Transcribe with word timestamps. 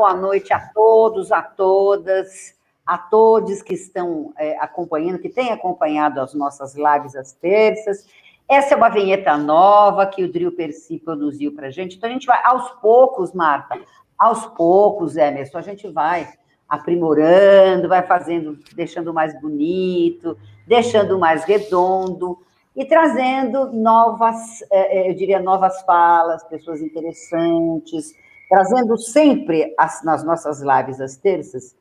boa 0.00 0.14
noite 0.14 0.50
a 0.50 0.58
todos, 0.58 1.30
a 1.30 1.42
todas, 1.42 2.54
a 2.86 2.96
todos 2.96 3.60
que 3.60 3.74
estão 3.74 4.32
é, 4.38 4.56
acompanhando, 4.58 5.18
que 5.18 5.28
têm 5.28 5.52
acompanhado 5.52 6.22
as 6.22 6.32
nossas 6.32 6.74
lives 6.74 7.14
às 7.14 7.34
terças. 7.34 8.06
Essa 8.48 8.72
é 8.72 8.76
uma 8.78 8.88
vinheta 8.88 9.36
nova 9.36 10.06
que 10.06 10.24
o 10.24 10.32
Drill 10.32 10.52
Percy 10.52 10.98
produziu 10.98 11.54
para 11.54 11.66
a 11.66 11.70
gente. 11.70 11.98
Então, 11.98 12.08
a 12.08 12.12
gente 12.14 12.26
vai 12.26 12.40
aos 12.42 12.70
poucos, 12.80 13.34
Marta, 13.34 13.78
aos 14.18 14.46
poucos, 14.46 15.18
Emerson, 15.18 15.58
a 15.58 15.60
gente 15.60 15.86
vai 15.88 16.32
aprimorando, 16.66 17.86
vai 17.86 18.02
fazendo, 18.02 18.58
deixando 18.74 19.12
mais 19.12 19.38
bonito, 19.38 20.34
deixando 20.66 21.18
mais 21.18 21.44
redondo 21.44 22.38
e 22.74 22.86
trazendo 22.86 23.70
novas, 23.70 24.62
é, 24.70 25.00
é, 25.00 25.10
eu 25.10 25.14
diria, 25.14 25.40
novas 25.40 25.82
falas, 25.82 26.42
pessoas 26.44 26.80
interessantes, 26.80 28.14
trazendo 28.50 28.98
sempre 28.98 29.72
as, 29.78 30.02
nas 30.02 30.24
nossas 30.24 30.60
lives 30.60 31.00
às 31.00 31.16
terças, 31.16 31.76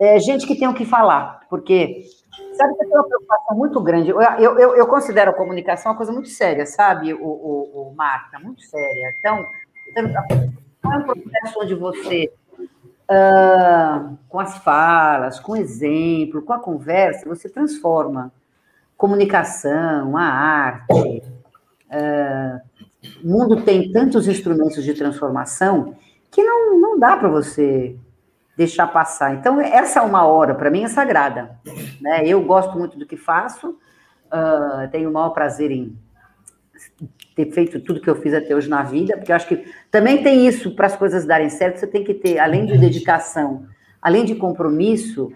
é, 0.00 0.18
gente 0.18 0.46
que 0.46 0.58
tem 0.58 0.66
o 0.66 0.74
que 0.74 0.84
falar, 0.84 1.46
porque 1.48 2.04
sabe 2.56 2.74
que 2.74 2.84
eu 2.84 2.88
tenho 2.88 3.00
uma 3.00 3.08
preocupação 3.08 3.56
muito 3.56 3.80
grande. 3.80 4.10
Eu, 4.10 4.20
eu, 4.20 4.76
eu 4.76 4.86
considero 4.86 5.30
a 5.30 5.34
comunicação 5.34 5.92
uma 5.92 5.96
coisa 5.96 6.12
muito 6.12 6.28
séria, 6.28 6.66
sabe, 6.66 7.14
o, 7.14 7.24
o, 7.24 7.90
o 7.90 7.94
Marta, 7.94 8.38
muito 8.40 8.62
séria. 8.62 9.14
Então, 9.18 9.44
não 10.82 10.92
é 10.92 10.98
um 10.98 11.02
processo 11.04 11.60
onde 11.60 11.74
você, 11.74 12.32
uh, 12.58 14.18
com 14.28 14.40
as 14.40 14.58
falas, 14.58 15.38
com 15.38 15.56
exemplo, 15.56 16.42
com 16.42 16.52
a 16.52 16.58
conversa, 16.58 17.28
você 17.28 17.48
transforma 17.48 18.32
comunicação, 18.96 20.16
a 20.16 20.22
arte. 20.24 21.22
Uh, 21.90 22.60
o 23.24 23.28
mundo 23.28 23.62
tem 23.62 23.92
tantos 23.92 24.26
instrumentos 24.26 24.84
de 24.84 24.92
transformação 24.92 25.96
que 26.30 26.42
não, 26.42 26.78
não 26.78 26.98
dá 26.98 27.16
para 27.16 27.28
você 27.28 27.96
deixar 28.56 28.88
passar. 28.88 29.34
Então, 29.34 29.60
essa 29.60 30.02
uma 30.02 30.24
hora, 30.26 30.54
para 30.54 30.70
mim, 30.70 30.82
é 30.82 30.88
sagrada. 30.88 31.58
Né? 32.00 32.26
Eu 32.26 32.42
gosto 32.42 32.76
muito 32.76 32.98
do 32.98 33.06
que 33.06 33.16
faço, 33.16 33.70
uh, 33.70 34.88
tenho 34.90 35.10
o 35.10 35.12
maior 35.12 35.30
prazer 35.30 35.70
em 35.70 35.96
ter 37.36 37.52
feito 37.52 37.78
tudo 37.78 38.00
que 38.00 38.10
eu 38.10 38.16
fiz 38.16 38.34
até 38.34 38.54
hoje 38.54 38.68
na 38.68 38.82
vida, 38.82 39.16
porque 39.16 39.30
eu 39.30 39.36
acho 39.36 39.46
que 39.46 39.64
também 39.92 40.22
tem 40.24 40.46
isso, 40.46 40.74
para 40.74 40.86
as 40.86 40.96
coisas 40.96 41.24
darem 41.24 41.48
certo, 41.48 41.78
você 41.78 41.86
tem 41.86 42.02
que 42.02 42.14
ter, 42.14 42.38
além 42.40 42.66
de 42.66 42.76
dedicação, 42.76 43.64
além 44.02 44.24
de 44.24 44.34
compromisso, 44.34 45.32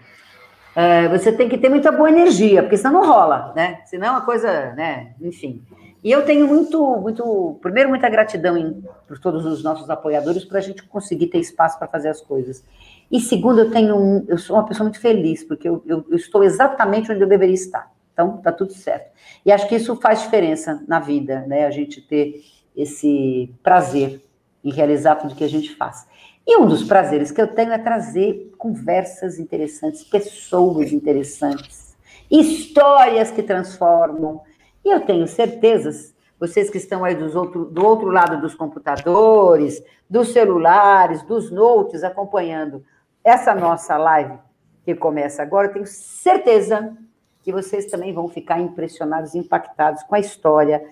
é, 0.75 1.07
você 1.07 1.31
tem 1.31 1.47
que 1.47 1.57
ter 1.57 1.69
muita 1.69 1.91
boa 1.91 2.09
energia, 2.09 2.61
porque 2.61 2.75
senão 2.75 2.93
não 2.93 3.07
rola, 3.07 3.53
né? 3.55 3.81
Senão 3.85 4.07
é 4.07 4.11
uma 4.11 4.21
coisa, 4.21 4.73
né? 4.73 5.13
Enfim. 5.21 5.63
E 6.03 6.11
eu 6.11 6.25
tenho 6.25 6.47
muito, 6.47 6.97
muito, 6.97 7.57
primeiro, 7.61 7.89
muita 7.89 8.09
gratidão 8.09 8.57
em, 8.57 8.83
por 9.07 9.17
todos 9.19 9.45
os 9.45 9.63
nossos 9.63 9.89
apoiadores 9.89 10.43
para 10.43 10.59
a 10.59 10.61
gente 10.61 10.83
conseguir 10.83 11.27
ter 11.27 11.39
espaço 11.39 11.79
para 11.79 11.87
fazer 11.87 12.09
as 12.09 12.19
coisas. 12.19 12.63
E 13.09 13.21
segundo, 13.21 13.59
eu 13.61 13.71
tenho 13.71 13.95
um, 13.95 14.25
eu 14.27 14.37
sou 14.37 14.57
uma 14.57 14.65
pessoa 14.65 14.85
muito 14.85 14.99
feliz, 14.99 15.43
porque 15.43 15.67
eu, 15.67 15.81
eu, 15.85 16.05
eu 16.09 16.17
estou 16.17 16.43
exatamente 16.43 17.11
onde 17.11 17.21
eu 17.21 17.27
deveria 17.27 17.55
estar. 17.55 17.91
Então, 18.11 18.37
tá 18.37 18.51
tudo 18.51 18.73
certo. 18.73 19.11
E 19.45 19.51
acho 19.51 19.67
que 19.67 19.75
isso 19.75 19.95
faz 19.95 20.21
diferença 20.21 20.83
na 20.87 20.99
vida, 20.99 21.45
né? 21.47 21.65
A 21.65 21.71
gente 21.71 22.01
ter 22.01 22.43
esse 22.75 23.53
prazer 23.63 24.21
em 24.63 24.71
realizar 24.71 25.15
tudo 25.15 25.35
que 25.35 25.43
a 25.43 25.49
gente 25.49 25.75
faz. 25.75 26.07
E 26.45 26.57
um 26.57 26.67
dos 26.67 26.83
prazeres 26.83 27.31
que 27.31 27.41
eu 27.41 27.47
tenho 27.47 27.71
é 27.71 27.77
trazer 27.77 28.51
conversas 28.57 29.39
interessantes, 29.39 30.03
pessoas 30.03 30.91
interessantes, 30.91 31.95
histórias 32.29 33.31
que 33.31 33.41
transformam. 33.41 34.41
E 34.83 34.89
eu 34.89 35.01
tenho 35.01 35.27
certezas, 35.27 36.13
vocês 36.39 36.69
que 36.69 36.77
estão 36.77 37.05
aí 37.05 37.15
dos 37.15 37.35
outro, 37.35 37.65
do 37.65 37.85
outro 37.85 38.07
lado 38.09 38.41
dos 38.41 38.53
computadores, 38.53 39.83
dos 40.09 40.33
celulares, 40.33 41.23
dos 41.23 41.49
notes, 41.49 42.03
acompanhando 42.03 42.83
essa 43.23 43.55
nossa 43.55 43.97
live 43.97 44.37
que 44.83 44.93
começa 44.93 45.41
agora, 45.41 45.67
eu 45.67 45.73
tenho 45.73 45.87
certeza 45.87 46.97
que 47.41 47.51
vocês 47.51 47.85
também 47.85 48.13
vão 48.13 48.27
ficar 48.27 48.59
impressionados, 48.59 49.35
impactados 49.35 50.03
com 50.03 50.15
a 50.15 50.19
história 50.19 50.83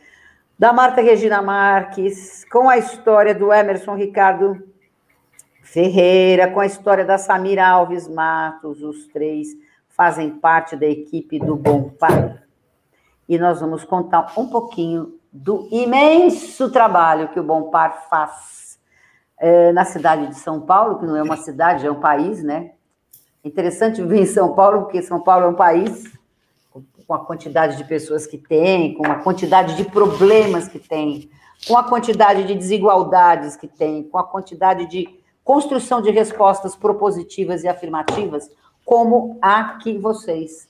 da 0.58 0.72
Marta 0.72 1.02
Regina 1.02 1.42
Marques, 1.42 2.46
com 2.46 2.70
a 2.70 2.78
história 2.78 3.34
do 3.34 3.52
Emerson 3.52 3.96
Ricardo 3.96 4.62
Ferreira, 5.64 6.50
com 6.52 6.60
a 6.60 6.66
história 6.66 7.04
da 7.06 7.18
Samira 7.18 7.68
Alves 7.68 8.08
Matos, 8.08 8.84
os 8.84 9.08
três 9.08 9.48
fazem 9.90 10.30
parte 10.30 10.76
da 10.76 10.86
equipe 10.86 11.40
do 11.40 11.56
Bom 11.56 11.90
Pai. 11.90 12.38
E 13.32 13.40
nós 13.40 13.62
vamos 13.62 13.86
contar 13.86 14.34
um 14.36 14.46
pouquinho 14.46 15.18
do 15.32 15.66
imenso 15.72 16.70
trabalho 16.70 17.30
que 17.30 17.40
o 17.40 17.44
Bom 17.44 17.70
Par 17.70 18.10
faz 18.10 18.78
é, 19.40 19.72
na 19.72 19.86
cidade 19.86 20.28
de 20.28 20.36
São 20.36 20.60
Paulo, 20.60 21.00
que 21.00 21.06
não 21.06 21.16
é 21.16 21.24
uma 21.24 21.38
cidade, 21.40 21.88
é 21.88 21.90
um 21.90 22.02
país, 22.02 22.44
né? 22.44 22.74
Interessante 23.42 24.02
viver 24.04 24.20
em 24.20 24.26
São 24.26 24.54
Paulo, 24.54 24.82
porque 24.82 25.02
São 25.02 25.22
Paulo 25.22 25.46
é 25.46 25.48
um 25.48 25.54
país 25.54 26.12
com 27.08 27.14
a 27.14 27.20
quantidade 27.20 27.78
de 27.78 27.86
pessoas 27.86 28.28
que 28.28 28.38
tem, 28.38 28.96
com 28.96 29.10
a 29.10 29.16
quantidade 29.16 29.78
de 29.78 29.86
problemas 29.86 30.68
que 30.68 30.80
tem, 30.80 31.32
com 31.66 31.78
a 31.78 31.86
quantidade 31.86 32.44
de 32.44 32.54
desigualdades 32.54 33.56
que 33.56 33.68
tem, 33.70 34.04
com 34.04 34.18
a 34.18 34.26
quantidade 34.26 34.88
de 34.88 35.08
construção 35.42 36.02
de 36.02 36.12
respostas 36.12 36.76
propositivas 36.76 37.64
e 37.64 37.70
afirmativas, 37.70 38.52
como 38.84 39.40
a 39.42 39.78
que 39.78 39.98
vocês 39.98 40.70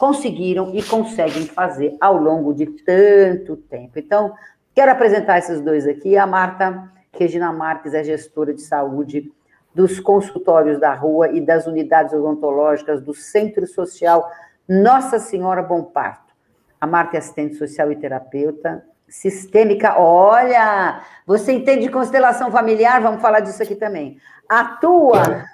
conseguiram 0.00 0.74
e 0.74 0.82
conseguem 0.82 1.44
fazer 1.44 1.94
ao 2.00 2.16
longo 2.16 2.54
de 2.54 2.64
tanto 2.64 3.54
tempo. 3.54 3.98
Então, 3.98 4.32
quero 4.74 4.90
apresentar 4.90 5.36
esses 5.36 5.60
dois 5.60 5.86
aqui. 5.86 6.16
A 6.16 6.26
Marta 6.26 6.90
Regina 7.12 7.52
Marques 7.52 7.92
é 7.92 8.02
gestora 8.02 8.54
de 8.54 8.62
saúde 8.62 9.30
dos 9.74 10.00
consultórios 10.00 10.80
da 10.80 10.94
rua 10.94 11.28
e 11.28 11.38
das 11.38 11.66
unidades 11.66 12.14
odontológicas 12.14 13.02
do 13.02 13.12
Centro 13.12 13.66
Social 13.66 14.26
Nossa 14.66 15.18
Senhora 15.18 15.62
Bom 15.62 15.84
Parto. 15.84 16.32
A 16.80 16.86
Marta 16.86 17.16
é 17.16 17.18
assistente 17.18 17.56
social 17.56 17.92
e 17.92 17.96
terapeuta, 17.96 18.82
sistêmica. 19.06 20.00
Olha, 20.00 21.02
você 21.26 21.52
entende 21.52 21.82
de 21.82 21.92
constelação 21.92 22.50
familiar? 22.50 23.02
Vamos 23.02 23.20
falar 23.20 23.40
disso 23.40 23.62
aqui 23.62 23.74
também. 23.74 24.16
Atua, 24.48 25.44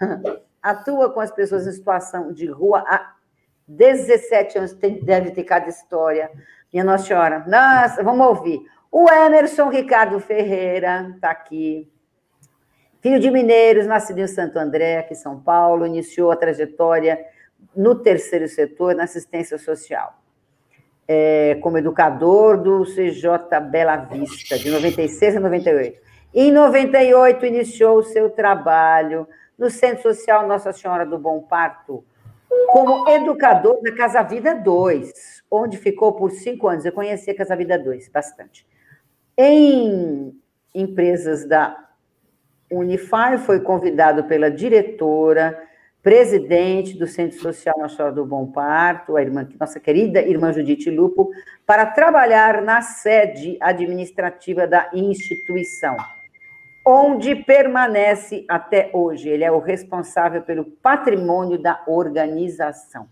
atua 0.62 1.10
com 1.10 1.18
as 1.18 1.32
pessoas 1.32 1.66
em 1.66 1.72
situação 1.72 2.32
de 2.32 2.46
rua 2.46 2.84
há 2.86 3.15
17 3.66 4.58
anos, 4.58 4.72
tem, 4.74 5.02
deve 5.02 5.30
ter 5.30 5.44
cada 5.44 5.68
história. 5.68 6.30
Minha 6.72 6.84
Nossa 6.84 7.06
Senhora. 7.06 7.44
Nossa, 7.46 8.02
vamos 8.02 8.26
ouvir. 8.26 8.60
O 8.90 9.10
Emerson 9.10 9.68
Ricardo 9.68 10.18
Ferreira 10.20 11.12
está 11.14 11.30
aqui. 11.30 11.90
Filho 13.00 13.20
de 13.20 13.30
mineiros, 13.30 13.86
nascido 13.86 14.18
em 14.18 14.26
Santo 14.26 14.58
André, 14.58 14.98
aqui 14.98 15.12
em 15.12 15.16
São 15.16 15.40
Paulo, 15.40 15.86
iniciou 15.86 16.30
a 16.30 16.36
trajetória 16.36 17.24
no 17.74 17.94
terceiro 17.94 18.48
setor, 18.48 18.94
na 18.94 19.04
assistência 19.04 19.58
social 19.58 20.18
é, 21.08 21.56
como 21.60 21.78
educador 21.78 22.58
do 22.58 22.84
CJ 22.84 23.60
Bela 23.70 23.96
Vista, 23.96 24.58
de 24.58 24.70
96 24.70 25.36
a 25.36 25.40
98. 25.40 26.00
Em 26.34 26.52
98, 26.52 27.46
iniciou 27.46 27.98
o 27.98 28.02
seu 28.02 28.30
trabalho 28.30 29.26
no 29.56 29.70
Centro 29.70 30.02
Social 30.02 30.46
Nossa 30.46 30.72
Senhora 30.72 31.06
do 31.06 31.18
Bom 31.18 31.40
Parto, 31.40 32.04
como 32.68 33.08
educador 33.08 33.80
da 33.82 33.94
Casa 33.94 34.22
Vida 34.22 34.54
2, 34.54 35.44
onde 35.50 35.76
ficou 35.76 36.12
por 36.12 36.30
cinco 36.30 36.68
anos. 36.68 36.84
Eu 36.84 36.92
conheci 36.92 37.30
a 37.30 37.36
Casa 37.36 37.56
Vida 37.56 37.78
2 37.78 38.08
bastante. 38.08 38.66
Em 39.36 40.34
empresas 40.74 41.46
da 41.46 41.86
Unify, 42.70 43.38
foi 43.38 43.60
convidado 43.60 44.24
pela 44.24 44.50
diretora 44.50 45.66
presidente 46.06 46.96
do 46.96 47.04
Centro 47.04 47.36
Social 47.40 47.74
Senhora 47.88 48.14
do 48.14 48.24
Bom 48.24 48.46
Parto, 48.46 49.16
a 49.16 49.22
irmã, 49.22 49.48
nossa 49.58 49.80
querida 49.80 50.22
irmã 50.22 50.52
Judite 50.52 50.88
Lupo, 50.88 51.30
para 51.66 51.84
trabalhar 51.84 52.62
na 52.62 52.80
sede 52.80 53.56
administrativa 53.60 54.68
da 54.68 54.88
instituição, 54.92 55.96
onde 56.86 57.34
permanece 57.34 58.44
até 58.48 58.90
hoje. 58.92 59.28
Ele 59.28 59.42
é 59.42 59.50
o 59.50 59.58
responsável 59.58 60.40
pelo 60.42 60.64
patrimônio 60.64 61.58
da 61.58 61.82
organização. 61.84 63.08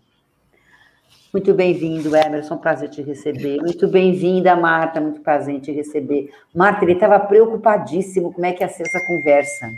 Muito 1.32 1.52
bem-vindo, 1.52 2.14
Emerson, 2.14 2.56
prazer 2.56 2.88
te 2.88 3.02
receber. 3.02 3.60
Muito 3.60 3.88
bem-vinda, 3.88 4.54
Marta, 4.54 5.00
muito 5.00 5.20
prazer 5.20 5.60
te 5.60 5.72
receber. 5.72 6.32
Marta, 6.54 6.84
ele 6.84 6.92
estava 6.92 7.18
preocupadíssimo 7.18 8.32
como 8.32 8.46
é 8.46 8.52
que 8.52 8.62
ia 8.62 8.68
ser 8.68 8.84
essa 8.84 9.04
conversa. 9.04 9.68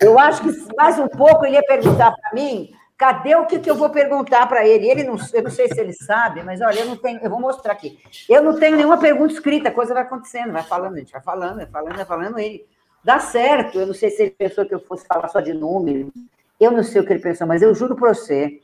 Eu 0.00 0.16
acho 0.16 0.42
que 0.42 0.76
mais 0.76 0.96
um 0.96 1.08
pouco 1.08 1.44
ele 1.44 1.56
ia 1.56 1.64
perguntar 1.64 2.12
para 2.12 2.32
mim, 2.32 2.70
cadê 2.96 3.34
o 3.34 3.46
que, 3.46 3.58
que 3.58 3.68
eu 3.68 3.74
vou 3.74 3.90
perguntar 3.90 4.46
para 4.46 4.64
ele? 4.64 4.88
Ele 4.88 5.02
não, 5.02 5.16
eu 5.34 5.42
não 5.42 5.50
sei 5.50 5.66
se 5.66 5.80
ele 5.80 5.92
sabe, 5.92 6.44
mas 6.44 6.60
olha, 6.60 6.78
eu 6.78 6.86
não 6.86 6.96
tenho, 6.96 7.18
eu 7.20 7.30
vou 7.30 7.40
mostrar 7.40 7.72
aqui. 7.72 7.98
Eu 8.28 8.40
não 8.44 8.56
tenho 8.56 8.76
nenhuma 8.76 8.98
pergunta 8.98 9.34
escrita, 9.34 9.70
a 9.70 9.72
coisa 9.72 9.92
vai 9.92 10.04
acontecendo, 10.04 10.52
vai 10.52 10.62
falando, 10.62 10.94
a 10.94 10.98
gente 11.00 11.10
vai 11.10 11.20
falando, 11.20 11.56
vai 11.56 11.66
falando, 11.66 11.96
vai 11.96 12.04
falando, 12.04 12.38
ele 12.38 12.64
dá 13.06 13.20
certo. 13.20 13.78
Eu 13.80 13.86
não 13.86 13.94
sei 13.94 14.10
se 14.10 14.22
ele 14.22 14.30
pensou 14.32 14.66
que 14.66 14.74
eu 14.74 14.80
fosse 14.80 15.06
falar 15.06 15.28
só 15.28 15.40
de 15.40 15.54
número, 15.54 16.12
eu 16.60 16.70
não 16.70 16.82
sei 16.82 17.00
o 17.00 17.06
que 17.06 17.12
ele 17.12 17.22
pensou, 17.22 17.46
mas 17.46 17.62
eu 17.62 17.74
juro 17.74 17.96
para 17.96 18.12
você 18.12 18.60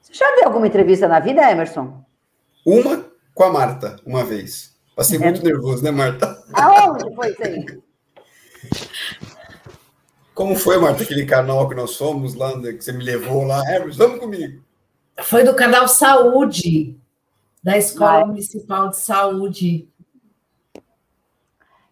você 0.00 0.14
já 0.14 0.26
deu 0.36 0.46
alguma 0.46 0.66
entrevista 0.66 1.06
na 1.06 1.20
vida, 1.20 1.50
Emerson? 1.50 2.02
Uma 2.64 3.04
com 3.34 3.44
a 3.44 3.52
Marta, 3.52 3.96
uma 4.04 4.24
vez. 4.24 4.74
Passei 4.96 5.18
é. 5.18 5.20
muito 5.20 5.44
nervoso, 5.44 5.84
né, 5.84 5.90
Marta? 5.90 6.42
Aonde 6.54 7.14
foi 7.14 7.30
isso 7.30 7.42
aí? 7.44 7.66
Como 10.34 10.56
foi, 10.56 10.78
Marta, 10.78 11.02
aquele 11.02 11.26
canal 11.26 11.68
que 11.68 11.74
nós 11.74 11.96
fomos 11.96 12.34
lá, 12.34 12.58
que 12.60 12.80
você 12.80 12.92
me 12.92 13.04
levou 13.04 13.44
lá? 13.44 13.62
Hermes, 13.70 13.96
vamos 13.96 14.20
comigo. 14.20 14.62
Foi 15.18 15.44
do 15.44 15.54
canal 15.54 15.86
Saúde, 15.86 16.98
da 17.62 17.76
Escola 17.76 18.24
Municipal 18.24 18.88
de 18.88 18.96
Saúde. 18.96 19.86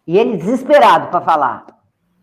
E 0.09 0.17
ele 0.17 0.37
desesperado 0.37 1.09
para 1.09 1.21
falar. 1.21 1.67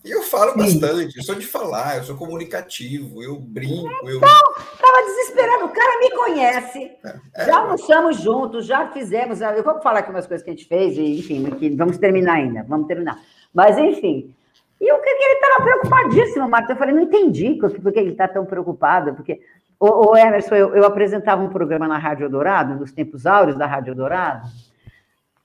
Eu 0.04 0.20
falo 0.24 0.54
Sim. 0.54 0.80
bastante, 0.80 1.16
eu 1.16 1.22
sou 1.22 1.36
de 1.36 1.46
falar, 1.46 1.98
eu 1.98 2.02
sou 2.02 2.16
comunicativo, 2.16 3.22
eu 3.22 3.38
brinco. 3.38 3.88
Eu... 4.02 4.16
Então, 4.16 4.52
estava 4.58 5.06
desesperado, 5.06 5.66
o 5.66 5.68
cara 5.68 6.00
me 6.00 6.10
conhece. 6.10 6.90
É, 7.04 7.14
é, 7.36 7.44
já 7.44 7.58
almoçamos 7.58 8.20
juntos, 8.20 8.66
já 8.66 8.88
fizemos. 8.88 9.40
Eu 9.40 9.62
vou 9.62 9.80
falar 9.80 10.00
aqui 10.00 10.10
umas 10.10 10.26
coisas 10.26 10.42
que 10.42 10.50
a 10.50 10.52
gente 10.52 10.66
fez, 10.66 10.98
e, 10.98 11.20
enfim, 11.20 11.76
vamos 11.76 11.96
terminar 11.96 12.34
ainda, 12.34 12.64
vamos 12.68 12.88
terminar. 12.88 13.20
Mas, 13.54 13.78
enfim. 13.78 14.34
E 14.80 14.92
o 14.92 15.00
que, 15.00 15.14
que 15.14 15.22
ele 15.22 15.34
estava 15.34 15.62
preocupadíssimo, 15.62 16.48
Marta? 16.48 16.72
Eu 16.72 16.76
falei, 16.76 16.92
não 16.92 17.02
entendi 17.02 17.54
por 17.54 17.70
que 17.70 18.00
ele 18.00 18.10
está 18.10 18.26
tão 18.26 18.44
preocupado, 18.44 19.14
porque. 19.14 19.40
O 19.78 20.16
Emerson, 20.16 20.54
eu, 20.54 20.74
eu 20.74 20.86
apresentava 20.86 21.42
um 21.42 21.50
programa 21.50 21.86
na 21.86 21.98
Rádio 21.98 22.30
Dourado, 22.30 22.74
nos 22.74 22.90
tempos 22.90 23.26
áureos 23.26 23.58
da 23.58 23.66
Rádio 23.66 23.94
Dourado, 23.94 24.48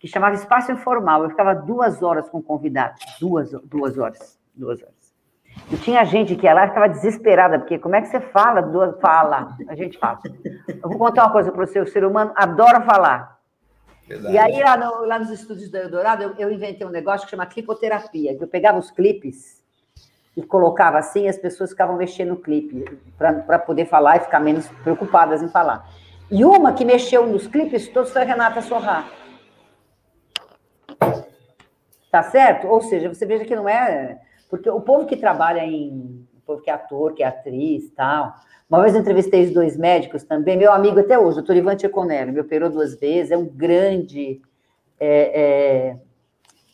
que 0.01 0.07
chamava 0.07 0.33
Espaço 0.33 0.71
Informal. 0.71 1.23
Eu 1.23 1.29
ficava 1.29 1.53
duas 1.53 2.01
horas 2.01 2.27
com 2.27 2.41
convidados, 2.41 2.99
duas, 3.19 3.51
duas 3.63 3.97
horas, 3.99 4.39
duas 4.53 4.81
horas. 4.81 5.13
E 5.71 5.77
tinha 5.77 6.03
gente 6.03 6.35
que 6.35 6.47
ia 6.47 6.53
lá 6.53 6.65
e 6.65 6.69
ficava 6.69 6.89
desesperada, 6.89 7.59
porque 7.59 7.77
como 7.77 7.95
é 7.95 8.01
que 8.01 8.07
você 8.07 8.19
fala? 8.19 8.61
Duas, 8.61 8.99
fala, 8.99 9.55
a 9.67 9.75
gente 9.75 9.99
fala. 9.99 10.19
Eu 10.67 10.89
vou 10.89 10.97
contar 10.97 11.25
uma 11.25 11.31
coisa 11.31 11.51
para 11.51 11.65
você, 11.65 11.79
o 11.79 11.85
ser 11.85 12.03
humano 12.03 12.31
adora 12.35 12.81
falar. 12.81 13.39
Verdade. 14.07 14.33
E 14.33 14.37
aí, 14.39 14.59
lá, 14.63 14.75
no, 14.75 15.05
lá, 15.05 15.19
nos 15.19 15.29
estúdios 15.29 15.69
da 15.69 15.79
Eldorado, 15.79 16.23
eu, 16.23 16.33
eu, 16.37 16.51
inventei 16.51 16.85
um 16.85 16.89
negócio 16.89 17.25
que 17.25 17.31
chama 17.31 17.45
clipoterapia, 17.45 18.35
que 18.35 18.43
eu 18.43 18.47
pegava 18.47 18.79
os 18.79 18.89
clipes 18.89 19.61
e 20.35 20.41
colocava 20.41 20.97
assim, 20.97 21.25
e 21.25 21.29
as 21.29 21.37
pessoas 21.37 21.69
ficavam 21.69 21.95
mexendo 21.95 22.29
no 22.29 22.37
clipe, 22.37 22.85
para 23.17 23.59
poder 23.59 23.85
falar 23.85 24.17
e 24.17 24.21
ficar 24.21 24.39
menos 24.39 24.67
preocupadas 24.83 25.43
em 25.43 25.49
falar. 25.49 25.87
E 26.29 26.43
uma 26.43 26.73
que 26.73 26.83
mexeu 26.83 27.27
nos 27.27 27.45
clipes 27.45 27.87
todos 27.89 28.11
foi 28.11 28.21
a 28.21 28.25
Renata 28.25 28.61
Sorrá. 28.61 29.05
Tá 32.11 32.21
certo? 32.23 32.67
Ou 32.67 32.81
seja, 32.81 33.07
você 33.07 33.25
veja 33.25 33.45
que 33.45 33.55
não 33.55 33.69
é. 33.69 34.19
Porque 34.49 34.69
o 34.69 34.81
povo 34.81 35.05
que 35.05 35.15
trabalha 35.15 35.63
em. 35.65 36.27
O 36.37 36.41
povo 36.45 36.61
que 36.61 36.69
é 36.69 36.73
ator, 36.73 37.13
que 37.13 37.23
é 37.23 37.27
atriz 37.27 37.89
tal. 37.95 38.33
Uma 38.69 38.81
vez 38.81 38.93
eu 38.93 39.01
entrevistei 39.01 39.45
os 39.45 39.51
dois 39.51 39.77
médicos 39.77 40.23
também, 40.23 40.57
meu 40.57 40.71
amigo 40.71 40.99
até 40.99 41.17
hoje, 41.17 41.35
doutor 41.37 41.55
Ivan 41.55 41.75
Tcheconello, 41.75 42.31
me 42.31 42.39
operou 42.39 42.69
duas 42.69 42.97
vezes, 42.99 43.31
é 43.31 43.37
um 43.37 43.45
grande. 43.45 44.41
É, 44.99 45.41
é, 45.41 45.97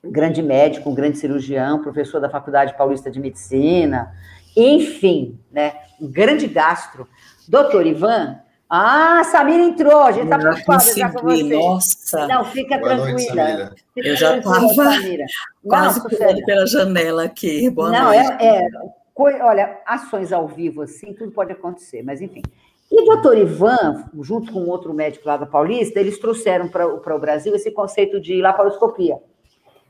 grande 0.04 0.42
médico, 0.42 0.90
um 0.90 0.96
grande 0.96 1.18
cirurgião, 1.18 1.82
professor 1.82 2.20
da 2.20 2.30
Faculdade 2.30 2.78
Paulista 2.78 3.10
de 3.10 3.20
Medicina, 3.20 4.14
enfim, 4.56 5.40
né? 5.52 5.74
Um 6.00 6.10
grande 6.10 6.48
gastro. 6.48 7.08
Doutor 7.48 7.86
Ivan 7.86 8.40
ah, 8.70 9.24
Samira 9.24 9.64
entrou, 9.64 10.02
a 10.02 10.12
gente 10.12 10.26
está 10.26 10.38
preocupada 10.38 10.84
já 10.94 11.10
com 11.10 11.22
você. 11.22 11.44
Nossa. 11.44 12.28
Não, 12.28 12.44
fica 12.46 12.78
Boa 12.78 12.96
tranquila. 12.96 13.54
Noite, 13.54 13.86
fica 13.94 14.08
eu 14.08 14.16
já 14.16 14.38
estava 14.38 14.68
quase 15.66 16.02
pulando 16.02 16.46
pela 16.46 16.68
janela 16.68 17.24
aqui. 17.24 17.70
Boa 17.70 17.92
Não, 17.92 18.12
é, 18.12 18.24
noite. 18.24 18.44
É, 18.44 18.68
é, 18.68 19.44
olha, 19.44 19.80
ações 19.86 20.34
ao 20.34 20.48
vivo 20.48 20.82
assim, 20.82 21.14
tudo 21.14 21.32
pode 21.32 21.54
acontecer, 21.54 22.04
mas 22.04 22.22
enfim. 22.22 22.42
E 22.92 23.02
o 23.02 23.06
doutor 23.06 23.38
Ivan, 23.38 24.06
junto 24.22 24.52
com 24.52 24.66
outro 24.66 24.94
médico 24.94 25.28
lá 25.28 25.38
da 25.38 25.46
Paulista, 25.46 26.00
eles 26.00 26.20
trouxeram 26.20 26.68
para 26.68 27.16
o 27.16 27.20
Brasil 27.20 27.56
esse 27.56 27.72
conceito 27.72 28.20
de 28.20 28.42
laparoscopia. 28.42 29.18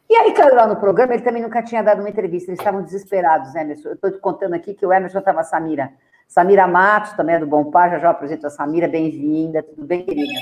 E 0.09 0.15
aí 0.15 0.31
caiu 0.33 0.56
lá 0.56 0.68
no 0.68 0.77
programa, 0.77 1.13
ele 1.13 1.24
também 1.24 1.41
nunca 1.41 1.62
tinha 1.62 1.81
dado 1.81 2.00
uma 2.00 2.09
entrevista, 2.09 2.50
eles 2.50 2.59
estavam 2.59 2.81
desesperados, 2.81 3.53
né, 3.53 3.62
Emerson? 3.63 3.89
Eu 3.89 3.95
estou 3.95 4.12
te 4.12 4.19
contando 4.19 4.53
aqui 4.53 4.74
que 4.74 4.85
o 4.85 4.94
Emerson 4.94 5.19
estava 5.19 5.44
Samira 5.44 5.91
Samira 6.27 6.68
Matos, 6.68 7.13
também 7.13 7.35
é 7.35 7.39
do 7.39 7.47
Bom 7.47 7.71
Par, 7.71 7.89
já 7.89 8.00
já 8.00 8.09
apresento 8.09 8.45
a 8.45 8.50
Samira, 8.50 8.88
bem-vinda, 8.88 9.63
tudo 9.63 9.85
bem, 9.85 10.03
querida? 10.03 10.39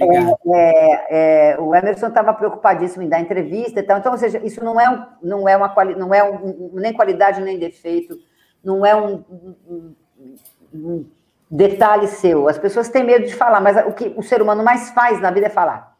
É, 0.00 0.06
é, 0.54 1.50
é, 1.50 1.60
o 1.60 1.74
Emerson 1.74 2.08
estava 2.08 2.32
preocupadíssimo 2.32 3.02
em 3.02 3.08
dar 3.08 3.20
entrevista 3.20 3.80
e 3.80 3.82
tal, 3.82 3.98
então, 3.98 4.10
ou 4.10 4.18
seja, 4.18 4.38
isso 4.38 4.64
não 4.64 4.80
é, 4.80 4.88
um, 4.88 5.06
não 5.22 5.48
é, 5.48 5.56
uma 5.56 5.72
não 5.96 6.14
é 6.14 6.24
um, 6.24 6.70
nem 6.74 6.94
qualidade 6.94 7.42
nem 7.42 7.58
defeito, 7.58 8.18
não 8.64 8.86
é 8.86 8.96
um, 8.96 9.22
um, 9.68 9.94
um, 10.74 11.10
detalhe 11.50 12.06
seu. 12.06 12.48
As 12.48 12.58
pessoas 12.58 12.88
têm 12.88 13.04
medo 13.04 13.26
de 13.26 13.34
falar, 13.34 13.60
mas 13.60 13.76
o 13.86 13.92
que 13.92 14.14
o 14.16 14.22
ser 14.22 14.40
humano 14.40 14.64
mais 14.64 14.90
faz 14.90 15.20
na 15.20 15.30
vida 15.30 15.46
é 15.46 15.50
falar. 15.50 15.94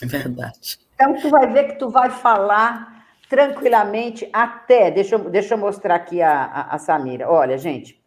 É 0.00 0.06
verdade. 0.06 0.78
Então, 0.94 1.14
tu 1.14 1.28
vai 1.28 1.52
ver 1.52 1.64
que 1.64 1.78
tu 1.78 1.90
vai 1.90 2.10
falar 2.10 2.97
tranquilamente 3.28 4.28
até. 4.32 4.90
Deixa 4.90 5.16
eu, 5.16 5.30
deixa 5.30 5.54
eu 5.54 5.58
mostrar 5.58 5.94
aqui 5.96 6.22
a, 6.22 6.44
a, 6.44 6.74
a 6.74 6.78
Samira. 6.78 7.28
Olha, 7.28 7.58
gente, 7.58 8.00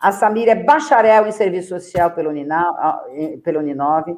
a 0.00 0.12
Samira 0.12 0.52
é 0.52 0.54
bacharel 0.54 1.26
em 1.26 1.32
serviço 1.32 1.68
social 1.68 2.10
pelo, 2.12 2.30
Uninal, 2.30 3.04
pelo 3.42 3.60
Uninove, 3.60 4.16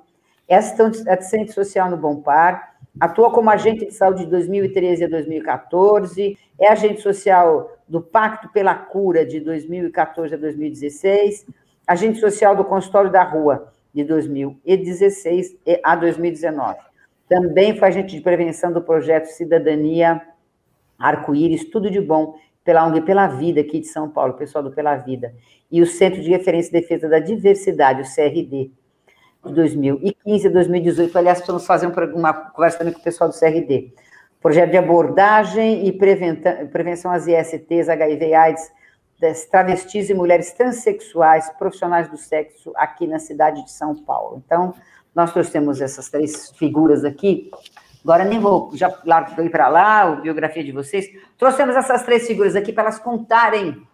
é 0.48 0.56
assistente 0.56 1.52
social 1.52 1.90
no 1.90 1.96
Bom 1.96 2.20
Par, 2.20 2.76
atua 3.00 3.32
como 3.32 3.50
agente 3.50 3.86
de 3.86 3.92
saúde 3.92 4.24
de 4.24 4.30
2013 4.30 5.04
a 5.04 5.08
2014, 5.08 6.38
é 6.60 6.68
agente 6.68 7.00
social 7.00 7.72
do 7.88 8.00
Pacto 8.00 8.48
pela 8.52 8.74
Cura 8.74 9.24
de 9.24 9.40
2014 9.40 10.34
a 10.34 10.38
2016, 10.38 11.46
agente 11.86 12.18
social 12.18 12.54
do 12.54 12.64
Consultório 12.64 13.10
da 13.10 13.22
Rua 13.22 13.72
de 13.92 14.04
2016 14.04 15.56
a 15.82 15.96
2019. 15.96 16.78
Também 17.28 17.76
foi 17.76 17.88
agente 17.88 18.14
de 18.14 18.20
prevenção 18.20 18.72
do 18.72 18.82
projeto 18.82 19.26
Cidadania 19.26 20.22
Arco-Íris, 21.08 21.64
tudo 21.70 21.90
de 21.90 22.00
bom 22.00 22.34
pela 22.64 22.86
ONG 22.86 23.00
Pela 23.00 23.26
Vida 23.26 23.60
aqui 23.60 23.80
de 23.80 23.86
São 23.86 24.08
Paulo, 24.08 24.34
pessoal 24.34 24.62
do 24.62 24.70
Pela 24.70 24.96
Vida. 24.96 25.34
E 25.70 25.82
o 25.82 25.86
Centro 25.86 26.22
de 26.22 26.30
Referência 26.30 26.70
e 26.70 26.80
Defesa 26.80 27.08
da 27.08 27.18
Diversidade, 27.18 28.02
o 28.02 28.04
CRD, 28.04 28.70
de 29.44 29.52
2015 29.52 30.46
a 30.46 30.50
2018. 30.50 31.18
Aliás, 31.18 31.40
estamos 31.40 31.66
fazendo 31.66 31.92
uma 32.14 32.32
conversa 32.32 32.78
também 32.78 32.94
com 32.94 33.00
o 33.00 33.02
pessoal 33.02 33.28
do 33.28 33.38
CRD. 33.38 33.92
Projeto 34.40 34.70
de 34.70 34.76
abordagem 34.76 35.86
e 35.86 35.92
prevenção 35.92 37.10
às 37.10 37.26
ISTs, 37.26 37.88
HIV 37.88 38.34
AIDS, 38.34 38.72
das 39.20 39.44
travestis 39.46 40.10
e 40.10 40.14
mulheres 40.14 40.52
transexuais, 40.52 41.48
profissionais 41.58 42.08
do 42.08 42.16
sexo, 42.16 42.72
aqui 42.74 43.06
na 43.06 43.20
cidade 43.20 43.64
de 43.64 43.70
São 43.70 43.94
Paulo. 43.94 44.42
Então, 44.44 44.74
nós 45.14 45.32
trouxemos 45.32 45.80
essas 45.80 46.10
três 46.10 46.50
figuras 46.56 47.04
aqui 47.04 47.50
Agora 48.04 48.24
nem 48.24 48.40
vou, 48.40 48.70
já 48.74 48.92
largo 49.04 49.50
para 49.50 49.68
lá, 49.68 50.02
a 50.02 50.14
biografia 50.16 50.64
de 50.64 50.72
vocês. 50.72 51.06
Trouxemos 51.38 51.76
essas 51.76 52.02
três 52.02 52.26
figuras 52.26 52.56
aqui 52.56 52.72
para 52.72 52.84
elas 52.84 52.98
contarem 52.98 53.86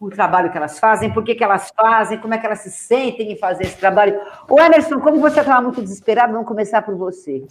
o 0.00 0.10
trabalho 0.10 0.50
que 0.50 0.56
elas 0.56 0.80
fazem, 0.80 1.12
por 1.12 1.22
que, 1.22 1.36
que 1.36 1.44
elas 1.44 1.70
fazem, 1.76 2.18
como 2.18 2.34
é 2.34 2.38
que 2.38 2.44
elas 2.44 2.58
se 2.58 2.70
sentem 2.72 3.30
em 3.30 3.36
fazer 3.36 3.64
esse 3.64 3.76
trabalho. 3.76 4.20
O 4.50 4.60
Emerson, 4.60 4.98
como 4.98 5.20
você 5.20 5.38
estava 5.38 5.62
muito 5.62 5.80
desesperado, 5.80 6.32
vamos 6.32 6.48
começar 6.48 6.82
por 6.82 6.96
você. 6.96 7.44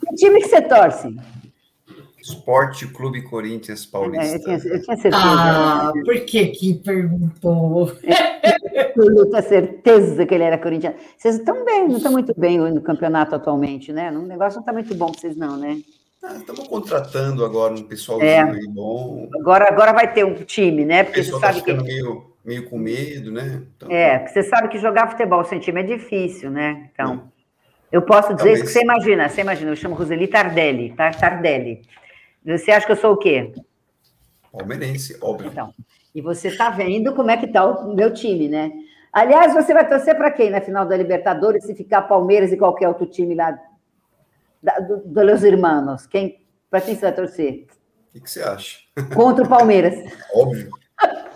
Que 0.00 0.14
time 0.16 0.40
que 0.40 0.48
você 0.48 0.62
torce? 0.62 1.14
Esporte 2.22 2.86
Clube 2.86 3.22
Corinthians 3.22 3.84
Paulista. 3.84 4.24
É, 4.24 4.54
eu, 4.54 4.60
tinha, 4.60 4.74
eu, 4.74 4.82
tinha, 4.82 4.96
certeza. 4.96 5.16
Ah, 5.16 5.92
por 6.04 6.20
que 6.20 6.46
que 6.46 6.74
perguntou? 6.74 7.92
eu 8.96 9.28
tinha 9.28 9.42
certeza 9.42 10.24
que 10.24 10.32
ele 10.32 10.44
era 10.44 10.56
corintiano. 10.56 10.96
Vocês 11.16 11.36
estão 11.36 11.64
bem, 11.64 11.88
não 11.88 11.96
estão 11.96 12.12
muito 12.12 12.32
bem 12.38 12.58
no 12.58 12.80
campeonato 12.80 13.34
atualmente, 13.34 13.92
né? 13.92 14.10
O 14.12 14.22
negócio 14.22 14.56
não 14.56 14.62
está 14.62 14.72
muito 14.72 14.94
bom 14.94 15.10
para 15.10 15.20
vocês, 15.20 15.36
não, 15.36 15.56
né? 15.56 15.80
Ah, 16.22 16.36
estamos 16.36 16.68
contratando 16.68 17.44
agora 17.44 17.74
um 17.74 17.82
pessoal 17.82 18.22
é. 18.22 18.44
bom. 18.68 19.28
Agora, 19.40 19.66
agora 19.68 19.92
vai 19.92 20.12
ter 20.12 20.24
um 20.24 20.34
time, 20.34 20.84
né? 20.84 21.02
Porque 21.02 21.24
você 21.24 21.32
tá 21.32 21.40
sabe 21.40 21.62
que. 21.62 21.72
Meio, 21.72 22.32
meio 22.44 22.70
com 22.70 22.78
medo, 22.78 23.32
né? 23.32 23.62
Então... 23.76 23.90
É, 23.90 24.20
porque 24.20 24.34
você 24.34 24.44
sabe 24.44 24.68
que 24.68 24.78
jogar 24.78 25.10
futebol 25.10 25.44
sem 25.44 25.58
time 25.58 25.80
é 25.80 25.84
difícil, 25.84 26.50
né? 26.50 26.88
Então. 26.92 27.24
É. 27.28 27.32
Eu 27.92 28.00
posso 28.00 28.34
dizer 28.34 28.54
isso 28.54 28.62
que 28.64 28.70
você 28.70 28.82
imagina, 28.82 29.28
você 29.28 29.42
imagina, 29.42 29.70
eu 29.70 29.76
chamo 29.76 29.94
Roseli 29.94 30.26
Tardelli, 30.26 30.94
tá? 30.96 31.10
Tardelli. 31.10 31.82
Você 32.44 32.70
acha 32.70 32.86
que 32.86 32.92
eu 32.92 32.96
sou 32.96 33.12
o 33.12 33.16
quê? 33.16 33.52
Palmeirense, 34.50 35.16
óbvio. 35.20 35.50
Então, 35.50 35.72
e 36.14 36.20
você 36.20 36.48
está 36.48 36.70
vendo 36.70 37.14
como 37.14 37.30
é 37.30 37.36
que 37.36 37.46
está 37.46 37.64
o 37.64 37.94
meu 37.94 38.12
time, 38.12 38.48
né? 38.48 38.70
Aliás, 39.12 39.52
você 39.52 39.72
vai 39.72 39.88
torcer 39.88 40.16
para 40.16 40.30
quem 40.30 40.50
na 40.50 40.60
final 40.60 40.86
da 40.86 40.96
Libertadores, 40.96 41.64
se 41.64 41.74
ficar 41.74 42.02
Palmeiras 42.02 42.52
e 42.52 42.56
qualquer 42.56 42.88
outro 42.88 43.06
time 43.06 43.34
lá 43.34 43.58
da, 44.62 44.78
do, 44.80 45.20
Hermanos? 45.46 46.06
Quem, 46.06 46.44
para 46.70 46.80
quem 46.80 46.94
você 46.94 47.02
vai 47.02 47.14
torcer? 47.14 47.66
O 48.08 48.12
que, 48.12 48.20
que, 48.20 48.30
você 48.30 48.42
acha? 48.42 48.78
Contra 49.14 49.44
o 49.44 49.48
Palmeiras. 49.48 49.94
Óbvio. 50.34 50.70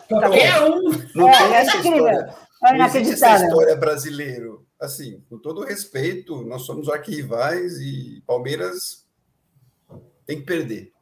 Qualquer 0.09 0.63
um. 0.63 0.83
Não 1.15 1.29
é, 1.29 1.39
tem 1.39 1.55
é 1.55 1.61
essa 1.61 1.77
história. 1.77 2.35
É 2.65 2.79
não 2.79 2.87
existe 2.87 3.13
essa 3.13 3.47
história 3.47 3.77
brasileiro. 3.77 4.67
Assim, 4.81 5.23
com 5.29 5.39
todo 5.39 5.65
respeito, 5.65 6.43
nós 6.45 6.63
somos 6.63 6.89
arquirrivais 6.89 7.79
e 7.79 8.23
Palmeiras 8.27 9.07
tem 10.27 10.39
que 10.39 10.47
perder. 10.47 10.93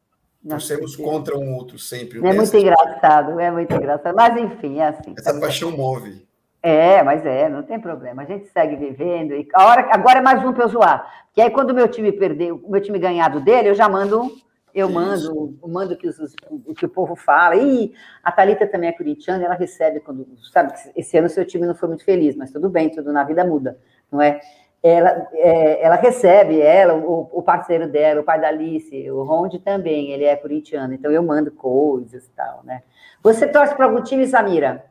Torcemos 0.49 0.95
contra 0.95 1.39
um 1.39 1.55
outro 1.55 1.79
sempre. 1.79 2.19
É 2.19 2.33
muito 2.33 2.57
engraçado, 2.57 3.41
é 3.41 3.51
muito 3.51 3.75
engraçado. 3.75 4.15
Mas, 4.15 4.37
enfim, 4.37 4.79
é 4.79 4.89
assim. 4.89 5.15
Essa 5.17 5.39
paixão 5.41 5.71
move. 5.71 6.27
É, 6.63 7.03
mas 7.03 7.25
é, 7.27 7.49
não 7.49 7.63
tem 7.63 7.79
problema. 7.79 8.23
A 8.23 8.25
gente 8.25 8.49
segue 8.49 8.77
vivendo. 8.77 9.35
E 9.35 9.47
a 9.55 9.67
hora, 9.67 9.89
agora 9.91 10.19
é 10.19 10.23
mais 10.23 10.45
um 10.45 10.53
para 10.53 10.65
eu 10.65 10.69
zoar. 10.69 11.27
Que 11.33 11.41
aí, 11.41 11.51
quando 11.51 11.71
o 11.71 11.75
meu 11.75 11.89
time 11.89 12.13
perder, 12.13 12.53
o 12.53 12.71
meu 12.71 12.81
time 12.81 12.99
ganhar 12.99 13.29
do 13.29 13.41
dele, 13.41 13.69
eu 13.69 13.75
já 13.75 13.89
mando, 13.89 14.31
eu 14.75 14.91
mando, 14.91 15.59
eu 15.63 15.69
mando 15.69 15.97
que 15.97 16.09
os, 16.09 16.19
o 16.51 16.75
que 16.75 16.87
o 16.87 16.89
povo 16.89 17.17
fala. 17.17 17.57
E 17.57 17.93
a 18.23 18.33
Thalita 18.33 18.67
também 18.67 18.91
é 18.91 18.93
corintiana, 18.93 19.45
ela 19.45 19.55
recebe 19.55 20.01
quando. 20.01 20.27
Sabe, 20.53 20.73
esse 20.97 21.17
ano 21.17 21.29
seu 21.29 21.45
time 21.45 21.67
não 21.67 21.75
foi 21.75 21.89
muito 21.89 22.05
feliz, 22.05 22.35
mas 22.35 22.51
tudo 22.51 22.69
bem, 22.69 22.91
tudo 22.91 23.13
na 23.13 23.25
vida 23.25 23.45
muda, 23.45 23.79
não 24.11 24.21
é? 24.23 24.41
Ela, 24.87 25.27
é, 25.33 25.83
ela 25.83 25.97
recebe, 25.97 26.61
ela, 26.61 26.93
o, 26.95 27.31
o, 27.33 27.43
parceiro 27.43 27.89
dela, 27.89 28.21
o 28.21 28.25
pai 28.25 28.39
da 28.39 28.49
Alice, 28.49 29.11
o 29.11 29.23
Ronde 29.23 29.59
também, 29.59 30.13
ele 30.13 30.25
é 30.25 30.37
corintiano, 30.37 30.93
então 30.93 31.11
eu 31.11 31.23
mando 31.23 31.51
coisas 31.51 32.27
e 32.27 32.31
tal, 32.37 32.61
né? 32.65 32.83
Você 33.23 33.47
torce 33.47 33.75
para 33.75 33.87
algum 33.87 34.03
time, 34.03 34.27
Samira? 34.27 34.85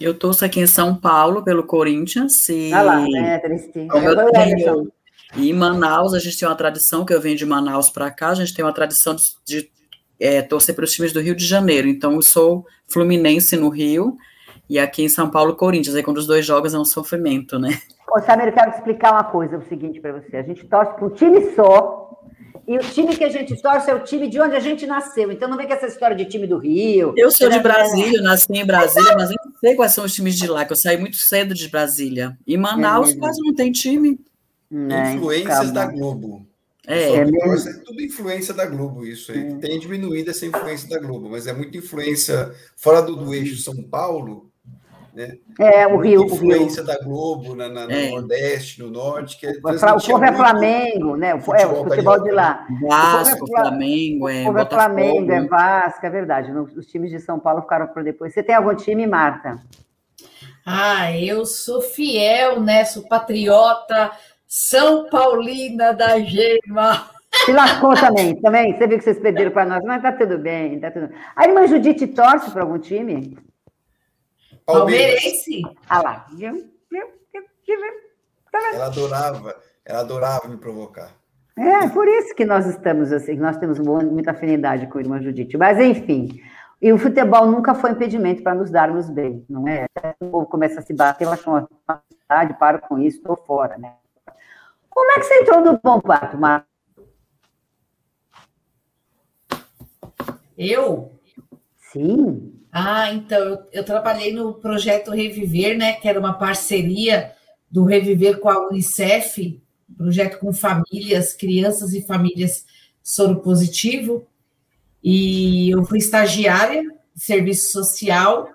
Eu 0.00 0.18
torço 0.18 0.44
aqui 0.44 0.58
em 0.58 0.66
São 0.66 0.96
Paulo 0.96 1.44
pelo 1.44 1.62
Corinthians. 1.62 2.48
E... 2.48 2.72
Ah 2.72 2.82
lá, 2.82 3.00
né, 3.00 3.38
Triste. 3.38 3.70
Tenho... 3.70 4.92
E 5.36 5.50
em 5.50 5.52
Manaus, 5.52 6.12
a 6.12 6.18
gente 6.18 6.36
tem 6.36 6.48
uma 6.48 6.56
tradição, 6.56 7.04
que 7.04 7.14
eu 7.14 7.20
venho 7.20 7.36
de 7.36 7.46
Manaus 7.46 7.88
para 7.88 8.10
cá, 8.10 8.30
a 8.30 8.34
gente 8.34 8.52
tem 8.52 8.64
uma 8.64 8.72
tradição 8.72 9.14
de, 9.14 9.22
de 9.44 9.70
é, 10.18 10.42
torcer 10.42 10.74
para 10.74 10.84
os 10.84 10.90
times 10.90 11.12
do 11.12 11.20
Rio 11.20 11.36
de 11.36 11.46
Janeiro. 11.46 11.86
Então, 11.86 12.14
eu 12.14 12.22
sou 12.22 12.66
fluminense 12.88 13.56
no 13.56 13.68
Rio, 13.68 14.16
e 14.68 14.76
aqui 14.78 15.04
em 15.04 15.08
São 15.08 15.30
Paulo, 15.30 15.54
Corinthians. 15.54 15.94
Aí, 15.94 16.02
quando 16.02 16.18
os 16.18 16.26
dois 16.26 16.44
jogos 16.44 16.74
é 16.74 16.78
um 16.78 16.84
sofrimento, 16.84 17.58
né? 17.58 17.78
Ô, 18.16 18.20
Samir, 18.22 18.46
eu 18.46 18.52
quero 18.52 18.70
explicar 18.70 19.12
uma 19.12 19.24
coisa, 19.24 19.58
o 19.58 19.68
seguinte 19.68 20.00
para 20.00 20.12
você. 20.12 20.38
A 20.38 20.42
gente 20.42 20.64
torce 20.66 20.94
para 20.94 21.04
um 21.04 21.10
time 21.10 21.54
só, 21.54 22.18
e 22.66 22.78
o 22.78 22.80
time 22.80 23.14
que 23.14 23.22
a 23.22 23.28
gente 23.28 23.60
torce 23.60 23.90
é 23.90 23.94
o 23.94 24.02
time 24.02 24.26
de 24.26 24.40
onde 24.40 24.56
a 24.56 24.60
gente 24.60 24.86
nasceu. 24.86 25.30
Então 25.30 25.50
não 25.50 25.56
vem 25.58 25.66
com 25.66 25.74
essa 25.74 25.86
história 25.86 26.16
de 26.16 26.24
time 26.24 26.46
do 26.46 26.56
Rio. 26.56 27.12
Eu 27.14 27.30
sou 27.30 27.50
de 27.50 27.58
Brasília, 27.58 28.22
nasci 28.22 28.46
em 28.50 28.64
Brasília, 28.64 29.14
mas 29.18 29.30
eu 29.30 29.36
não 29.44 29.52
sei 29.60 29.74
quais 29.74 29.92
são 29.92 30.04
os 30.04 30.14
times 30.14 30.36
de 30.36 30.46
lá, 30.46 30.64
que 30.64 30.72
eu 30.72 30.76
saí 30.76 30.96
muito 30.96 31.16
cedo 31.16 31.52
de 31.52 31.68
Brasília. 31.68 32.38
E 32.46 32.56
Manaus 32.56 33.12
é 33.12 33.16
quase 33.18 33.38
não 33.42 33.54
tem 33.54 33.70
time. 33.70 34.18
É, 34.72 35.12
Influências 35.12 35.70
da 35.70 35.84
Globo. 35.84 36.46
É, 36.86 37.02
é, 37.02 37.20
é 37.20 37.24
tudo 37.84 38.00
influência 38.00 38.54
da 38.54 38.64
Globo, 38.64 39.04
isso 39.04 39.30
aí. 39.30 39.46
É. 39.46 39.54
Tem 39.56 39.78
diminuído 39.78 40.30
essa 40.30 40.46
influência 40.46 40.88
da 40.88 40.98
Globo, 40.98 41.28
mas 41.28 41.46
é 41.46 41.52
muita 41.52 41.76
influência 41.76 42.50
fora 42.76 43.02
do, 43.02 43.14
do 43.14 43.34
eixo 43.34 43.60
São 43.60 43.82
Paulo, 43.82 44.50
né? 45.16 45.38
É, 45.58 45.86
o 45.86 45.96
Rio. 45.96 46.26
influência 46.26 46.82
da 46.84 46.98
Globo 47.02 47.54
na, 47.54 47.70
na, 47.70 47.86
no 47.86 47.92
é. 47.92 48.10
Nordeste, 48.10 48.82
no 48.82 48.90
Norte. 48.90 49.38
Que 49.40 49.48
o 49.48 49.62
povo 49.62 50.24
é 50.24 50.32
Flamengo, 50.32 51.16
né? 51.16 51.34
O, 51.34 51.40
futebol, 51.40 51.56
é, 51.58 51.66
o 51.66 51.84
futebol 51.84 52.22
de 52.22 52.30
lá. 52.32 52.66
Vasco, 52.82 53.46
é 53.46 53.48
Flamengo, 53.48 54.28
é. 54.28 54.42
O 54.42 54.44
povo 54.44 54.58
é 54.58 54.66
Flamengo, 54.66 55.32
é 55.32 55.40
Vasco, 55.46 56.04
é 56.04 56.10
verdade. 56.10 56.52
Os 56.52 56.86
times 56.86 57.10
de 57.10 57.18
São 57.18 57.40
Paulo 57.40 57.62
ficaram 57.62 57.86
para 57.86 58.02
depois. 58.02 58.34
Você 58.34 58.42
tem 58.42 58.54
algum 58.54 58.74
time, 58.74 59.06
Marta? 59.06 59.58
Ah, 60.66 61.10
eu 61.18 61.46
sou 61.46 61.80
fiel, 61.80 62.60
né? 62.60 62.84
Sou 62.84 63.08
patriota, 63.08 64.10
São 64.46 65.08
Paulina 65.08 65.94
da 65.94 66.20
Gema. 66.20 67.08
Se 67.46 67.52
lascou 67.52 67.94
também, 67.94 68.38
também. 68.42 68.76
Você 68.76 68.86
viu 68.86 68.98
que 68.98 69.04
vocês 69.04 69.18
perderam 69.18 69.50
para 69.50 69.64
nós, 69.64 69.82
mas 69.82 70.02
tá 70.02 70.12
tudo 70.12 70.36
bem, 70.36 70.78
tá 70.78 70.90
tudo. 70.90 71.08
A 71.34 71.46
irmã 71.46 71.66
Judite 71.66 72.06
torce 72.06 72.50
para 72.50 72.62
algum 72.62 72.78
time? 72.78 73.45
Palmeirense. 74.66 75.62
Ah 75.88 76.02
lá. 76.02 76.26
Ela 78.72 78.86
adorava, 78.86 79.56
ela 79.84 80.00
adorava 80.00 80.48
me 80.48 80.56
provocar. 80.56 81.12
É, 81.58 81.88
por 81.88 82.06
isso 82.06 82.34
que 82.34 82.44
nós 82.44 82.66
estamos 82.66 83.12
assim, 83.12 83.36
nós 83.36 83.56
temos 83.56 83.78
muita 83.78 84.32
afinidade 84.32 84.86
com 84.88 84.98
a 84.98 85.00
irmã 85.00 85.22
Judite. 85.22 85.56
Mas, 85.56 85.78
enfim, 85.78 86.42
e 86.80 86.92
o 86.92 86.98
futebol 86.98 87.46
nunca 87.46 87.74
foi 87.74 87.92
impedimento 87.92 88.42
para 88.42 88.54
nos 88.54 88.70
darmos 88.70 89.08
bem, 89.08 89.44
não 89.48 89.66
é? 89.66 89.86
O 90.20 90.30
povo 90.30 90.46
começa 90.46 90.80
a 90.80 90.82
se 90.82 90.92
bater, 90.92 91.24
eu 91.24 91.32
acho 91.32 91.48
uma 91.48 91.66
facilidade, 91.86 92.58
paro 92.58 92.80
com 92.80 92.98
isso, 92.98 93.16
estou 93.16 93.36
fora, 93.36 93.78
né? 93.78 93.94
Como 94.90 95.10
é 95.12 95.14
que 95.14 95.22
você 95.22 95.34
entrou 95.40 95.60
no 95.62 95.80
Bom 95.82 96.00
Pato, 96.00 96.36
Marcos? 96.36 96.68
Eu? 100.56 101.12
Sim. 101.78 102.65
Ah, 102.78 103.10
então, 103.10 103.64
eu, 103.72 103.82
trabalhei 103.82 104.34
no 104.34 104.52
projeto 104.52 105.10
Reviver, 105.10 105.78
né, 105.78 105.94
que 105.94 106.06
era 106.06 106.20
uma 106.20 106.34
parceria 106.34 107.32
do 107.70 107.84
Reviver 107.84 108.38
com 108.38 108.50
a 108.50 108.68
Unicef, 108.68 109.62
projeto 109.96 110.38
com 110.38 110.52
famílias, 110.52 111.32
crianças 111.32 111.94
e 111.94 112.02
famílias 112.02 112.66
soro 113.02 113.36
positivo, 113.36 114.26
e 115.02 115.70
eu 115.70 115.86
fui 115.86 115.96
estagiária 115.96 116.82
de 117.14 117.24
serviço 117.24 117.72
social, 117.72 118.50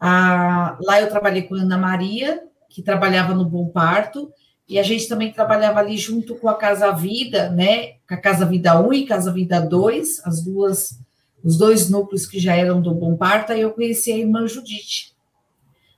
ah, 0.00 0.78
lá 0.80 1.02
eu 1.02 1.10
trabalhei 1.10 1.42
com 1.42 1.54
a 1.54 1.58
Ana 1.58 1.76
Maria, 1.76 2.42
que 2.70 2.80
trabalhava 2.80 3.34
no 3.34 3.44
Bom 3.44 3.68
Parto, 3.68 4.32
e 4.66 4.78
a 4.78 4.82
gente 4.82 5.06
também 5.06 5.30
trabalhava 5.30 5.80
ali 5.80 5.98
junto 5.98 6.36
com 6.36 6.48
a 6.48 6.56
Casa 6.56 6.90
Vida, 6.92 7.50
né, 7.50 7.96
com 8.08 8.14
a 8.14 8.16
Casa 8.16 8.46
Vida 8.46 8.80
1 8.80 8.94
e 8.94 9.04
Casa 9.04 9.30
Vida 9.30 9.60
2, 9.60 10.24
as 10.24 10.42
duas 10.42 10.98
os 11.42 11.56
dois 11.56 11.88
núcleos 11.88 12.26
que 12.26 12.38
já 12.38 12.54
eram 12.54 12.80
do 12.80 12.94
Bom 12.94 13.16
Parto, 13.16 13.52
aí 13.52 13.60
eu 13.60 13.70
conheci 13.70 14.12
a 14.12 14.16
irmã 14.16 14.46
Judite. 14.46 15.16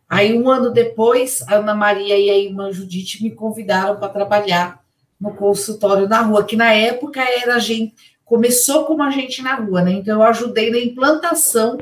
Aí, 0.08 0.36
um 0.36 0.50
ano 0.50 0.72
depois, 0.72 1.42
a 1.42 1.56
Ana 1.56 1.74
Maria 1.74 2.18
e 2.18 2.28
a 2.28 2.36
irmã 2.36 2.72
Judite 2.72 3.22
me 3.22 3.30
convidaram 3.30 3.98
para 3.98 4.08
trabalhar 4.08 4.82
no 5.20 5.34
consultório 5.34 6.08
na 6.08 6.20
rua, 6.22 6.44
que 6.44 6.56
na 6.56 6.72
época 6.72 7.20
era 7.20 7.58
gente, 7.58 7.94
começou 8.24 8.84
como 8.84 9.02
a 9.02 9.10
gente 9.10 9.40
na 9.40 9.54
rua, 9.54 9.82
né? 9.82 9.92
Então, 9.92 10.20
eu 10.20 10.22
ajudei 10.24 10.70
na 10.70 10.78
implantação 10.78 11.78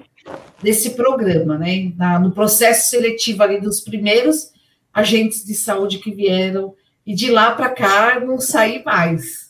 desse 0.63 0.91
programa, 0.91 1.57
né? 1.57 1.93
Na, 1.97 2.19
no 2.19 2.33
processo 2.33 2.91
seletivo 2.91 3.43
ali 3.43 3.61
dos 3.61 3.81
primeiros 3.81 4.51
agentes 4.93 5.45
de 5.45 5.55
saúde 5.55 5.99
que 5.99 6.13
vieram, 6.13 6.75
e 7.07 7.15
de 7.15 7.31
lá 7.31 7.53
para 7.53 7.71
cá 7.71 8.21
não 8.21 8.39
saí 8.39 8.85
mais. 8.85 9.48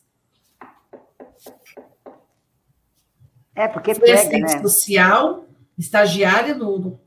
É, 3.58 3.66
porque 3.66 3.92
fui 3.92 4.04
pega, 4.04 4.20
assistente 4.20 4.54
né? 4.54 4.62
social, 4.62 5.44
estagiária 5.76 6.54
no, 6.54 6.78
no, 6.78 7.00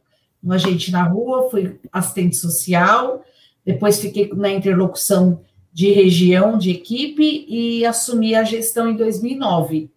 no 0.43 0.53
Agente 0.53 0.91
na 0.91 1.01
Rua, 1.01 1.49
fui 1.49 1.79
assistente 1.93 2.35
social, 2.35 3.23
depois 3.65 4.01
fiquei 4.01 4.29
na 4.33 4.49
interlocução 4.49 5.39
de 5.71 5.93
região, 5.93 6.57
de 6.57 6.71
equipe, 6.71 7.45
e 7.47 7.85
assumi 7.85 8.35
a 8.35 8.43
gestão 8.43 8.89
em 8.89 8.97
2009. 8.97 9.89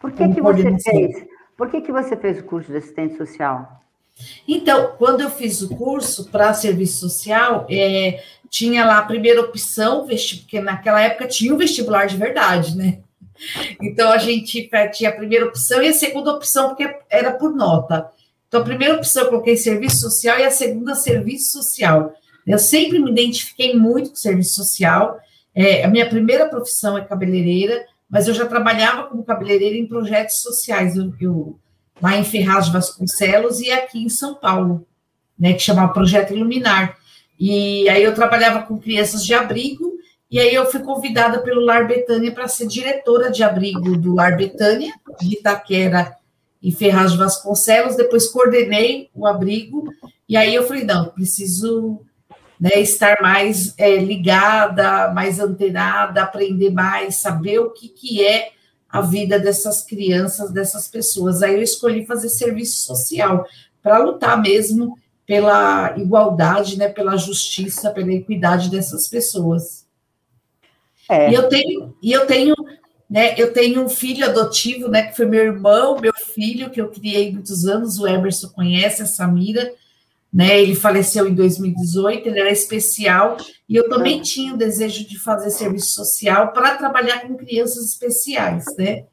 Por 0.00 0.10
que, 0.10 0.28
que 0.34 0.42
você 0.42 0.76
fez? 0.80 1.26
Por 1.56 1.70
que, 1.70 1.80
que 1.80 1.92
você 1.92 2.16
fez 2.16 2.40
o 2.40 2.44
curso 2.44 2.72
de 2.72 2.78
assistente 2.78 3.16
social? 3.16 3.80
Então, 4.48 4.94
quando 4.98 5.20
eu 5.20 5.30
fiz 5.30 5.62
o 5.62 5.68
curso 5.68 6.28
para 6.32 6.52
serviço 6.52 7.08
social, 7.08 7.64
é, 7.70 8.24
tinha 8.50 8.84
lá 8.84 8.98
a 8.98 9.04
primeira 9.04 9.40
opção, 9.40 10.04
porque 10.04 10.60
naquela 10.60 11.00
época 11.00 11.28
tinha 11.28 11.54
o 11.54 11.56
vestibular 11.56 12.06
de 12.06 12.16
verdade, 12.16 12.76
né? 12.76 12.98
Então 13.80 14.10
a 14.10 14.18
gente 14.18 14.68
tinha 14.92 15.10
a 15.10 15.16
primeira 15.16 15.46
opção 15.46 15.82
e 15.82 15.88
a 15.88 15.92
segunda 15.92 16.32
opção, 16.32 16.68
porque 16.68 16.96
era 17.10 17.32
por 17.32 17.54
nota. 17.54 18.10
Então 18.48 18.60
a 18.60 18.64
primeira 18.64 18.94
opção 18.94 19.24
eu 19.24 19.28
coloquei 19.28 19.56
serviço 19.56 20.00
social 20.00 20.38
e 20.38 20.44
a 20.44 20.50
segunda 20.50 20.94
serviço 20.94 21.52
social. 21.52 22.12
Eu 22.46 22.58
sempre 22.58 22.98
me 22.98 23.10
identifiquei 23.10 23.74
muito 23.76 24.10
com 24.10 24.16
serviço 24.16 24.54
social. 24.54 25.18
É, 25.54 25.84
a 25.84 25.88
minha 25.88 26.08
primeira 26.08 26.48
profissão 26.48 26.96
é 26.96 27.04
cabeleireira, 27.04 27.84
mas 28.08 28.28
eu 28.28 28.34
já 28.34 28.46
trabalhava 28.46 29.04
como 29.04 29.24
cabeleireira 29.24 29.76
em 29.76 29.86
projetos 29.86 30.42
sociais. 30.42 30.96
Eu, 30.96 31.12
eu 31.20 31.58
lá 32.00 32.16
em 32.16 32.24
Ferraz 32.24 32.66
de 32.66 32.72
Vasconcelos 32.72 33.60
e 33.60 33.70
aqui 33.70 34.02
em 34.02 34.08
São 34.08 34.34
Paulo, 34.34 34.86
né, 35.38 35.54
que 35.54 35.60
chamava 35.60 35.92
Projeto 35.92 36.32
Iluminar. 36.32 36.96
E 37.38 37.88
aí 37.88 38.02
eu 38.02 38.14
trabalhava 38.14 38.62
com 38.62 38.78
crianças 38.78 39.24
de 39.24 39.34
abrigo 39.34 39.95
e 40.36 40.38
aí 40.38 40.54
eu 40.54 40.70
fui 40.70 40.80
convidada 40.80 41.38
pelo 41.38 41.64
Lar 41.64 41.88
Betânia 41.88 42.30
para 42.30 42.46
ser 42.46 42.66
diretora 42.66 43.30
de 43.30 43.42
abrigo 43.42 43.96
do 43.96 44.12
Lar 44.12 44.36
Betânia, 44.36 44.92
de 45.18 45.32
Itaquera 45.32 46.14
e 46.62 46.70
Ferraz 46.70 47.12
de 47.12 47.16
Vasconcelos. 47.16 47.96
Depois 47.96 48.28
coordenei 48.28 49.08
o 49.14 49.26
abrigo, 49.26 49.90
e 50.28 50.36
aí 50.36 50.54
eu 50.54 50.66
falei, 50.66 50.84
não, 50.84 51.06
preciso 51.06 52.02
né, 52.60 52.78
estar 52.80 53.16
mais 53.22 53.72
é, 53.78 53.96
ligada, 53.96 55.10
mais 55.14 55.40
antenada, 55.40 56.24
aprender 56.24 56.68
mais, 56.68 57.16
saber 57.16 57.60
o 57.60 57.70
que, 57.70 57.88
que 57.88 58.22
é 58.22 58.50
a 58.90 59.00
vida 59.00 59.38
dessas 59.38 59.80
crianças, 59.80 60.52
dessas 60.52 60.86
pessoas. 60.86 61.42
Aí 61.42 61.54
eu 61.54 61.62
escolhi 61.62 62.04
fazer 62.04 62.28
serviço 62.28 62.84
social, 62.84 63.46
para 63.82 63.96
lutar 63.96 64.38
mesmo 64.42 64.98
pela 65.26 65.96
igualdade, 65.96 66.76
né, 66.76 66.90
pela 66.90 67.16
justiça, 67.16 67.90
pela 67.90 68.12
equidade 68.12 68.70
dessas 68.70 69.08
pessoas. 69.08 69.85
É. 71.08 71.30
E 71.30 71.34
eu 71.34 71.48
tenho, 71.48 71.96
e 72.02 72.12
eu 72.12 72.26
tenho, 72.26 72.54
né, 73.08 73.34
eu 73.38 73.52
tenho 73.52 73.82
um 73.82 73.88
filho 73.88 74.24
adotivo, 74.24 74.88
né, 74.88 75.04
que 75.04 75.16
foi 75.16 75.26
meu 75.26 75.42
irmão, 75.42 76.00
meu 76.00 76.12
filho, 76.14 76.70
que 76.70 76.80
eu 76.80 76.88
criei 76.88 77.32
muitos 77.32 77.66
anos, 77.66 77.98
o 77.98 78.06
Emerson 78.06 78.48
conhece 78.48 79.02
a 79.02 79.06
Samira, 79.06 79.72
né, 80.32 80.60
ele 80.60 80.74
faleceu 80.74 81.28
em 81.28 81.34
2018, 81.34 82.28
ele 82.28 82.40
era 82.40 82.50
especial, 82.50 83.36
e 83.68 83.76
eu 83.76 83.88
também 83.88 84.20
tinha 84.20 84.54
o 84.54 84.58
desejo 84.58 85.06
de 85.06 85.18
fazer 85.18 85.50
serviço 85.50 85.94
social 85.94 86.52
para 86.52 86.76
trabalhar 86.76 87.20
com 87.20 87.36
crianças 87.36 87.90
especiais, 87.90 88.64
né, 88.76 89.04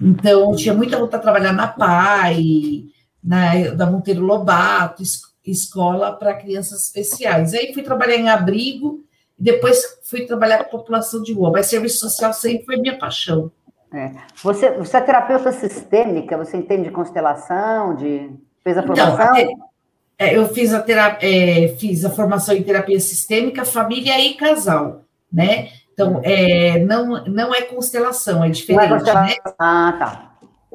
então 0.00 0.54
tinha 0.56 0.74
muita 0.74 0.98
vontade 0.98 1.20
de 1.20 1.30
trabalhar 1.30 1.52
na 1.52 1.68
PAI, 1.68 2.86
na, 3.22 3.70
da 3.70 3.86
Monteiro 3.86 4.24
Lobato, 4.24 5.02
escola 5.44 6.12
para 6.12 6.34
crianças 6.34 6.86
especiais. 6.86 7.54
Aí 7.54 7.72
fui 7.72 7.82
trabalhar 7.82 8.16
em 8.16 8.28
abrigo, 8.28 9.04
depois 9.42 9.98
fui 10.04 10.24
trabalhar 10.24 10.62
com 10.62 10.78
população 10.78 11.20
de 11.20 11.32
rua, 11.32 11.50
mas 11.50 11.66
serviço 11.66 11.98
social 11.98 12.32
sempre 12.32 12.64
foi 12.64 12.76
minha 12.76 12.96
paixão. 12.96 13.50
É. 13.92 14.12
Você, 14.42 14.70
você 14.70 14.96
é 14.96 15.00
terapeuta 15.00 15.50
sistêmica, 15.50 16.38
você 16.38 16.56
entende 16.56 16.84
de 16.84 16.90
constelação, 16.90 17.96
de 17.96 18.30
fez 18.62 18.78
a 18.78 18.82
formação? 18.84 19.36
Então, 19.36 19.68
é, 20.16 20.36
eu 20.36 20.48
fiz 20.48 20.72
a, 20.72 20.80
terapia, 20.80 21.28
é, 21.28 21.68
fiz 21.76 22.04
a 22.04 22.10
formação 22.10 22.54
em 22.54 22.62
terapia 22.62 23.00
sistêmica, 23.00 23.64
família 23.64 24.16
e 24.20 24.34
casal, 24.34 25.02
né? 25.30 25.70
Então, 25.92 26.20
é, 26.22 26.78
não, 26.78 27.24
não 27.24 27.52
é 27.52 27.62
constelação, 27.62 28.44
é 28.44 28.48
diferente, 28.48 28.88
não 28.88 28.96
é 28.96 28.98
constelação. 28.98 29.26
né? 29.26 29.52
Ah, 29.58 29.96
tá. 29.98 30.32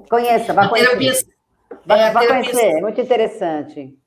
Conheça, 0.10 0.54
vai 0.54 0.68
conhecer. 0.68 0.90
Terapia, 0.90 1.14
vai, 1.86 2.00
é, 2.02 2.12
vai 2.12 2.28
terapia, 2.28 2.52
conhecer, 2.52 2.82
muito 2.82 3.00
interessante. 3.00 3.98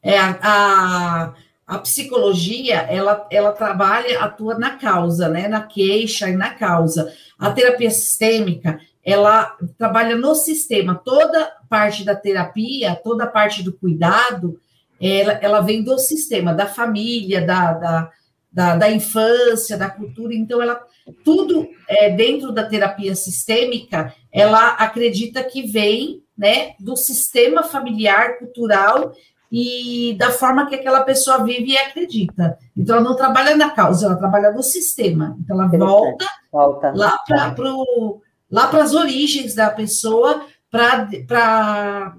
É, 0.00 0.16
a, 0.16 0.38
a, 0.40 1.34
a, 1.66 1.78
psicologia, 1.78 2.76
ela, 2.82 3.26
ela 3.30 3.52
trabalha, 3.52 4.20
atua 4.20 4.58
na 4.58 4.76
causa, 4.76 5.28
né? 5.28 5.48
Na 5.48 5.62
queixa 5.62 6.28
e 6.28 6.36
na 6.36 6.50
causa. 6.50 7.12
A 7.38 7.50
terapia 7.50 7.90
sistêmica, 7.90 8.78
ela 9.04 9.56
trabalha 9.76 10.16
no 10.16 10.34
sistema. 10.34 10.94
Toda 10.94 11.52
parte 11.68 12.04
da 12.04 12.14
terapia, 12.14 12.94
toda 13.02 13.26
parte 13.26 13.62
do 13.62 13.72
cuidado, 13.72 14.60
ela, 15.00 15.32
ela 15.42 15.60
vem 15.60 15.82
do 15.82 15.98
sistema, 15.98 16.54
da 16.54 16.66
família, 16.66 17.44
da, 17.44 17.72
da, 17.72 18.10
da, 18.52 18.76
da 18.76 18.90
infância, 18.90 19.76
da 19.76 19.90
cultura. 19.90 20.34
Então, 20.34 20.62
ela 20.62 20.80
tudo 21.24 21.68
é, 21.88 22.10
dentro 22.10 22.52
da 22.52 22.64
terapia 22.64 23.14
sistêmica, 23.14 24.14
ela 24.32 24.70
acredita 24.70 25.42
que 25.42 25.62
vem 25.62 26.22
né, 26.36 26.74
do 26.78 26.96
sistema 26.96 27.62
familiar, 27.62 28.38
cultural 28.38 29.12
e 29.50 30.16
da 30.18 30.30
forma 30.30 30.66
que 30.66 30.74
aquela 30.74 31.02
pessoa 31.02 31.44
vive 31.44 31.72
e 31.72 31.78
acredita. 31.78 32.58
Então, 32.76 32.96
ela 32.96 33.04
não 33.04 33.16
trabalha 33.16 33.56
na 33.56 33.70
causa, 33.70 34.06
ela 34.06 34.16
trabalha 34.16 34.50
no 34.50 34.62
sistema. 34.62 35.36
Então, 35.40 35.56
ela 35.56 35.68
volta, 35.68 36.26
volta. 36.50 36.92
lá 36.94 37.18
para 37.18 37.54
lá 38.50 38.70
as 38.70 38.94
origens 38.94 39.54
da 39.54 39.70
pessoa 39.70 40.44
para 40.70 42.14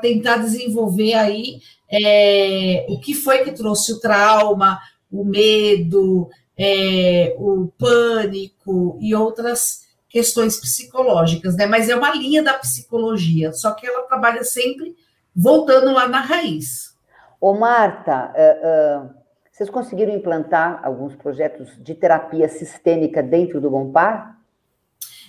tentar 0.00 0.38
desenvolver 0.38 1.14
aí 1.14 1.60
é, 1.90 2.86
o 2.88 2.98
que 2.98 3.14
foi 3.14 3.44
que 3.44 3.52
trouxe 3.52 3.92
o 3.92 4.00
trauma, 4.00 4.80
o 5.10 5.24
medo, 5.24 6.28
é, 6.56 7.34
o 7.38 7.70
pânico 7.78 8.98
e 9.00 9.14
outras 9.14 9.82
questões 10.08 10.58
psicológicas, 10.58 11.56
né? 11.56 11.66
Mas 11.66 11.88
é 11.88 11.96
uma 11.96 12.14
linha 12.14 12.42
da 12.42 12.54
psicologia, 12.54 13.52
só 13.52 13.72
que 13.72 13.86
ela 13.86 14.02
trabalha 14.02 14.44
sempre 14.44 14.94
voltando 15.34 15.92
lá 15.92 16.08
na 16.08 16.20
raiz. 16.20 16.96
Ô, 17.40 17.54
Marta, 17.54 18.32
uh, 18.34 19.06
uh, 19.06 19.10
vocês 19.50 19.68
conseguiram 19.68 20.14
implantar 20.14 20.80
alguns 20.82 21.14
projetos 21.14 21.68
de 21.82 21.94
terapia 21.94 22.48
sistêmica 22.48 23.22
dentro 23.22 23.60
do 23.60 23.70
Bom 23.70 23.90
Par? 23.90 24.38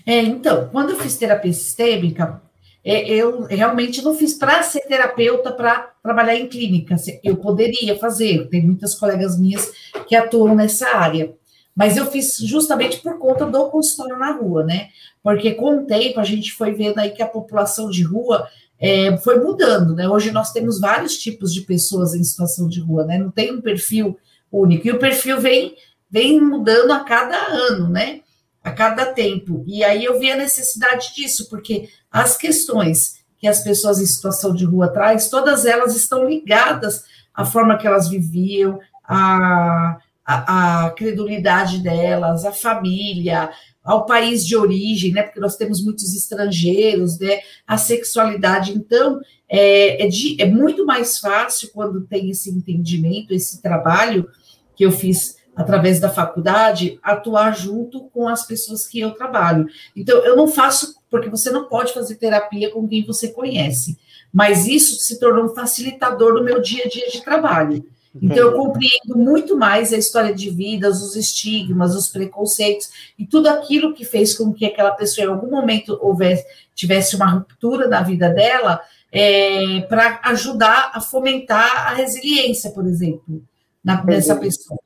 É, 0.05 0.19
então, 0.19 0.69
quando 0.71 0.91
eu 0.91 0.97
fiz 0.97 1.17
terapia 1.17 1.53
sistêmica, 1.53 2.41
é, 2.83 3.07
eu 3.09 3.43
realmente 3.43 4.01
não 4.01 4.13
fiz 4.13 4.33
para 4.33 4.61
ser 4.61 4.81
terapeuta, 4.81 5.51
para 5.51 5.93
trabalhar 6.03 6.35
em 6.35 6.47
clínica. 6.47 6.95
Eu 7.23 7.37
poderia 7.37 7.97
fazer, 7.97 8.47
tem 8.49 8.61
muitas 8.61 8.95
colegas 8.95 9.39
minhas 9.39 9.71
que 10.07 10.15
atuam 10.15 10.53
nessa 10.53 10.87
área. 10.89 11.33
Mas 11.75 11.97
eu 11.97 12.05
fiz 12.05 12.37
justamente 12.37 12.99
por 12.99 13.17
conta 13.17 13.45
do 13.45 13.69
consultório 13.69 14.19
na 14.19 14.31
rua, 14.31 14.63
né? 14.63 14.89
Porque 15.23 15.53
com 15.53 15.77
o 15.77 15.85
tempo 15.85 16.19
a 16.19 16.23
gente 16.23 16.51
foi 16.51 16.71
vendo 16.71 16.99
aí 16.99 17.11
que 17.11 17.23
a 17.23 17.27
população 17.27 17.89
de 17.89 18.03
rua 18.03 18.47
é, 18.86 19.15
foi 19.15 19.39
mudando, 19.39 19.96
né? 19.96 20.10
Hoje 20.10 20.30
nós 20.30 20.52
temos 20.52 20.78
vários 20.78 21.17
tipos 21.17 21.54
de 21.54 21.62
pessoas 21.62 22.13
em 22.13 22.22
situação 22.22 22.67
de 22.67 22.82
rua, 22.82 23.06
né? 23.06 23.17
Não 23.17 23.32
tem 23.32 23.54
um 23.54 23.62
perfil 23.62 24.19
único. 24.52 24.86
E 24.86 24.91
o 24.91 25.00
perfil 25.00 25.39
vem, 25.39 25.78
vem 26.12 26.41
mudando 26.41 26.91
a 26.91 27.00
cada 27.00 27.38
ano, 27.48 27.88
né? 27.88 28.19
A 28.62 28.74
cada 28.74 29.06
tempo. 29.06 29.63
E 29.65 29.86
aí 29.86 30.04
eu 30.04 30.19
vi 30.19 30.30
a 30.30 30.36
necessidade 30.36 31.15
disso, 31.15 31.48
porque 31.50 31.88
as 32.12 32.36
questões 32.36 33.24
que 33.38 33.48
as 33.48 33.63
pessoas 33.63 34.02
em 34.02 34.06
situação 34.06 34.54
de 34.54 34.65
rua 34.65 34.89
traz, 34.89 35.30
todas 35.30 35.65
elas 35.65 35.96
estão 35.96 36.28
ligadas 36.28 37.06
à 37.34 37.46
forma 37.46 37.78
que 37.78 37.88
elas 37.88 38.10
viviam, 38.10 38.80
à, 39.02 39.98
à, 40.26 40.88
à 40.88 40.89
credulidade 40.91 41.82
delas, 41.82 42.43
à 42.43 42.52
família, 42.52 43.50
ao 43.84 44.06
país 44.06 44.46
de 44.46 44.56
origem, 44.56 45.12
né? 45.12 45.24
Porque 45.24 45.39
nós 45.39 45.58
temos 45.58 45.84
muitos 45.84 46.15
estrangeiros, 46.15 47.19
né? 47.19 47.41
A 47.67 47.78
sexualidade. 47.78 48.72
Então, 48.72 49.19
é, 49.50 50.06
é, 50.06 50.08
de, 50.08 50.41
é 50.41 50.46
muito 50.46 50.86
mais 50.86 51.19
fácil 51.19 51.69
quando 51.74 52.08
tem 52.08 52.30
esse 52.30 52.50
entendimento, 52.50 53.34
esse 53.34 53.62
trabalho 53.62 54.30
que 54.76 54.86
eu 54.86 54.91
fiz 54.91 55.38
através 55.56 56.00
da 56.00 56.10
faculdade, 56.10 57.00
atuar 57.04 57.56
junto 57.56 58.06
com 58.06 58.28
as 58.28 58.46
pessoas 58.46 58.88
que 58.88 59.00
eu 59.00 59.12
trabalho. 59.12 59.67
Então, 59.96 60.17
eu 60.26 60.36
não 60.36 60.48
faço, 60.48 60.96
porque 61.10 61.30
você 61.30 61.52
não 61.52 61.67
pode 61.67 61.93
fazer 61.93 62.15
terapia 62.15 62.72
com 62.72 62.88
quem 62.88 63.06
você 63.06 63.28
conhece, 63.28 63.98
mas 64.32 64.65
isso 64.65 64.96
se 64.96 65.19
tornou 65.19 65.46
um 65.46 65.54
facilitador 65.54 66.34
do 66.34 66.43
meu 66.43 66.60
dia 66.60 66.86
a 66.86 66.88
dia 66.88 67.08
de 67.08 67.22
trabalho. 67.22 67.86
Então, 68.21 68.38
eu 68.38 68.54
compreendo 68.54 69.17
muito 69.17 69.58
mais 69.58 69.91
a 69.91 69.97
história 69.97 70.34
de 70.34 70.49
vidas, 70.49 71.02
os 71.02 71.15
estigmas, 71.15 71.95
os 71.95 72.10
preconceitos 72.10 72.89
e 73.17 73.26
tudo 73.26 73.47
aquilo 73.47 73.93
que 73.93 74.06
fez 74.06 74.38
com 74.38 74.54
que 74.54 74.65
aquela 74.65 74.91
pessoa, 74.91 75.26
em 75.26 75.30
algum 75.30 75.49
momento, 75.49 75.97
houvesse, 75.99 76.45
tivesse 76.76 77.15
uma 77.15 77.26
ruptura 77.26 77.88
na 77.88 78.04
vida 78.04 78.30
dela, 78.30 78.80
é, 79.12 79.82
para 79.82 80.19
ajudar 80.26 80.91
a 80.93 81.02
fomentar 81.02 81.91
a 81.91 81.93
resiliência, 81.93 82.71
por 82.71 82.86
exemplo, 82.86 83.43
na, 83.84 84.04
nessa 84.04 84.36
pessoa. 84.36 84.80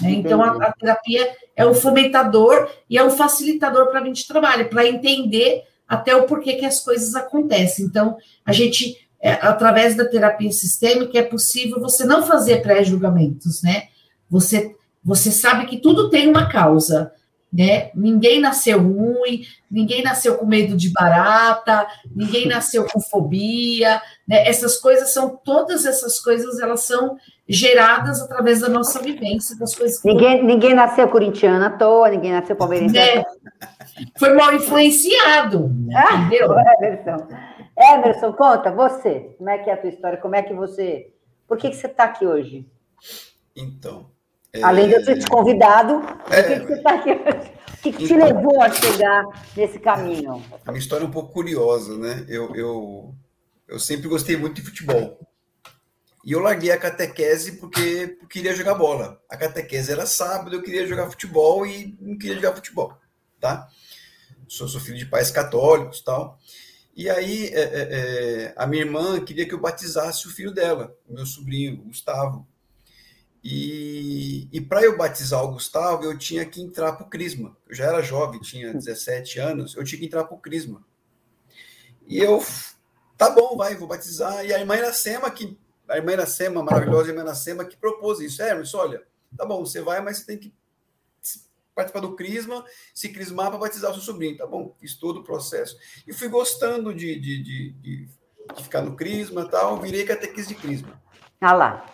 Né? 0.00 0.12
Então, 0.12 0.42
a, 0.42 0.50
a, 0.50 0.72
terapia 0.72 1.28
é 1.56 1.66
um 1.66 1.74
fomentador 1.74 2.70
e 2.88 2.98
é 2.98 3.04
um 3.04 3.10
facilitador 3.10 3.88
para 3.88 4.00
a 4.00 4.04
gente 4.04 4.26
trabalhar, 4.26 4.68
para 4.68 4.86
entender 4.86 5.64
até 5.88 6.14
o 6.14 6.24
porquê 6.24 6.54
que 6.54 6.64
as 6.64 6.80
coisas 6.80 7.14
acontecem. 7.14 7.84
Então, 7.84 8.16
a 8.44 8.52
gente, 8.52 9.03
é, 9.24 9.38
através 9.40 9.96
da 9.96 10.04
terapia 10.04 10.52
sistêmica, 10.52 11.18
é 11.18 11.22
possível 11.22 11.80
você 11.80 12.04
não 12.04 12.26
fazer 12.26 12.60
pré-julgamentos, 12.60 13.62
né? 13.62 13.84
Você, 14.28 14.76
você 15.02 15.30
sabe 15.30 15.64
que 15.64 15.78
tudo 15.78 16.10
tem 16.10 16.28
uma 16.28 16.46
causa, 16.50 17.10
né? 17.50 17.90
Ninguém 17.94 18.38
nasceu 18.38 18.78
ruim, 18.82 19.46
ninguém 19.70 20.02
nasceu 20.02 20.36
com 20.36 20.44
medo 20.44 20.76
de 20.76 20.90
barata, 20.90 21.86
ninguém 22.14 22.46
nasceu 22.46 22.84
com 22.84 23.00
fobia, 23.00 23.98
né? 24.28 24.46
Essas 24.46 24.76
coisas 24.76 25.08
são, 25.14 25.40
todas 25.42 25.86
essas 25.86 26.20
coisas, 26.20 26.60
elas 26.60 26.82
são 26.82 27.16
geradas 27.48 28.20
através 28.20 28.60
da 28.60 28.68
nossa 28.68 29.00
vivência, 29.00 29.56
das 29.56 29.74
coisas 29.74 30.02
que... 30.02 30.06
Ninguém, 30.06 30.44
ninguém 30.44 30.74
nasceu 30.74 31.08
corintiano 31.08 31.64
à 31.64 31.70
toa, 31.70 32.10
ninguém 32.10 32.32
nasceu 32.32 32.56
palmeirense 32.56 32.94
né? 32.94 33.24
Foi 34.18 34.34
mal 34.34 34.52
influenciado, 34.52 35.72
ah, 35.94 36.14
entendeu? 36.16 36.54
Emerson. 36.78 37.26
Emerson, 37.76 38.32
conta, 38.32 38.70
você, 38.70 39.34
como 39.36 39.50
é 39.50 39.58
que 39.58 39.68
é 39.68 39.72
a 39.72 39.76
tua 39.76 39.90
história, 39.90 40.18
como 40.18 40.36
é 40.36 40.42
que 40.42 40.54
você... 40.54 41.12
Por 41.46 41.58
que, 41.58 41.70
que 41.70 41.76
você 41.76 41.86
está 41.86 42.04
aqui 42.04 42.26
hoje? 42.26 42.70
Então... 43.54 44.10
É... 44.52 44.62
Além 44.62 44.86
de 44.86 44.94
eu 44.94 45.04
ter 45.04 45.18
te 45.18 45.26
convidado, 45.26 45.94
é... 46.30 46.42
por 46.42 46.48
que, 46.48 46.60
que 46.60 46.66
você 46.66 46.74
está 46.74 46.94
aqui 46.94 47.10
hoje? 47.10 47.52
O 47.68 47.82
que, 47.82 47.92
que 47.92 48.06
te 48.06 48.14
então... 48.14 48.26
levou 48.26 48.62
a 48.62 48.70
chegar 48.70 49.24
nesse 49.56 49.78
caminho? 49.78 50.42
A 50.64 50.70
minha 50.70 50.80
história 50.80 51.04
é 51.04 51.08
um 51.08 51.10
pouco 51.10 51.32
curiosa, 51.32 51.98
né? 51.98 52.24
Eu, 52.28 52.54
eu, 52.54 53.14
eu 53.68 53.80
sempre 53.80 54.08
gostei 54.08 54.36
muito 54.36 54.54
de 54.54 54.62
futebol. 54.62 55.18
E 56.24 56.32
eu 56.32 56.40
larguei 56.40 56.70
a 56.70 56.78
catequese 56.78 57.58
porque 57.58 58.16
eu 58.22 58.26
queria 58.26 58.54
jogar 58.54 58.74
bola. 58.74 59.20
A 59.28 59.36
catequese 59.36 59.92
era 59.92 60.06
sábado, 60.06 60.56
eu 60.56 60.62
queria 60.62 60.86
jogar 60.86 61.10
futebol 61.10 61.66
e 61.66 61.94
não 62.00 62.16
queria 62.16 62.36
jogar 62.36 62.54
futebol, 62.54 62.94
tá? 63.38 63.68
Sou, 64.48 64.66
sou 64.66 64.80
filho 64.80 64.96
de 64.96 65.04
pais 65.04 65.30
católicos 65.30 66.00
tal. 66.00 66.38
E 66.96 67.10
aí 67.10 67.46
é, 67.48 67.60
é, 67.60 67.88
é, 67.90 68.54
a 68.56 68.66
minha 68.66 68.84
irmã 68.84 69.22
queria 69.24 69.46
que 69.46 69.52
eu 69.52 69.60
batizasse 69.60 70.28
o 70.28 70.30
filho 70.30 70.52
dela, 70.52 70.96
o 71.08 71.14
meu 71.14 71.26
sobrinho, 71.26 71.82
Gustavo. 71.82 72.46
E, 73.42 74.48
e 74.52 74.60
para 74.60 74.82
eu 74.82 74.96
batizar 74.96 75.44
o 75.44 75.52
Gustavo, 75.52 76.04
eu 76.04 76.16
tinha 76.16 76.46
que 76.46 76.62
entrar 76.62 76.92
para 76.92 77.06
o 77.06 77.10
Crisma. 77.10 77.56
Eu 77.68 77.74
já 77.74 77.86
era 77.86 78.00
jovem, 78.00 78.40
tinha 78.40 78.72
17 78.72 79.38
anos, 79.40 79.76
eu 79.76 79.84
tinha 79.84 79.98
que 79.98 80.06
entrar 80.06 80.24
para 80.24 80.36
o 80.36 80.40
Crisma. 80.40 80.82
E 82.06 82.18
eu, 82.18 82.42
tá 83.18 83.28
bom, 83.28 83.56
vai, 83.56 83.74
vou 83.74 83.88
batizar. 83.88 84.44
E 84.46 84.54
a 84.54 84.60
irmã 84.60 84.76
Iracema, 84.76 85.30
que 85.30 85.58
a 85.88 85.96
irmã 85.96 86.12
Iracema, 86.12 86.62
maravilhosa 86.62 87.10
irmã 87.10 87.22
Iracema, 87.22 87.64
que 87.64 87.76
propôs 87.76 88.20
isso. 88.20 88.40
É, 88.40 88.50
Hermes, 88.50 88.72
olha, 88.72 89.02
tá 89.36 89.44
bom, 89.44 89.64
você 89.64 89.82
vai, 89.82 90.00
mas 90.00 90.18
você 90.18 90.26
tem 90.26 90.38
que 90.38 90.54
participar 91.74 92.00
do 92.00 92.14
crisma, 92.14 92.64
se 92.94 93.08
crismar 93.08 93.50
para 93.50 93.58
batizar 93.58 93.90
o 93.90 93.94
seu 93.94 94.02
sobrinho. 94.02 94.36
Tá 94.36 94.46
bom, 94.46 94.74
fiz 94.80 94.94
todo 94.94 95.20
o 95.20 95.24
processo. 95.24 95.76
E 96.06 96.12
fui 96.12 96.28
gostando 96.28 96.94
de, 96.94 97.18
de, 97.18 97.42
de, 97.42 97.70
de, 97.72 98.08
ficar 98.62 98.82
no 98.82 98.96
crisma 98.96 99.42
e 99.42 99.50
tal, 99.50 99.80
virei 99.80 100.04
catequista 100.04 100.54
de 100.54 100.60
crisma. 100.60 101.02
Ah 101.40 101.52
lá. 101.52 101.86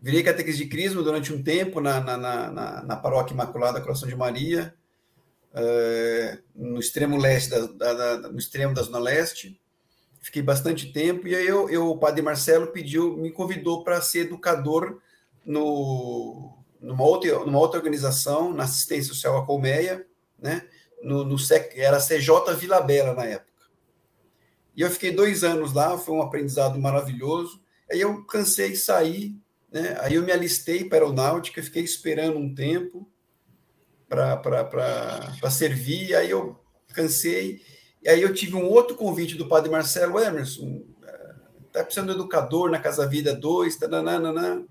Virei 0.00 0.22
catequista 0.22 0.62
de 0.62 0.68
crisma 0.68 1.02
durante 1.02 1.32
um 1.32 1.42
tempo 1.42 1.80
na, 1.80 2.00
na, 2.00 2.16
na, 2.16 2.82
na 2.82 2.96
paróquia 2.96 3.32
Imaculada 3.32 3.80
Coração 3.80 4.08
de 4.08 4.16
Maria, 4.16 4.74
uh, 5.52 6.42
no 6.54 6.78
extremo 6.78 7.16
leste, 7.16 7.50
da, 7.50 7.66
da, 7.66 8.16
da, 8.16 8.28
no 8.28 8.38
extremo 8.38 8.74
da 8.74 8.82
Zona 8.82 8.98
Leste. 8.98 9.58
fiquei 10.20 10.42
bastante 10.42 10.92
tempo, 10.92 11.26
e 11.26 11.34
aí 11.34 11.46
eu, 11.46 11.70
eu 11.70 11.88
o 11.88 11.98
padre 11.98 12.20
Marcelo 12.20 12.66
pediu, 12.66 13.16
me 13.16 13.30
convidou 13.30 13.82
para 13.82 14.00
ser 14.02 14.26
educador 14.26 15.00
no, 15.44 16.63
numa, 16.84 17.04
outra, 17.04 17.38
numa 17.40 17.58
outra 17.58 17.78
organização, 17.78 18.52
na 18.52 18.64
assistência 18.64 19.12
social 19.12 19.36
a 19.36 19.46
Colmeia, 19.46 20.06
né? 20.38 20.66
No, 21.02 21.24
no, 21.24 21.36
era 21.74 22.00
CJ 22.00 22.54
Vila 22.58 22.80
Bela 22.80 23.14
na 23.14 23.24
época. 23.24 23.52
E 24.76 24.80
eu 24.80 24.90
fiquei 24.90 25.12
dois 25.12 25.44
anos 25.44 25.72
lá, 25.72 25.96
foi 25.98 26.14
um 26.14 26.22
aprendizado 26.22 26.78
maravilhoso. 26.78 27.62
Aí 27.90 28.00
eu 28.00 28.24
cansei 28.24 28.70
de 28.70 28.76
sair, 28.76 29.36
né? 29.70 29.96
Aí 30.00 30.14
eu 30.14 30.22
me 30.22 30.32
alistei 30.32 30.84
para 30.84 30.98
a 30.98 31.00
aeronáutica, 31.02 31.62
fiquei 31.62 31.82
esperando 31.82 32.38
um 32.38 32.54
tempo 32.54 33.08
para 34.08 35.50
servir, 35.50 36.14
aí 36.14 36.30
eu 36.30 36.58
cansei 36.94 37.60
e 38.04 38.08
aí 38.10 38.20
eu 38.20 38.34
tive 38.34 38.54
um 38.54 38.68
outro 38.68 38.94
convite 38.96 39.34
do 39.34 39.48
padre 39.48 39.70
Marcelo 39.70 40.20
Emerson, 40.20 40.84
está 41.66 41.80
é, 41.80 41.82
precisando 41.82 42.12
de 42.12 42.18
educador 42.20 42.70
na 42.70 42.78
Casa 42.78 43.06
Vida 43.08 43.34
2, 43.34 43.76
tananana. 43.76 44.66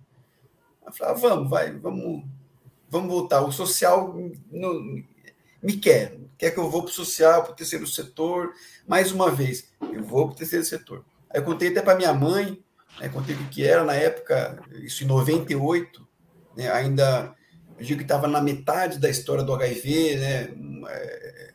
Eu 0.85 0.93
falei, 0.93 1.13
ah, 1.13 1.17
vamos, 1.17 1.49
vai, 1.49 1.71
vamos, 1.71 2.23
vamos 2.89 3.09
voltar. 3.09 3.41
O 3.41 3.51
social 3.51 4.15
no, 4.51 5.03
me 5.61 5.77
quer, 5.77 6.17
quer 6.37 6.51
que 6.51 6.59
eu 6.59 6.69
vou 6.69 6.83
para 6.83 6.91
o 6.91 6.93
social, 6.93 7.43
para 7.43 7.53
o 7.53 7.55
terceiro 7.55 7.87
setor. 7.87 8.51
Mais 8.87 9.11
uma 9.11 9.31
vez, 9.31 9.69
eu 9.93 10.03
vou 10.03 10.27
para 10.27 10.33
o 10.33 10.37
terceiro 10.37 10.65
setor. 10.65 11.05
Aí 11.29 11.39
eu 11.39 11.45
contei 11.45 11.69
até 11.69 11.81
para 11.81 11.95
minha 11.95 12.13
mãe, 12.13 12.61
né, 12.99 13.09
contei 13.09 13.35
o 13.35 13.49
que 13.49 13.65
era 13.65 13.83
na 13.83 13.93
época, 13.93 14.61
isso 14.81 15.03
em 15.03 15.07
98, 15.07 16.07
né, 16.55 16.71
ainda, 16.71 17.33
eu 17.77 17.85
digo 17.85 17.97
que 17.99 18.03
estava 18.03 18.27
na 18.27 18.41
metade 18.41 18.99
da 18.99 19.09
história 19.09 19.43
do 19.43 19.53
HIV, 19.53 20.15
né, 20.17 20.53
é, 20.89 21.53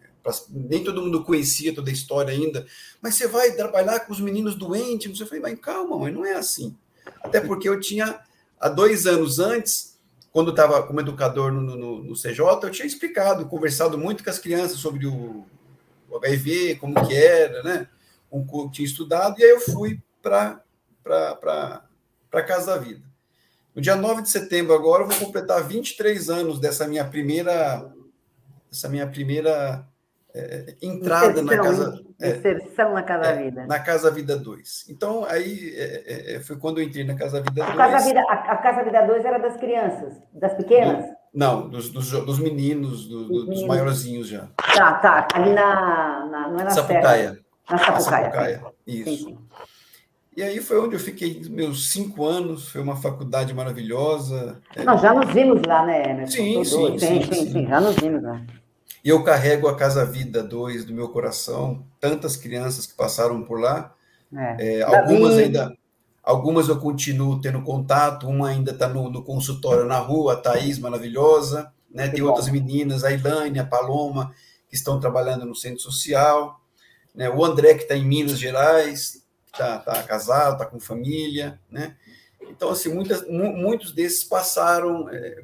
nem 0.50 0.84
todo 0.84 1.02
mundo 1.02 1.24
conhecia 1.24 1.74
toda 1.74 1.90
a 1.90 1.92
história 1.92 2.32
ainda, 2.32 2.66
mas 3.00 3.14
você 3.14 3.26
vai 3.26 3.52
trabalhar 3.52 4.00
com 4.00 4.12
os 4.12 4.20
meninos 4.20 4.54
doentes, 4.54 5.16
você 5.16 5.24
falei, 5.24 5.40
mas 5.40 5.58
calma, 5.60 5.98
mas 5.98 6.12
não 6.12 6.24
é 6.24 6.34
assim. 6.34 6.76
Até 7.22 7.40
porque 7.40 7.68
eu 7.68 7.80
tinha, 7.80 8.20
há 8.60 8.68
dois 8.68 9.06
anos 9.06 9.38
antes, 9.38 9.98
quando 10.32 10.50
estava 10.50 10.82
como 10.82 11.00
educador 11.00 11.52
no, 11.52 11.60
no, 11.60 12.02
no, 12.04 12.14
CJ, 12.14 12.40
eu 12.62 12.70
tinha 12.70 12.86
explicado, 12.86 13.46
conversado 13.46 13.98
muito 13.98 14.22
com 14.22 14.30
as 14.30 14.38
crianças 14.38 14.78
sobre 14.78 15.06
o, 15.06 15.46
o 16.08 16.16
HIV, 16.16 16.76
como 16.76 16.94
que 17.06 17.14
era, 17.14 17.62
né? 17.62 17.88
Um, 18.30 18.68
tinha 18.70 18.86
estudado, 18.86 19.38
e 19.38 19.44
aí 19.44 19.50
eu 19.50 19.60
fui 19.60 20.00
para 20.22 20.62
a 22.32 22.42
Casa 22.42 22.74
da 22.74 22.78
Vida. 22.78 23.02
No 23.74 23.80
dia 23.80 23.96
9 23.96 24.22
de 24.22 24.30
setembro, 24.30 24.74
agora, 24.74 25.04
eu 25.04 25.08
vou 25.08 25.18
completar 25.18 25.66
23 25.66 26.28
anos 26.28 26.58
dessa 26.58 26.86
minha 26.86 27.04
primeira, 27.04 27.90
dessa 28.70 28.88
minha 28.88 29.06
primeira 29.06 29.86
é, 30.34 30.76
entrada 30.82 31.42
na 31.42 31.56
casa. 31.56 32.00
É, 32.20 32.30
inserção 32.30 32.94
na 32.94 33.02
Casa 33.02 33.30
é, 33.30 33.42
Vida. 33.42 33.66
Na 33.66 33.78
Casa 33.78 34.10
Vida 34.10 34.36
2. 34.36 34.86
Então, 34.90 35.24
aí 35.24 35.72
é, 35.76 36.40
foi 36.40 36.56
quando 36.56 36.78
eu 36.78 36.84
entrei 36.84 37.04
na 37.04 37.14
Casa 37.14 37.40
Vida 37.40 37.64
2. 37.64 37.68
A 37.70 37.76
Casa 37.76 38.06
Vida, 38.06 38.20
a, 38.28 38.34
a 38.34 38.56
Casa 38.56 38.82
Vida 38.82 39.06
2 39.06 39.24
era 39.24 39.38
das 39.38 39.56
crianças, 39.56 40.14
das 40.32 40.54
pequenas? 40.54 41.04
Não, 41.32 41.68
dos, 41.68 41.90
dos, 41.90 42.10
dos 42.10 42.38
meninos, 42.38 43.06
do, 43.08 43.28
dos, 43.28 43.46
dos 43.46 43.66
maiorzinhos 43.66 44.28
já. 44.28 44.48
Tá, 44.74 44.94
tá. 44.94 45.28
Ali 45.34 45.52
na. 45.52 46.26
na 46.26 46.48
não 46.48 46.60
é 46.60 46.64
na 46.64 46.70
Sapucaia. 46.70 47.02
Serra. 47.02 47.38
Na 47.70 47.78
Sapucaia. 47.78 48.24
Na 48.24 48.32
Sapucaia. 48.32 48.62
Isso. 48.86 49.10
Sim, 49.10 49.16
sim. 49.16 49.38
E 50.36 50.42
aí 50.42 50.60
foi 50.60 50.78
onde 50.78 50.94
eu 50.94 51.00
fiquei 51.00 51.42
meus 51.50 51.90
cinco 51.90 52.24
anos, 52.24 52.68
foi 52.68 52.80
uma 52.80 52.94
faculdade 52.94 53.52
maravilhosa. 53.52 54.60
Nós 54.84 55.00
já 55.00 55.12
nos 55.12 55.32
vimos 55.32 55.60
lá, 55.66 55.84
né, 55.84 56.24
Sim, 56.26 56.64
sim, 56.64 56.96
sim, 56.96 56.98
sim, 56.98 57.22
sim, 57.32 57.52
sim, 57.52 57.66
já 57.66 57.80
nos 57.80 57.96
vimos 57.96 58.22
lá. 58.22 58.40
E 59.04 59.08
eu 59.08 59.22
carrego 59.22 59.68
a 59.68 59.76
Casa 59.76 60.04
Vida 60.04 60.42
2 60.42 60.84
do 60.84 60.92
meu 60.92 61.08
coração, 61.08 61.84
tantas 62.00 62.36
crianças 62.36 62.86
que 62.86 62.94
passaram 62.94 63.42
por 63.42 63.60
lá. 63.60 63.94
É. 64.34 64.78
É, 64.78 64.82
algumas 64.82 65.36
ainda, 65.36 65.76
algumas 66.22 66.68
eu 66.68 66.78
continuo 66.78 67.40
tendo 67.40 67.62
contato, 67.62 68.28
uma 68.28 68.48
ainda 68.48 68.72
está 68.72 68.88
no, 68.88 69.08
no, 69.08 69.22
consultório 69.22 69.84
na 69.84 69.98
rua, 69.98 70.34
a 70.34 70.36
Thaís, 70.36 70.78
maravilhosa, 70.78 71.72
né? 71.90 72.08
Tem 72.08 72.22
outras 72.22 72.48
meninas, 72.48 73.04
a 73.04 73.12
Ilane, 73.12 73.58
a 73.58 73.64
Paloma, 73.64 74.34
que 74.68 74.76
estão 74.76 75.00
trabalhando 75.00 75.46
no 75.46 75.54
centro 75.54 75.80
social, 75.80 76.60
né? 77.14 77.30
O 77.30 77.44
André, 77.44 77.74
que 77.74 77.82
está 77.82 77.96
em 77.96 78.04
Minas 78.04 78.38
Gerais, 78.38 79.24
está 79.46 79.78
tá 79.78 80.02
casado, 80.02 80.54
está 80.54 80.66
com 80.66 80.78
família, 80.78 81.58
né? 81.70 81.96
Então, 82.50 82.70
assim, 82.70 82.92
muitas, 82.92 83.26
muitos 83.28 83.92
desses 83.92 84.24
passaram 84.24 85.08
é, 85.10 85.42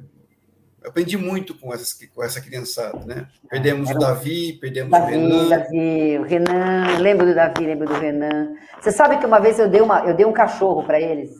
eu 0.85 0.89
aprendi 0.89 1.17
muito 1.17 1.55
com, 1.55 1.73
essas, 1.73 1.97
com 2.13 2.23
essa 2.23 2.39
criançada, 2.39 2.99
né? 3.05 3.27
Perdemos 3.49 3.89
Era... 3.89 3.97
o 3.97 4.01
Davi, 4.01 4.53
perdemos 4.53 4.91
Davi, 4.91 5.15
o 5.15 5.19
Renan. 5.19 5.49
Davi, 5.49 6.17
o 6.19 6.21
Renan, 6.21 6.97
lembro 6.99 7.25
do 7.25 7.33
Davi, 7.33 7.65
lembro 7.65 7.87
do 7.87 7.93
Renan. 7.95 8.55
Você 8.79 8.91
sabe 8.91 9.17
que 9.17 9.25
uma 9.25 9.39
vez 9.39 9.57
eu 9.57 9.67
dei, 9.67 9.81
uma, 9.81 10.05
eu 10.05 10.15
dei 10.15 10.27
um 10.27 10.31
cachorro 10.31 10.83
para 10.83 11.01
eles, 11.01 11.31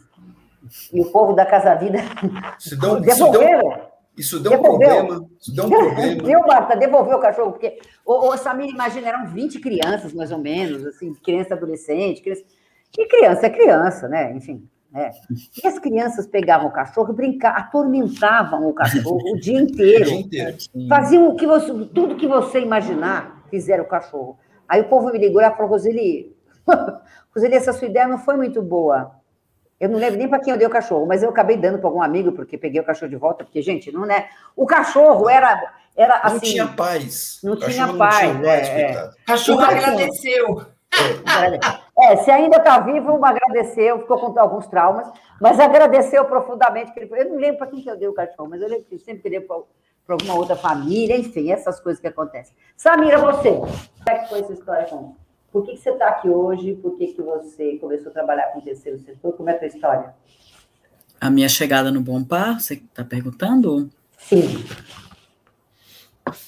e 0.91 0.99
o 0.99 1.12
povo 1.12 1.34
da 1.34 1.45
Casa 1.45 1.75
Vida 1.75 1.99
isso 2.58 2.75
deu, 2.75 2.99
devolveram. 2.99 3.88
Isso 4.17 4.39
deu, 4.39 4.53
um 4.53 4.62
problema. 4.62 5.29
Isso 5.39 5.53
deu 5.53 5.65
um 5.65 5.69
problema. 5.69 6.23
Viu, 6.23 6.39
Marta? 6.39 6.75
Devolveu 6.75 7.17
o 7.17 7.21
cachorro, 7.21 7.51
porque, 7.51 7.77
ô, 8.03 8.29
ô, 8.29 8.38
Samir, 8.38 8.69
imagina, 8.69 9.10
eram 9.10 9.27
20 9.27 9.60
crianças, 9.60 10.12
mais 10.12 10.31
ou 10.31 10.39
menos, 10.39 10.88
assim, 10.88 11.13
criança 11.13 11.53
adolescente, 11.53 12.21
criança... 12.21 12.43
E 12.97 13.08
criança 13.08 13.45
é 13.45 13.49
criança, 13.49 14.08
né? 14.08 14.34
Enfim. 14.34 14.67
É. 14.95 15.12
E 15.62 15.67
as 15.67 15.77
crianças 15.77 16.25
pegavam 16.25 16.67
o 16.67 16.71
cachorro 16.71 17.12
e 17.12 17.15
brincavam, 17.15 17.60
atormentavam 17.60 18.69
o 18.69 18.73
cachorro 18.73 19.34
o 19.34 19.38
dia 19.38 19.60
inteiro. 19.60 20.05
O 20.05 20.08
dia 20.08 20.19
inteiro 20.21 20.58
Faziam 20.88 21.27
o 21.27 21.36
que 21.36 21.45
você, 21.45 21.67
tudo 21.93 22.15
que 22.15 22.25
você 22.25 22.62
imaginar, 22.62 23.43
fizeram 23.49 23.84
o 23.84 23.88
cachorro. 23.88 24.39
Aí 24.67 24.79
o 24.79 24.88
povo 24.88 25.12
me 25.12 25.19
ligou 25.19 25.41
e 25.41 25.51
falou, 25.51 25.67
Roseli, 25.67 26.34
Roseli, 27.36 27.55
essa 27.55 27.73
sua 27.73 27.89
ideia 27.89 28.08
não 28.08 28.17
foi 28.17 28.38
muito 28.38 28.62
boa. 28.62 29.12
Eu 29.77 29.89
não 29.89 29.99
lembro 29.99 30.17
nem 30.17 30.29
para 30.29 30.39
quem 30.39 30.53
eu 30.53 30.58
dei 30.58 30.65
o 30.65 30.71
cachorro, 30.71 31.05
mas 31.05 31.21
eu 31.21 31.29
acabei 31.29 31.58
dando 31.58 31.79
para 31.79 31.89
algum 31.89 32.01
amigo, 32.01 32.31
porque 32.31 32.58
peguei 32.58 32.79
o 32.79 32.86
cachorro 32.86 33.10
de 33.10 33.17
volta, 33.17 33.43
porque, 33.43 33.62
gente, 33.62 33.91
não 33.91 34.10
é. 34.10 34.29
O 34.55 34.65
cachorro 34.65 35.29
era. 35.29 35.73
era 35.93 36.15
assim, 36.19 36.34
não 36.34 36.39
tinha 36.39 36.67
paz. 36.67 37.39
Não 37.43 37.55
tinha 37.58 37.93
paz. 37.93 38.27
Não 38.27 38.41
tinha 38.41 38.47
paz 38.47 38.69
é, 38.69 38.81
é. 38.81 39.10
Cachorro 39.27 39.62
agradeceu. 39.62 40.65
É, 40.93 41.85
se 42.18 42.32
ainda 42.32 42.58
está 42.58 42.80
vivo, 42.80 43.24
agradeceu, 43.24 44.00
ficou 44.00 44.18
com 44.20 44.39
alguns 44.39 44.68
traumas, 44.68 45.12
mas 45.41 45.60
agradeceu 45.60 46.26
profundamente. 46.26 46.94
Que 46.94 47.00
ele, 47.00 47.10
eu 47.13 47.30
não 47.30 47.38
lembro 47.38 47.60
para 47.60 47.68
quem 47.68 47.82
que 47.82 47.89
eu 47.89 47.98
dei 47.98 48.08
o 48.08 48.13
cachorro, 48.13 48.50
mas 48.50 48.62
eu 48.62 48.68
lembro 48.68 48.86
que 48.86 48.96
eu 48.96 49.00
sempre 49.00 49.24
queria 49.24 49.41
para 49.41 49.56
alguma 50.08 50.36
outra 50.36 50.56
família, 50.56 51.18
enfim, 51.18 51.52
essas 51.52 51.80
coisas 51.80 52.02
que 52.02 52.08
acontecem. 52.08 52.56
Samira, 52.76 53.18
você, 53.18 53.52
como 53.52 54.10
é 54.10 54.15
que 54.20 54.30
foi 54.30 54.39
essa 54.39 54.54
história 54.54 54.86
com 54.86 55.15
Por 55.52 55.65
que, 55.65 55.72
que 55.72 55.78
você 55.78 55.91
está 55.91 56.10
aqui 56.10 56.30
hoje? 56.30 56.76
Por 56.76 56.98
que, 56.98 57.08
que 57.08 57.22
você 57.22 57.78
começou 57.78 58.10
a 58.10 58.13
trabalhar 58.13 58.48
com 58.52 58.60
o 58.60 58.62
terceiro 58.62 59.00
setor? 59.00 59.34
Como 59.34 59.50
é 59.50 59.54
a 59.54 59.58
tua 59.58 59.68
história? 59.68 60.13
A 61.20 61.30
minha 61.30 61.50
chegada 61.50 61.91
no 61.91 62.02
Bom 62.02 62.24
Par, 62.24 62.60
você 62.60 62.76
está 62.76 63.04
perguntando? 63.04 63.89
Sim. 64.18 64.63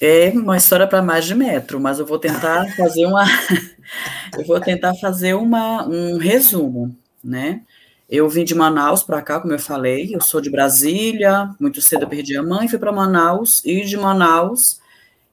É 0.00 0.30
uma 0.30 0.56
história 0.56 0.86
para 0.86 1.02
mais 1.02 1.24
de 1.24 1.34
metro, 1.34 1.80
mas 1.80 1.98
eu 1.98 2.06
vou 2.06 2.18
tentar 2.18 2.66
fazer 2.76 3.06
uma 3.06 3.24
eu 4.36 4.44
vou 4.44 4.60
tentar 4.60 4.94
fazer 4.94 5.34
uma, 5.34 5.86
um 5.86 6.18
resumo, 6.18 6.94
né? 7.22 7.62
Eu 8.08 8.28
vim 8.28 8.42
de 8.42 8.54
Manaus 8.54 9.02
para 9.02 9.20
cá, 9.20 9.38
como 9.38 9.52
eu 9.52 9.58
falei, 9.58 10.14
eu 10.14 10.20
sou 10.20 10.40
de 10.40 10.50
Brasília, 10.50 11.50
muito 11.60 11.80
cedo 11.82 12.04
eu 12.04 12.08
perdi 12.08 12.36
a 12.36 12.42
mãe, 12.42 12.66
fui 12.66 12.78
para 12.78 12.90
Manaus, 12.90 13.62
e 13.66 13.82
de 13.84 13.98
Manaus, 13.98 14.80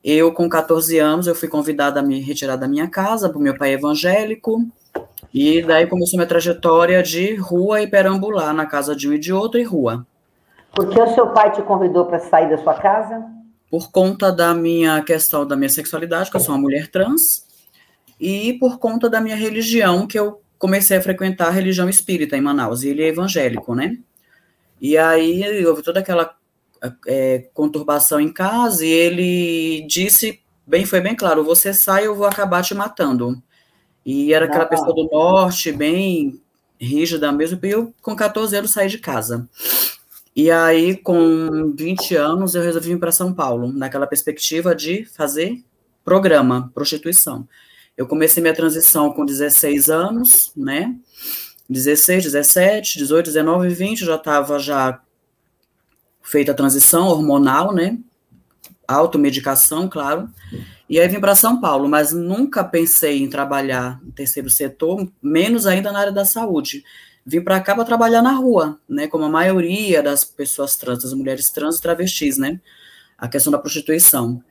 eu 0.04 0.34
com 0.34 0.50
14 0.50 1.00
anos, 1.00 1.26
eu 1.26 1.34
fui 1.34 1.48
convidada 1.48 2.02
a 2.02 2.04
me 2.04 2.20
retirar 2.20 2.58
da 2.58 2.68
minha 2.68 2.90
casa, 2.90 3.32
o 3.34 3.40
meu 3.40 3.58
pai 3.58 3.74
evangélico, 3.74 4.66
e 5.34 5.62
daí 5.62 5.88
começou 5.88 6.18
minha 6.18 6.28
trajetória 6.28 7.02
de 7.02 7.36
rua 7.36 7.82
e 7.82 7.88
perambular 7.88 8.54
na 8.54 8.66
casa 8.66 8.94
de 8.94 9.08
um 9.08 9.14
e 9.14 9.20
de 9.20 9.32
outro 9.32 9.60
e 9.60 9.64
rua. 9.64 10.06
Por 10.74 10.90
que 10.90 11.00
o 11.00 11.16
seu 11.16 11.30
pai 11.30 11.54
te 11.54 11.62
convidou 11.62 12.06
para 12.06 12.20
sair 12.20 12.50
da 12.50 12.58
sua 12.58 12.74
casa? 12.74 13.35
Por 13.76 13.92
conta 13.92 14.32
da 14.32 14.54
minha 14.54 15.04
questão 15.04 15.46
da 15.46 15.54
minha 15.54 15.68
sexualidade, 15.68 16.32
que 16.32 16.38
eu 16.38 16.40
sou 16.40 16.56
uma 16.56 16.62
mulher 16.62 16.88
trans, 16.88 17.46
e 18.18 18.54
por 18.54 18.80
conta 18.80 19.10
da 19.10 19.20
minha 19.20 19.36
religião, 19.36 20.08
que 20.08 20.18
eu 20.18 20.42
comecei 20.58 20.96
a 20.96 21.02
frequentar 21.02 21.50
a 21.50 21.52
religião 21.52 21.90
espírita 21.90 22.38
em 22.38 22.42
Manaus, 22.42 22.84
e 22.84 22.88
ele 22.88 23.04
é 23.04 23.08
evangélico, 23.10 23.76
né? 23.76 23.98
E 24.80 24.98
aí 24.98 25.66
houve 25.66 25.84
toda 25.84 26.00
aquela 26.00 26.38
é, 27.06 27.50
conturbação 27.54 28.18
em 28.18 28.32
casa, 28.32 28.86
e 28.86 28.90
ele 28.90 29.86
disse, 29.90 30.40
bem, 30.66 30.86
foi 30.86 31.02
bem 31.02 31.14
claro, 31.14 31.44
você 31.44 31.74
sai, 31.74 32.08
eu 32.08 32.16
vou 32.16 32.28
acabar 32.28 32.64
te 32.64 32.74
matando. 32.74 33.44
E 34.06 34.34
era 34.34 34.46
aquela 34.46 34.64
ah, 34.64 34.68
pessoa 34.68 34.96
do 34.96 35.10
norte, 35.12 35.74
bem 35.74 36.42
rígida 36.80 37.30
mesmo, 37.30 37.60
e 37.62 37.72
eu 37.72 37.94
com 38.02 38.16
14 38.16 38.56
anos 38.56 38.72
saí 38.72 38.88
de 38.88 39.00
casa. 39.00 39.50
E 40.36 40.52
aí, 40.52 40.98
com 40.98 41.74
20 41.74 42.16
anos, 42.16 42.56
eu 42.56 42.62
resolvi 42.62 42.90
vir 42.90 43.00
para 43.00 43.12
São 43.12 43.34
Paulo, 43.34 43.72
naquela 43.72 44.06
perspectiva 44.06 44.76
de 44.76 45.06
fazer 45.06 45.64
programa, 46.04 46.70
prostituição. 46.74 47.48
Eu 47.96 48.06
comecei 48.06 48.42
minha 48.42 48.54
transição 48.54 49.14
com 49.14 49.26
16 49.26 49.90
anos, 49.90 50.52
né? 50.56 50.94
16, 51.70 52.26
17, 52.26 52.98
18, 52.98 53.28
19 53.28 53.68
e 53.68 53.74
20, 53.74 54.06
já 54.06 54.16
estava 54.16 54.60
já 54.60 55.02
feita 56.22 56.52
a 56.52 56.56
transição 56.56 57.08
hormonal, 57.08 57.74
né? 57.74 57.98
Automedicação, 58.86 59.88
claro. 59.88 60.30
E 60.90 61.00
aí 61.00 61.08
vim 61.08 61.22
para 61.22 61.34
São 61.34 61.62
Paulo, 61.62 61.88
mas 61.88 62.12
nunca 62.12 62.64
pensei 62.64 63.24
em 63.24 63.30
trabalhar 63.30 64.00
no 64.04 64.12
terceiro 64.12 64.50
setor, 64.50 65.10
menos 65.22 65.66
ainda 65.66 65.94
na 65.94 66.00
área 66.00 66.12
da 66.12 66.26
saúde. 66.26 66.84
Vim 67.26 67.42
para 67.42 67.60
cá 67.60 67.74
para 67.74 67.84
trabalhar 67.84 68.22
na 68.22 68.34
rua, 68.34 68.80
né, 68.88 69.08
como 69.08 69.26
a 69.26 69.30
maioria 69.30 70.04
das 70.04 70.24
pessoas 70.24 70.76
trans, 70.76 71.02
das 71.04 71.14
mulheres 71.14 71.50
trans 71.50 71.78
e 71.78 71.82
travestis, 71.82 72.38
né, 72.38 72.60
a 73.18 73.28
questão 73.28 73.52
da 73.52 73.58
prostituição. 73.58 74.44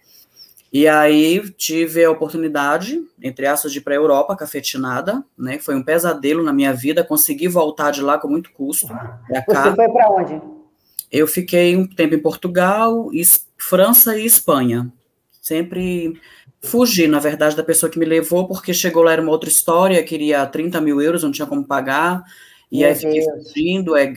E 0.73 0.89
aí 0.89 1.41
tive 1.53 2.05
a 2.05 2.11
oportunidade, 2.11 3.01
entre 3.23 3.47
aspas, 3.47 3.71
de 3.71 3.79
ir 3.79 3.83
para 3.83 3.95
a 3.95 3.97
Europa 3.97 4.35
cafetinada, 4.35 5.25
né? 5.39 5.61
Foi 5.61 5.77
um 5.77 5.85
pesadelo 5.85 6.43
na 6.43 6.53
minha 6.53 6.73
vida, 6.73 7.05
consegui 7.05 7.47
voltar 7.47 7.93
de 7.93 8.03
lá 8.03 8.19
com 8.19 8.27
muito 8.27 8.51
custo. 8.51 8.89
Você 8.89 9.77
foi 9.77 9.89
para 9.89 10.11
onde? 10.11 10.43
Eu 11.13 11.29
fiquei 11.29 11.77
um 11.77 11.87
tempo 11.87 12.17
em 12.17 12.21
Portugal, 12.21 13.09
França 13.57 14.19
e 14.19 14.27
Espanha. 14.27 14.93
Sempre 15.41 16.21
fugi, 16.61 17.07
na 17.07 17.21
verdade, 17.21 17.55
da 17.55 17.63
pessoa 17.63 17.89
que 17.89 17.99
me 17.99 18.05
levou, 18.05 18.49
porque 18.49 18.75
chegou 18.75 19.05
lá, 19.05 19.13
era 19.13 19.23
uma 19.23 19.31
outra 19.31 19.49
história, 19.49 20.03
queria 20.03 20.45
30 20.45 20.81
mil 20.81 21.01
euros, 21.01 21.23
não 21.23 21.31
tinha 21.31 21.47
como 21.47 21.65
pagar. 21.65 22.25
E 22.75 22.79
Meu 22.81 22.89
aí 22.89 22.95
fiquei 22.97 23.25
Deus. 23.25 23.53
fugindo, 23.53 23.97
é, 23.97 24.13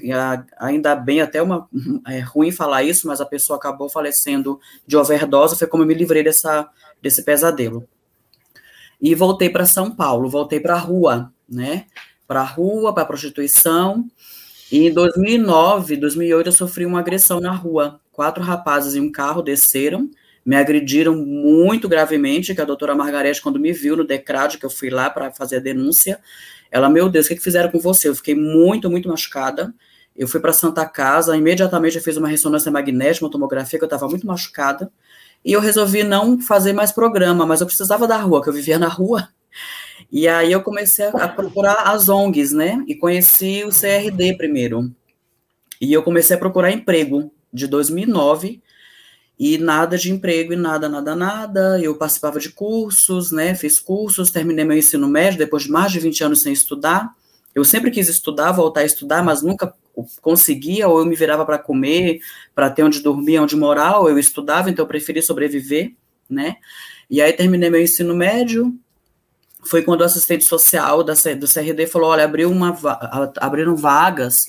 ainda 0.58 0.96
bem, 0.96 1.22
até 1.22 1.40
uma, 1.44 1.70
é 2.08 2.18
ruim 2.22 2.52
falar 2.52 2.82
isso, 2.82 3.06
mas 3.06 3.22
a 3.22 3.26
pessoa 3.26 3.56
acabou 3.56 3.88
falecendo 3.88 4.60
de 4.88 4.98
overdose, 4.98 5.56
foi 5.56 5.68
como 5.68 5.84
eu 5.84 5.88
me 5.88 5.94
livrei 5.94 6.24
dessa, 6.24 6.68
desse 7.00 7.22
pesadelo. 7.22 7.88
E 9.00 9.14
voltei 9.14 9.48
para 9.48 9.68
São 9.68 9.96
Paulo, 9.96 10.28
voltei 10.28 10.60
para 10.60 10.74
a 10.74 10.80
rua, 10.80 11.32
né? 11.48 11.86
Para 12.28 12.42
a 12.42 12.46
rua, 12.46 12.92
para 12.92 13.04
a 13.04 13.06
prostituição. 13.06 14.08
E 14.72 14.88
em 14.88 14.92
2009, 14.92 15.96
2008, 15.96 16.48
eu 16.48 16.52
sofri 16.52 16.84
uma 16.84 17.00
agressão 17.00 17.40
na 17.40 17.52
rua. 17.52 18.02
Quatro 18.12 18.44
rapazes 18.44 18.96
em 18.96 19.02
um 19.02 19.12
carro 19.12 19.44
desceram, 19.44 20.10
me 20.48 20.56
agrediram 20.56 21.14
muito 21.14 21.90
gravemente, 21.90 22.56
que 22.56 22.62
a 22.62 22.64
doutora 22.64 22.96
Margarete, 22.96 23.42
quando 23.42 23.60
me 23.60 23.74
viu 23.74 23.98
no 23.98 24.08
decrado, 24.08 24.58
que 24.58 24.66
eu 24.66 24.70
fui 24.70 24.90
lá 24.90 25.10
para 25.10 25.30
fazer 25.30 25.58
a 25.58 25.60
denúncia, 25.60 26.22
ela, 26.72 26.90
meu 26.90 27.10
Deus, 27.10 27.26
o 27.26 27.30
que, 27.30 27.36
que 27.36 27.44
fizeram 27.44 27.70
com 27.70 27.82
você? 27.82 28.08
Eu 28.08 28.16
fiquei 28.16 28.34
muito, 28.34 28.90
muito 28.90 29.10
machucada. 29.10 29.74
Eu 30.16 30.26
fui 30.26 30.40
para 30.40 30.54
Santa 30.54 30.86
Casa, 30.86 31.36
imediatamente 31.36 31.98
eu 31.98 32.02
fiz 32.02 32.16
uma 32.16 32.30
ressonância 32.30 32.72
magnética, 32.72 33.26
uma 33.26 33.32
tomografia, 33.32 33.78
que 33.78 33.84
eu 33.84 33.88
estava 33.88 34.08
muito 34.08 34.26
machucada. 34.26 34.90
E 35.44 35.52
eu 35.52 35.60
resolvi 35.60 36.02
não 36.06 36.40
fazer 36.40 36.72
mais 36.72 36.94
programa, 36.94 37.46
mas 37.46 37.60
eu 37.60 37.68
precisava 37.68 38.08
da 38.08 38.16
rua, 38.16 38.42
que 38.42 38.48
eu 38.48 38.54
vivia 38.54 38.80
na 38.80 38.88
rua. 38.88 39.28
E 40.10 40.30
aí 40.30 40.54
eu 40.54 40.64
comecei 40.64 41.08
a, 41.08 41.28
procurar 41.28 41.92
as 41.92 42.08
ONGs, 42.08 42.54
né? 42.54 42.82
E 42.88 42.96
conheci 42.96 43.66
o 43.66 43.70
CRD 43.70 44.38
primeiro. 44.38 44.96
E 45.82 45.92
eu 45.92 46.02
comecei 46.04 46.38
a 46.38 46.40
procurar 46.40 46.72
emprego 46.72 47.34
de 47.52 47.68
2009 47.68 48.62
e 49.40 49.58
nada 49.58 49.98
de 49.98 50.12
emprego 50.12 50.54
e 50.54 50.56
nada, 50.56 50.90
nada, 50.90 51.16
nada. 51.16 51.80
Eu 51.80 51.96
participava 51.96 52.40
de 52.40 52.50
cursos, 52.50 53.32
né? 53.32 53.54
Fiz 53.54 53.80
cursos, 53.80 54.32
terminei 54.32 54.66
meu 54.66 54.78
ensino 54.78 55.08
médio 55.08 55.38
depois 55.38 55.64
de 55.64 55.72
mais 55.72 55.92
de 55.92 56.00
20 56.00 56.24
anos 56.24 56.42
sem 56.42 56.52
estudar. 56.52 57.14
Eu 57.54 57.64
sempre 57.64 57.92
quis 57.92 58.08
estudar, 58.08 58.52
voltar 58.52 58.82
a 58.82 58.86
estudar, 58.86 59.24
mas 59.24 59.42
nunca 59.42 59.74
conseguia, 60.22 60.88
ou 60.88 61.00
eu 61.00 61.06
me 61.06 61.16
virava 61.16 61.46
para 61.46 61.58
comer, 61.58 62.20
para 62.54 62.70
ter 62.70 62.84
onde 62.84 63.02
dormir, 63.02 63.40
onde 63.40 63.56
morar, 63.56 64.00
ou 64.00 64.10
eu 64.10 64.20
estudava, 64.20 64.70
então 64.70 64.84
eu 64.84 64.88
preferi 64.88 65.22
sobreviver, 65.22 65.94
né? 66.30 66.58
E 67.10 67.22
aí 67.22 67.34
terminei 67.34 67.70
meu 67.70 67.82
ensino 67.82 68.16
médio, 68.16 68.78
foi 69.64 69.82
quando 69.82 70.02
o 70.02 70.04
assistente 70.04 70.44
social 70.44 71.04
da, 71.04 71.14
do 71.14 71.48
CRD 71.48 71.88
falou, 71.88 72.10
olha, 72.10 72.26
abriu 72.26 72.52
uma, 72.52 72.78
abriram 73.38 73.76
vagas 73.76 74.46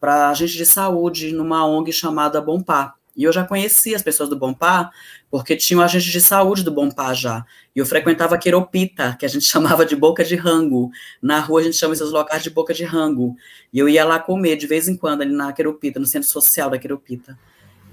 para 0.00 0.32
gente 0.34 0.56
de 0.56 0.66
saúde 0.66 1.32
numa 1.32 1.66
ONG 1.66 1.92
chamada 1.92 2.40
Bompar. 2.40 2.97
E 3.18 3.24
eu 3.24 3.32
já 3.32 3.44
conhecia 3.44 3.96
as 3.96 4.02
pessoas 4.02 4.28
do 4.28 4.36
Bompar, 4.38 4.92
porque 5.28 5.56
tinha 5.56 5.76
um 5.76 5.82
agente 5.82 6.08
de 6.08 6.20
saúde 6.20 6.62
do 6.62 6.70
Bompar 6.70 7.16
já. 7.16 7.44
E 7.74 7.80
eu 7.80 7.84
frequentava 7.84 8.36
a 8.36 8.38
Queropita, 8.38 9.16
que 9.18 9.26
a 9.26 9.28
gente 9.28 9.44
chamava 9.50 9.84
de 9.84 9.96
boca 9.96 10.22
de 10.22 10.36
rango. 10.36 10.88
Na 11.20 11.40
rua 11.40 11.60
a 11.60 11.64
gente 11.64 11.76
chama 11.76 11.94
esses 11.94 12.12
locais 12.12 12.44
de 12.44 12.50
boca 12.50 12.72
de 12.72 12.84
rango. 12.84 13.36
E 13.72 13.78
eu 13.80 13.88
ia 13.88 14.04
lá 14.04 14.20
comer 14.20 14.54
de 14.56 14.68
vez 14.68 14.86
em 14.86 14.96
quando 14.96 15.22
ali 15.22 15.32
na 15.32 15.52
Queropita, 15.52 15.98
no 15.98 16.06
centro 16.06 16.28
social 16.28 16.70
da 16.70 16.78
Queropita. 16.78 17.36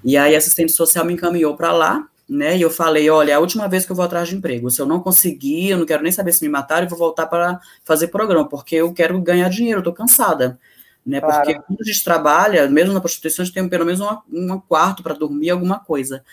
E 0.03 0.15
aí 0.15 0.35
a 0.35 0.37
assistente 0.37 0.71
social 0.71 1.03
me 1.03 1.13
encaminhou 1.13 1.57
para 1.57 1.73
lá, 1.73 2.07
né? 2.29 2.55
E 2.55 2.61
eu 2.61 2.69
falei, 2.69 3.09
olha, 3.09 3.31
é 3.31 3.33
a 3.33 3.39
última 3.39 3.67
vez 3.67 3.83
que 3.83 3.91
eu 3.91 3.95
vou 3.95 4.05
atrás 4.05 4.29
de 4.29 4.35
emprego. 4.35 4.69
Se 4.69 4.79
eu 4.79 4.85
não 4.85 4.99
conseguir, 4.99 5.71
eu 5.71 5.79
não 5.79 5.87
quero 5.87 6.03
nem 6.03 6.11
saber 6.11 6.33
se 6.33 6.43
me 6.43 6.49
mataram, 6.49 6.85
eu 6.85 6.89
vou 6.89 6.99
voltar 6.99 7.25
para 7.25 7.59
fazer 7.83 8.09
programa, 8.09 8.47
porque 8.47 8.75
eu 8.75 8.93
quero 8.93 9.19
ganhar 9.19 9.49
dinheiro, 9.49 9.79
eu 9.79 9.83
tô 9.83 9.91
cansada 9.91 10.59
né? 11.05 11.21
Claro. 11.21 11.45
Porque 11.45 11.61
quando 11.61 11.81
a 11.81 11.83
gente 11.83 12.03
trabalha, 12.03 12.69
mesmo 12.69 12.93
na 12.93 12.99
prostituição, 12.99 13.43
a 13.43 13.45
gente 13.45 13.53
tem 13.53 13.69
pelo 13.69 13.85
menos 13.85 14.01
um 14.31 14.59
quarto 14.59 15.03
para 15.03 15.13
dormir, 15.13 15.51
alguma 15.51 15.79
coisa. 15.79 16.23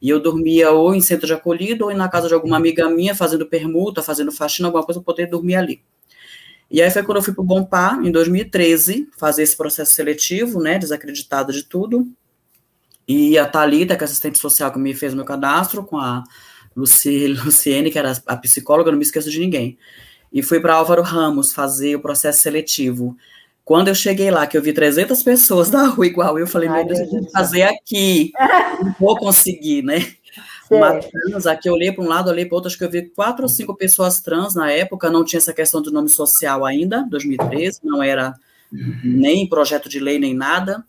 E 0.00 0.08
eu 0.08 0.18
dormia 0.18 0.70
ou 0.72 0.94
em 0.94 1.00
centro 1.00 1.26
de 1.26 1.32
acolhido 1.32 1.84
ou 1.84 1.94
na 1.94 2.08
casa 2.08 2.28
de 2.28 2.34
alguma 2.34 2.56
amiga 2.56 2.88
minha, 2.88 3.14
fazendo 3.14 3.46
permuta, 3.46 4.02
fazendo 4.02 4.32
faxina, 4.32 4.68
alguma 4.68 4.84
coisa, 4.84 5.00
para 5.00 5.04
poder 5.04 5.26
dormir 5.26 5.56
ali. 5.56 5.82
E 6.70 6.80
aí 6.80 6.90
foi 6.90 7.02
quando 7.02 7.18
eu 7.18 7.22
fui 7.22 7.34
para 7.34 7.42
o 7.42 7.46
Bom 7.46 7.62
Par, 7.62 8.02
em 8.02 8.10
2013, 8.10 9.10
fazer 9.18 9.42
esse 9.42 9.54
processo 9.54 9.92
seletivo, 9.92 10.60
né, 10.60 10.78
desacreditada 10.78 11.52
de 11.52 11.64
tudo. 11.64 12.08
E 13.06 13.36
a 13.36 13.46
Thalita, 13.46 13.94
que 13.94 14.02
é 14.02 14.06
assistente 14.06 14.38
social 14.38 14.72
que 14.72 14.78
me 14.78 14.94
fez 14.94 15.12
meu 15.12 15.24
cadastro, 15.24 15.84
com 15.84 15.98
a 15.98 16.24
Luci, 16.74 17.26
Luciene, 17.44 17.90
que 17.90 17.98
era 17.98 18.12
a 18.26 18.36
psicóloga, 18.38 18.90
não 18.90 18.98
me 18.98 19.04
esqueço 19.04 19.30
de 19.30 19.38
ninguém. 19.38 19.76
E 20.32 20.42
fui 20.42 20.60
para 20.60 20.74
Álvaro 20.74 21.02
Ramos 21.02 21.52
fazer 21.52 21.94
o 21.94 22.00
processo 22.00 22.40
seletivo. 22.40 23.16
Quando 23.64 23.88
eu 23.88 23.94
cheguei 23.94 24.30
lá, 24.30 24.46
que 24.46 24.56
eu 24.56 24.62
vi 24.62 24.72
300 24.72 25.22
pessoas 25.22 25.70
na 25.70 25.86
rua 25.86 26.06
igual, 26.06 26.38
eu 26.38 26.46
falei, 26.46 26.68
Ai, 26.68 26.84
meu 26.84 26.94
Deus, 26.94 27.12
o 27.12 27.24
que 27.24 27.30
fazer 27.30 27.62
aqui? 27.62 28.32
Não 28.82 28.94
vou 28.98 29.16
conseguir, 29.16 29.82
né? 29.82 30.12
Uma 30.70 30.98
trans, 30.98 31.46
aqui 31.46 31.68
eu 31.68 31.74
olhei 31.74 31.92
para 31.92 32.02
um 32.02 32.08
lado, 32.08 32.30
olhei 32.30 32.46
para 32.46 32.56
outro, 32.56 32.68
acho 32.68 32.78
que 32.78 32.84
eu 32.84 32.90
vi 32.90 33.02
quatro 33.02 33.42
ou 33.42 33.48
cinco 33.48 33.76
pessoas 33.76 34.20
trans 34.20 34.54
na 34.54 34.70
época, 34.70 35.10
não 35.10 35.24
tinha 35.24 35.38
essa 35.38 35.52
questão 35.52 35.82
do 35.82 35.92
nome 35.92 36.08
social 36.08 36.64
ainda, 36.64 37.06
2013, 37.10 37.80
não 37.84 38.02
era 38.02 38.34
nem 39.04 39.46
projeto 39.46 39.88
de 39.88 40.00
lei, 40.00 40.18
nem 40.18 40.34
nada. 40.34 40.82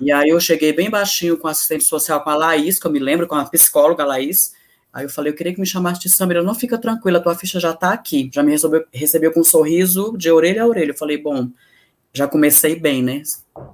E 0.00 0.10
aí 0.10 0.30
eu 0.30 0.40
cheguei 0.40 0.72
bem 0.72 0.88
baixinho 0.88 1.36
com 1.36 1.46
a 1.46 1.50
assistente 1.50 1.84
social, 1.84 2.24
com 2.24 2.30
a 2.30 2.34
Laís, 2.34 2.78
que 2.78 2.86
eu 2.86 2.90
me 2.90 2.98
lembro, 2.98 3.26
com 3.28 3.34
a 3.34 3.44
psicóloga 3.44 4.04
Laís, 4.04 4.52
Aí 4.92 5.06
eu 5.06 5.08
falei, 5.08 5.32
eu 5.32 5.36
queria 5.36 5.54
que 5.54 5.60
me 5.60 5.66
chamasse 5.66 6.02
de 6.02 6.10
Samira, 6.10 6.42
não 6.42 6.54
fica 6.54 6.76
tranquila, 6.76 7.18
tua 7.18 7.34
ficha 7.34 7.58
já 7.58 7.70
está 7.70 7.92
aqui. 7.92 8.30
Já 8.32 8.42
me 8.42 8.52
recebeu, 8.52 8.84
recebeu 8.92 9.32
com 9.32 9.40
um 9.40 9.44
sorriso 9.44 10.14
de 10.18 10.30
orelha 10.30 10.62
a 10.62 10.66
orelha. 10.66 10.90
Eu 10.90 10.96
falei, 10.96 11.16
bom, 11.16 11.48
já 12.12 12.28
comecei 12.28 12.78
bem, 12.78 13.02
né? 13.02 13.22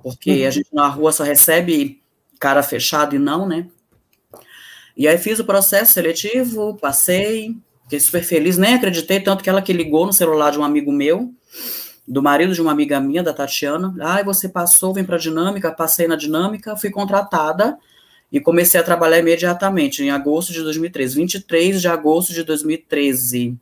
Porque 0.02 0.30
a 0.30 0.46
uhum. 0.46 0.50
gente 0.50 0.68
na 0.72 0.88
rua 0.88 1.12
só 1.12 1.24
recebe 1.24 2.00
cara 2.38 2.62
fechado 2.62 3.16
e 3.16 3.18
não, 3.18 3.46
né? 3.46 3.66
E 4.96 5.06
aí 5.06 5.18
fiz 5.18 5.38
o 5.38 5.44
processo 5.44 5.92
seletivo, 5.92 6.76
passei, 6.76 7.56
fiquei 7.84 8.00
super 8.00 8.22
feliz, 8.22 8.58
nem 8.58 8.74
acreditei, 8.74 9.20
tanto 9.20 9.42
que 9.42 9.50
ela 9.50 9.62
que 9.62 9.72
ligou 9.72 10.06
no 10.06 10.12
celular 10.12 10.50
de 10.50 10.58
um 10.58 10.64
amigo 10.64 10.92
meu, 10.92 11.32
do 12.06 12.22
marido 12.22 12.52
de 12.52 12.60
uma 12.60 12.72
amiga 12.72 12.98
minha, 13.00 13.22
da 13.22 13.32
Tatiana, 13.32 13.94
ai, 14.00 14.24
você 14.24 14.48
passou, 14.48 14.94
vem 14.94 15.04
para 15.04 15.18
dinâmica, 15.18 15.70
passei 15.70 16.08
na 16.08 16.16
dinâmica, 16.16 16.76
fui 16.76 16.90
contratada 16.90 17.78
e 18.32 18.40
comecei 18.40 18.80
a 18.80 18.82
trabalhar 18.82 19.18
imediatamente, 19.18 20.02
em 20.02 20.10
agosto 20.10 20.52
de 20.52 20.62
2013, 20.62 21.16
23 21.16 21.80
de 21.80 21.88
agosto 21.88 22.32
de 22.32 22.42
2013. 22.42 23.56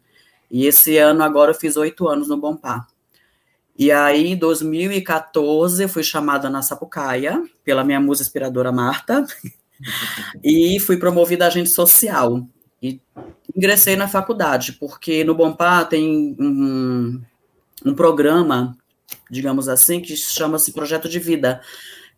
E 0.51 0.67
esse 0.67 0.97
ano 0.97 1.23
agora 1.23 1.51
eu 1.51 1.55
fiz 1.55 1.77
oito 1.77 2.09
anos 2.09 2.29
no 2.29 2.37
Bompar. 2.37 2.87
E 3.79 3.93
aí, 3.93 4.29
em 4.29 4.37
2014, 4.37 5.83
eu 5.83 5.89
fui 5.89 6.03
chamada 6.03 6.49
na 6.49 6.63
Sapucaia 6.63 7.43
pela 7.63 7.85
minha 7.85 8.01
musa 8.01 8.23
inspiradora 8.23 8.73
Marta 8.73 9.27
e 10.43 10.81
fui 10.81 10.97
promovida 10.97 11.47
agente 11.47 11.69
social. 11.69 12.47
E 12.83 13.01
ingressei 13.55 13.95
na 13.95 14.09
faculdade, 14.09 14.73
porque 14.73 15.25
no 15.25 15.35
Bompá 15.35 15.85
tem 15.85 16.35
um, 16.39 17.21
um 17.85 17.95
programa, 17.95 18.77
digamos 19.31 19.69
assim, 19.69 20.01
que 20.01 20.17
chama-se 20.17 20.73
Projeto 20.73 21.09
de 21.09 21.19
Vida, 21.19 21.61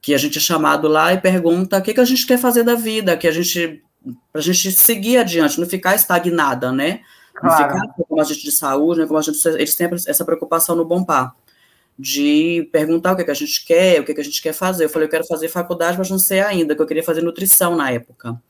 que 0.00 0.14
a 0.14 0.18
gente 0.18 0.38
é 0.38 0.40
chamado 0.40 0.86
lá 0.86 1.12
e 1.12 1.20
pergunta 1.20 1.78
o 1.78 1.82
que, 1.82 1.94
que 1.94 2.00
a 2.00 2.04
gente 2.04 2.24
quer 2.24 2.38
fazer 2.38 2.62
da 2.62 2.76
vida, 2.76 3.16
que 3.16 3.26
a 3.26 3.32
gente 3.32 3.82
para 4.32 4.40
a 4.40 4.44
gente 4.44 4.70
seguir 4.70 5.18
adiante, 5.18 5.58
não 5.58 5.66
ficar 5.66 5.96
estagnada, 5.96 6.70
né? 6.70 7.00
Claro. 7.34 7.74
Não 7.74 7.82
ficar 7.82 8.04
como 8.08 8.20
agente 8.20 8.44
de 8.44 8.52
saúde, 8.52 9.00
né? 9.00 9.06
Como 9.06 9.18
a 9.18 9.22
gente, 9.22 9.44
eles 9.48 9.74
têm 9.74 9.90
essa 10.06 10.24
preocupação 10.24 10.76
no 10.76 10.84
Bompá 10.84 11.34
de 11.98 12.68
perguntar 12.70 13.12
o 13.12 13.16
que, 13.16 13.22
é 13.22 13.24
que 13.24 13.30
a 13.30 13.34
gente 13.34 13.64
quer, 13.64 14.00
o 14.00 14.04
que, 14.04 14.12
é 14.12 14.14
que 14.14 14.20
a 14.20 14.24
gente 14.24 14.40
quer 14.40 14.52
fazer. 14.52 14.84
Eu 14.84 14.88
falei, 14.88 15.06
eu 15.06 15.10
quero 15.10 15.26
fazer 15.26 15.48
faculdade, 15.48 15.98
mas 15.98 16.08
não 16.08 16.18
sei 16.18 16.40
ainda, 16.40 16.76
que 16.76 16.80
eu 16.80 16.86
queria 16.86 17.02
fazer 17.02 17.22
nutrição 17.22 17.74
na 17.74 17.90
época. 17.90 18.40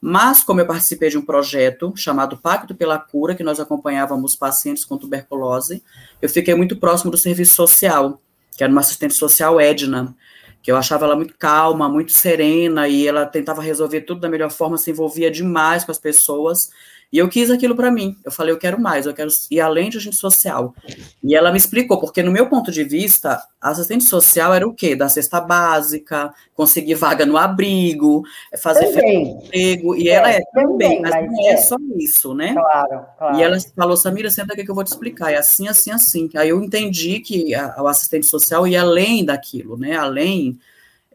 Mas, 0.00 0.42
como 0.42 0.60
eu 0.60 0.66
participei 0.66 1.10
de 1.10 1.18
um 1.18 1.22
projeto 1.22 1.92
chamado 1.96 2.36
Pacto 2.36 2.74
pela 2.74 2.98
Cura, 2.98 3.34
que 3.34 3.42
nós 3.42 3.60
acompanhávamos 3.60 4.34
pacientes 4.34 4.84
com 4.84 4.96
tuberculose, 4.96 5.82
eu 6.20 6.28
fiquei 6.28 6.54
muito 6.54 6.76
próximo 6.76 7.10
do 7.10 7.18
serviço 7.18 7.54
social, 7.54 8.20
que 8.56 8.62
era 8.62 8.72
uma 8.72 8.80
assistente 8.80 9.14
social 9.14 9.60
Edna, 9.60 10.14
que 10.62 10.70
eu 10.70 10.76
achava 10.76 11.04
ela 11.06 11.16
muito 11.16 11.34
calma, 11.38 11.88
muito 11.88 12.12
serena, 12.12 12.88
e 12.88 13.06
ela 13.06 13.26
tentava 13.26 13.62
resolver 13.62 14.02
tudo 14.02 14.20
da 14.20 14.28
melhor 14.28 14.50
forma, 14.50 14.76
se 14.76 14.90
envolvia 14.90 15.30
demais 15.30 15.84
com 15.84 15.90
as 15.90 15.98
pessoas. 15.98 16.70
E 17.12 17.18
eu 17.18 17.28
quis 17.28 17.50
aquilo 17.50 17.74
para 17.74 17.90
mim. 17.90 18.16
Eu 18.24 18.30
falei, 18.30 18.52
eu 18.52 18.58
quero 18.58 18.80
mais, 18.80 19.04
eu 19.04 19.12
quero 19.12 19.30
ir 19.50 19.60
além 19.60 19.90
de 19.90 19.98
agente 19.98 20.14
social. 20.14 20.74
E 21.22 21.34
ela 21.34 21.50
me 21.50 21.58
explicou, 21.58 21.98
porque 21.98 22.22
no 22.22 22.30
meu 22.30 22.48
ponto 22.48 22.70
de 22.70 22.84
vista, 22.84 23.42
assistente 23.60 24.04
social 24.04 24.54
era 24.54 24.66
o 24.66 24.72
quê? 24.72 24.94
Da 24.94 25.08
cesta 25.08 25.40
básica, 25.40 26.32
conseguir 26.54 26.94
vaga 26.94 27.26
no 27.26 27.36
abrigo, 27.36 28.22
fazer 28.62 28.86
emprego. 28.86 29.96
E 29.96 30.08
é, 30.08 30.12
ela 30.12 30.30
é 30.30 30.40
também, 30.54 31.00
mas, 31.00 31.10
mas 31.10 31.26
não 31.26 31.40
é, 31.48 31.52
é, 31.52 31.56
só 31.56 31.76
isso, 31.96 32.32
né? 32.32 32.54
Claro, 32.54 33.06
claro. 33.18 33.36
E 33.36 33.42
ela 33.42 33.58
falou, 33.74 33.96
Samira, 33.96 34.30
senta 34.30 34.52
aqui 34.52 34.64
que 34.64 34.70
eu 34.70 34.74
vou 34.74 34.84
te 34.84 34.92
explicar. 34.92 35.32
É 35.32 35.36
assim, 35.36 35.66
assim, 35.66 35.90
assim. 35.90 36.30
Aí 36.36 36.50
eu 36.50 36.62
entendi 36.62 37.18
que 37.18 37.52
a, 37.54 37.82
o 37.82 37.88
assistente 37.88 38.26
social 38.26 38.68
ia 38.68 38.82
além 38.82 39.24
daquilo, 39.24 39.76
né? 39.76 39.96
Além 39.96 40.60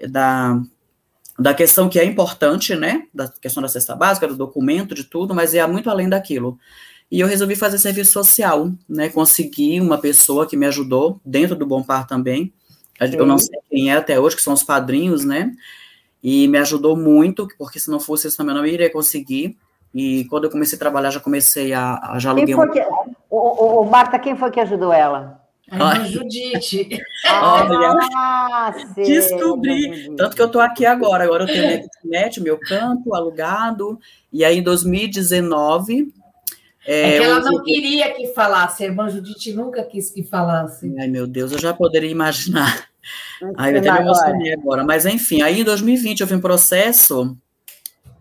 da 0.10 0.62
da 1.38 1.54
questão 1.54 1.90
que 1.90 2.00
é 2.00 2.06
importante, 2.06 2.76
né, 2.76 3.08
da 3.14 3.28
questão 3.28 3.62
da 3.62 3.68
cesta 3.68 3.96
básica, 3.96 4.28
do 4.28 4.36
documento, 4.36 4.96
de 4.96 5.04
tudo, 5.04 5.36
mas 5.36 5.54
é 5.54 5.66
muito 5.68 5.90
além 5.90 6.08
daquilo. 6.08 6.58
E 7.12 7.20
eu 7.20 7.28
resolvi 7.28 7.56
fazer 7.56 7.78
serviço 7.78 8.14
social, 8.14 8.72
né, 8.88 9.10
consegui 9.10 9.80
uma 9.80 9.98
pessoa 9.98 10.48
que 10.48 10.58
me 10.58 10.66
ajudou, 10.66 11.20
dentro 11.26 11.56
do 11.56 11.66
Bom 11.66 11.84
Par 11.84 12.08
também, 12.08 12.54
eu 13.00 13.26
não 13.26 13.38
sei 13.38 13.60
quem 13.70 13.92
é 13.92 13.98
até 13.98 14.18
hoje, 14.18 14.38
que 14.38 14.42
são 14.42 14.54
os 14.54 14.64
padrinhos, 14.64 15.26
né, 15.26 15.52
e 16.24 16.48
me 16.48 16.58
ajudou 16.58 16.96
muito, 16.96 17.48
porque 17.58 17.80
se 17.80 17.92
não 17.92 18.00
fosse 18.00 18.28
isso 18.28 18.38
também 18.38 18.56
eu 18.56 18.62
não 18.62 18.68
iria 18.68 18.92
conseguir, 18.92 19.58
e 19.94 20.26
quando 20.26 20.46
eu 20.46 20.50
comecei 20.50 20.76
a 20.76 20.80
trabalhar, 20.80 21.10
já 21.10 21.20
comecei 21.20 21.74
a, 21.74 22.00
a 22.02 22.20
já 22.20 22.30
aluguei 22.30 22.48
quem 22.48 22.56
foi 22.56 22.68
um... 22.68 22.72
que, 22.72 22.86
o, 23.30 23.82
o, 23.82 23.86
Marta, 23.86 24.20
quem 24.20 24.36
foi 24.36 24.52
que 24.52 24.60
ajudou 24.60 24.92
ela? 24.92 25.45
A 25.72 26.04
Judite. 26.04 27.02
Olha, 27.26 27.98
ah, 28.16 28.74
descobri. 28.96 30.14
Tanto 30.16 30.36
que 30.36 30.42
eu 30.42 30.46
estou 30.46 30.62
aqui 30.62 30.86
agora. 30.86 31.24
Agora 31.24 31.44
eu 31.44 31.48
tenho 31.48 31.66
minha 31.66 31.78
internet, 31.78 32.40
meu 32.40 32.60
campo 32.60 33.16
alugado. 33.16 34.00
E 34.32 34.46
aí, 34.46 34.60
em 34.60 34.64
2019. 34.64 36.14
É, 36.88 37.16
é 37.16 37.18
que 37.18 37.26
ela 37.26 37.40
não 37.40 37.64
queria 37.64 38.14
que 38.14 38.28
falasse. 38.28 38.84
A 38.84 38.88
irmã 38.88 39.10
Judite 39.10 39.54
nunca 39.54 39.84
quis 39.84 40.12
que 40.12 40.24
falasse. 40.24 40.94
Ai, 41.00 41.08
meu 41.08 41.26
Deus, 41.26 41.52
eu 41.52 41.60
já 41.60 41.74
poderia 41.74 42.12
imaginar. 42.12 42.88
Aí 43.58 43.74
eu 43.74 43.80
até 43.80 43.92
me 43.92 44.00
emocionei 44.00 44.54
agora. 44.54 44.84
Mas, 44.84 45.06
enfim, 45.06 45.42
aí 45.42 45.62
em 45.62 45.64
2020 45.64 46.22
eu 46.22 46.28
vi 46.28 46.36
um 46.36 46.42
processo 46.42 47.36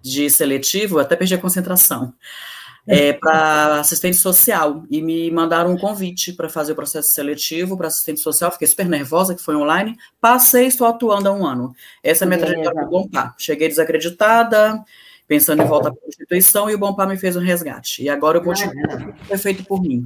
de 0.03 0.31
seletivo, 0.31 0.99
até 0.99 1.15
perdi 1.15 1.35
a 1.35 1.39
concentração 1.39 2.15
é, 2.87 3.15
para 3.15 3.81
assistente 3.81 4.17
social 4.17 4.85
e 4.91 5.01
me 5.01 5.31
mandaram 5.31 5.71
um 5.71 5.79
convite 5.79 6.33
para 6.33 6.49
fazer 6.49 6.73
o 6.73 6.77
processo 6.77 7.09
seletivo 7.09 7.77
para 7.77 7.87
assistente 7.87 8.21
social. 8.21 8.51
Fiquei 8.53 8.69
super 8.69 8.89
nervosa, 8.89 9.35
que 9.35 9.43
foi 9.43 9.57
online. 9.57 9.97
Passei, 10.21 10.67
estou 10.67 10.87
atuando 10.87 11.29
há 11.29 11.33
um 11.33 11.47
ano. 11.47 11.75
Essa 12.03 12.25
é 12.25 12.27
a 12.27 12.29
minha 12.29 12.41
trajetória 12.41 12.85
do 12.85 12.91
Bompar. 12.91 13.35
Cheguei 13.39 13.69
desacreditada, 13.69 14.83
pensando 15.27 15.63
em 15.63 15.67
voltar 15.67 15.91
para 15.93 16.05
a 16.05 16.09
instituição, 16.09 16.69
e 16.69 16.75
o 16.75 16.79
Bompar 16.79 17.09
me 17.09 17.17
fez 17.17 17.37
um 17.37 17.41
resgate. 17.41 18.03
E 18.03 18.09
agora 18.09 18.39
eu 18.39 18.43
continuo. 18.43 18.75
Foi 19.27 19.39
feito 19.39 19.65
por 19.65 19.81
mim. 19.81 20.05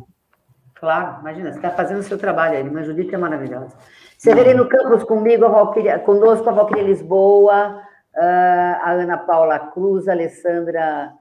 Claro, 0.75 1.21
imagina, 1.21 1.51
você 1.51 1.59
está 1.59 1.71
fazendo 1.71 1.99
o 1.99 2.05
seu 2.05 2.17
trabalho 2.17 2.57
aí, 2.57 2.65
mas 2.65 2.87
Judite 2.87 3.13
é 3.13 3.19
maravilhosa. 3.19 3.77
Severino 4.17 4.69
Campos 4.69 5.03
comigo, 5.03 5.45
a 5.45 5.49
Valquíria, 5.49 5.99
conosco 5.99 6.49
a 6.49 6.53
Valquíria 6.53 6.85
Lisboa, 6.85 7.83
ah, 8.17 8.81
a 8.85 8.93
Ana 8.93 9.19
Paula 9.19 9.59
Cruz, 9.59 10.07
a 10.07 10.13
Alessandra 10.13 11.13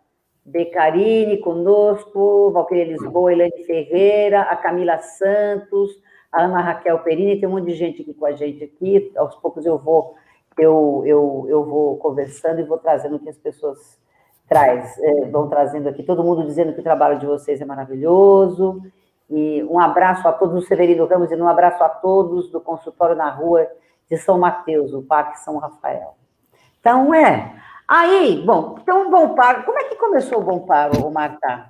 Becarini 0.48 1.38
conosco, 1.40 2.52
Valquíria 2.52 2.86
Lisboa, 2.86 3.34
Elaine 3.34 3.66
Ferreira, 3.66 4.44
a 4.44 4.56
Camila 4.56 4.98
Santos, 5.00 5.92
a 6.32 6.44
Ana 6.44 6.62
Raquel 6.62 7.00
Perini, 7.00 7.38
tem 7.38 7.50
um 7.50 7.52
monte 7.52 7.66
de 7.66 7.74
gente 7.74 8.02
aqui 8.02 8.14
com 8.14 8.26
a 8.26 8.32
gente 8.32 8.64
aqui, 8.64 9.12
aos 9.18 9.36
poucos 9.36 9.66
eu 9.66 9.78
vou 9.78 10.16
eu, 10.58 11.04
eu, 11.06 11.46
eu 11.50 11.66
vou 11.66 11.98
conversando 11.98 12.62
e 12.62 12.64
vou 12.64 12.78
trazendo 12.78 13.18
o 13.18 13.20
que 13.20 13.30
as 13.30 13.38
pessoas 13.38 14.00
traz, 14.48 14.98
é, 15.00 15.26
vão 15.26 15.50
trazendo 15.50 15.90
aqui, 15.90 16.02
todo 16.02 16.24
mundo 16.24 16.46
dizendo 16.46 16.74
que 16.74 16.80
o 16.80 16.84
trabalho 16.84 17.20
de 17.20 17.26
vocês 17.26 17.60
é 17.60 17.66
maravilhoso, 17.66 18.82
e 19.30 19.62
um 19.70 19.80
abraço 19.80 20.26
a 20.28 20.32
todos 20.32 20.56
do 20.56 20.66
Severino 20.66 21.06
Ramos 21.06 21.30
e 21.30 21.36
um 21.36 21.48
abraço 21.48 21.84
a 21.84 21.90
todos 21.90 22.50
do 22.50 22.62
consultório 22.62 23.16
na 23.16 23.30
rua 23.30 23.68
de 24.10 24.18
São 24.18 24.40
Mateus, 24.40 24.94
o 24.94 25.04
Parque 25.04 25.40
São 25.40 25.58
Rafael. 25.58 26.16
Então, 26.80 27.14
é, 27.14 27.54
Aí, 27.88 28.44
bom, 28.46 28.78
então 28.82 29.08
o 29.08 29.10
Bom 29.10 29.34
Par, 29.34 29.66
como 29.66 29.80
é 29.80 29.86
que 29.86 29.96
começou 29.96 30.40
o 30.40 30.44
Bom 30.44 30.60
Par, 30.60 30.92
o 30.98 31.10
Marta? 31.10 31.70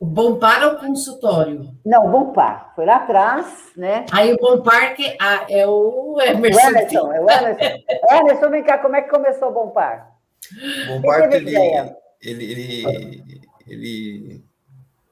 O 0.00 0.06
Bom 0.06 0.38
Par 0.38 0.62
é 0.62 0.66
o 0.66 0.78
consultório? 0.78 1.70
Não, 1.84 2.06
o 2.06 2.10
Bom 2.10 2.32
Par, 2.32 2.72
foi 2.74 2.86
lá 2.86 2.96
atrás, 2.96 3.72
né? 3.76 4.06
Aí 4.10 4.32
o 4.32 4.38
Bom 4.38 4.62
Par 4.62 4.94
que, 4.94 5.14
ah, 5.20 5.44
é 5.50 5.66
o 5.66 6.18
Emerson. 6.22 6.58
O 6.58 6.70
Emerson, 6.70 7.12
é 7.12 7.20
o 7.20 7.30
Emerson. 7.30 7.76
Emerson, 8.10 8.50
vem 8.50 8.64
cá, 8.64 8.78
como 8.78 8.96
é 8.96 9.02
que 9.02 9.10
começou 9.10 9.48
o 9.48 9.52
Bom 9.52 9.68
Par? 9.70 10.16
O 10.88 10.94
Bom 10.94 11.02
Par, 11.02 11.30
ele, 11.30 11.54
ele, 12.22 12.84
ele, 12.86 13.40
ele 13.66 14.44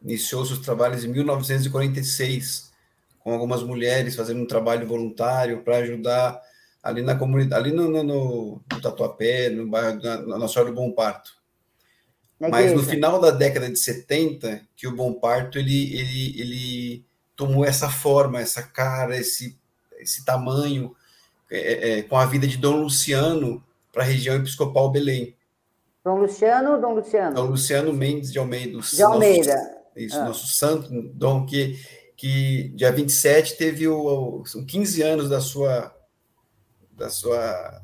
iniciou 0.02 0.46
seus 0.46 0.60
trabalhos 0.60 1.04
em 1.04 1.08
1946, 1.08 2.72
com 3.20 3.32
algumas 3.32 3.62
mulheres 3.62 4.16
fazendo 4.16 4.40
um 4.40 4.46
trabalho 4.46 4.86
voluntário 4.86 5.62
para 5.62 5.76
ajudar 5.76 6.40
ali 6.82 7.02
na 7.02 7.14
comunidade, 7.14 7.62
ali 7.62 7.72
no, 7.72 7.88
no, 7.88 8.02
no 8.72 8.80
Tatuapé, 8.80 9.48
no 9.50 9.68
bairro, 9.68 10.02
na, 10.02 10.22
na 10.22 10.38
Nossa 10.38 10.54
Senhora 10.54 10.72
do 10.72 10.76
Bom 10.76 10.90
Parto. 10.90 11.40
Mas 12.50 12.72
no 12.72 12.82
final 12.82 13.20
da 13.20 13.30
década 13.30 13.70
de 13.70 13.78
70, 13.78 14.62
que 14.74 14.88
o 14.88 14.96
Bom 14.96 15.12
Parto 15.12 15.58
ele, 15.58 15.96
ele, 15.96 16.40
ele 16.40 17.04
tomou 17.36 17.64
essa 17.64 17.88
forma, 17.88 18.40
essa 18.40 18.62
cara, 18.62 19.16
esse, 19.16 19.56
esse 20.00 20.24
tamanho, 20.24 20.94
é, 21.48 21.58
é, 21.58 21.98
é 21.98 22.02
com 22.02 22.16
a 22.16 22.26
vida 22.26 22.46
de 22.46 22.56
Dom 22.56 22.82
Luciano 22.82 23.62
para 23.92 24.02
a 24.02 24.06
região 24.06 24.34
episcopal 24.34 24.90
Belém. 24.90 25.36
Dom 26.04 26.16
Luciano 26.16 26.80
Dom 26.80 26.94
Luciano? 26.94 27.34
Dom 27.36 27.46
Luciano 27.46 27.92
Mendes 27.92 28.32
de 28.32 28.40
Almeida. 28.40 28.80
De 28.80 29.02
Almeida. 29.02 29.54
Nosso, 29.54 29.70
isso, 29.94 30.16
ah. 30.18 30.24
nosso 30.24 30.46
santo 30.48 30.88
Dom, 31.14 31.46
que, 31.46 31.78
que 32.16 32.72
dia 32.74 32.90
27 32.90 33.56
teve 33.56 33.86
o, 33.86 34.40
o, 34.40 34.46
são 34.46 34.64
15 34.64 35.02
anos 35.02 35.28
da 35.28 35.40
sua 35.40 35.94
da 36.92 37.08
sua, 37.08 37.82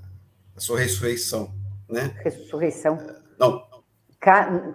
da 0.54 0.60
sua 0.60 0.78
ressurreição, 0.78 1.54
né? 1.88 2.14
Ressurreição? 2.22 2.98
Não. 3.38 3.66
Ca... 4.20 4.74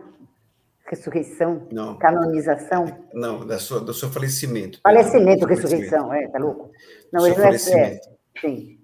Ressurreição? 0.86 1.68
Não. 1.72 1.98
Canonização? 1.98 2.86
Não, 3.14 3.46
da 3.46 3.58
sua, 3.58 3.80
do 3.80 3.94
seu 3.94 4.10
falecimento. 4.10 4.80
Falecimento, 4.84 5.46
ressurreição, 5.46 6.14
é, 6.14 6.28
tá 6.28 6.40
louco? 6.40 6.72
Não, 7.12 7.26
ele 7.26 7.36
não 7.36 7.46
é, 7.46 7.56
é. 7.56 8.02
Sim. 8.40 8.80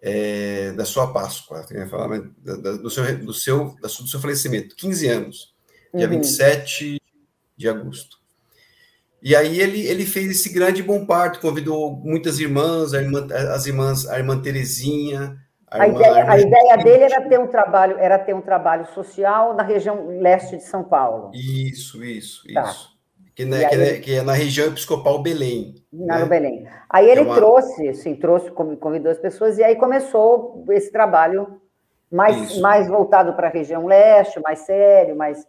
É, 0.00 0.72
da 0.72 0.84
sua 0.84 1.12
Páscoa, 1.12 1.66
falar, 1.90 2.18
do, 2.18 2.88
seu, 2.88 3.18
do, 3.18 3.34
seu, 3.34 3.74
do 3.74 3.88
seu 3.88 4.20
falecimento, 4.20 4.76
15 4.76 5.08
anos, 5.08 5.54
dia 5.92 6.06
uhum. 6.06 6.12
27 6.12 7.00
de 7.56 7.68
agosto. 7.68 8.18
E 9.22 9.34
aí 9.34 9.60
ele, 9.60 9.86
ele 9.86 10.04
fez 10.04 10.30
esse 10.30 10.52
grande 10.52 10.82
bom 10.82 11.04
parto, 11.04 11.40
convidou 11.40 11.96
muitas 11.96 12.38
irmãs, 12.38 12.92
irmã, 12.92 13.26
as 13.52 13.66
irmãs, 13.66 14.08
a 14.08 14.18
irmã 14.18 14.40
Terezinha. 14.40 15.36
A, 15.70 15.82
a, 15.82 15.88
ideia, 15.88 16.14
a, 16.14 16.18
irmã 16.18 16.32
a 16.32 16.40
ideia 16.40 16.76
dele 16.78 17.04
era 17.04 17.28
ter 17.28 17.38
um 17.38 17.46
trabalho, 17.46 17.98
era 17.98 18.18
ter 18.18 18.34
um 18.34 18.40
trabalho 18.40 18.86
social 18.94 19.54
na 19.54 19.62
região 19.62 20.06
leste 20.20 20.56
de 20.56 20.62
São 20.62 20.84
Paulo. 20.84 21.32
Isso, 21.34 22.02
isso, 22.04 22.42
tá. 22.52 22.62
isso. 22.62 22.98
Que, 23.34 23.44
né, 23.44 23.66
aí, 23.66 23.68
que, 23.68 23.76
é, 23.76 23.98
que, 23.98 24.14
é, 24.16 24.22
na 24.22 24.32
região 24.32 24.66
episcopal 24.66 25.22
Belém. 25.22 25.74
Na 25.92 26.20
né? 26.20 26.24
Belém. 26.24 26.68
Aí 26.90 27.08
ele 27.08 27.20
é 27.20 27.22
uma... 27.22 27.36
trouxe, 27.36 27.88
assim, 27.88 28.16
trouxe, 28.16 28.50
convidou 28.50 29.12
as 29.12 29.18
pessoas, 29.18 29.58
e 29.58 29.62
aí 29.62 29.76
começou 29.76 30.64
esse 30.70 30.90
trabalho 30.90 31.60
mais, 32.10 32.58
mais 32.58 32.88
voltado 32.88 33.34
para 33.34 33.48
a 33.48 33.50
região 33.50 33.86
leste, 33.86 34.40
mais 34.40 34.60
sério, 34.60 35.16
mais 35.16 35.46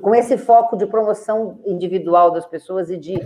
com 0.00 0.14
esse 0.14 0.36
foco 0.36 0.76
de 0.76 0.86
promoção 0.86 1.60
individual 1.64 2.32
das 2.32 2.46
pessoas 2.46 2.90
e 2.90 2.96
de 2.96 3.16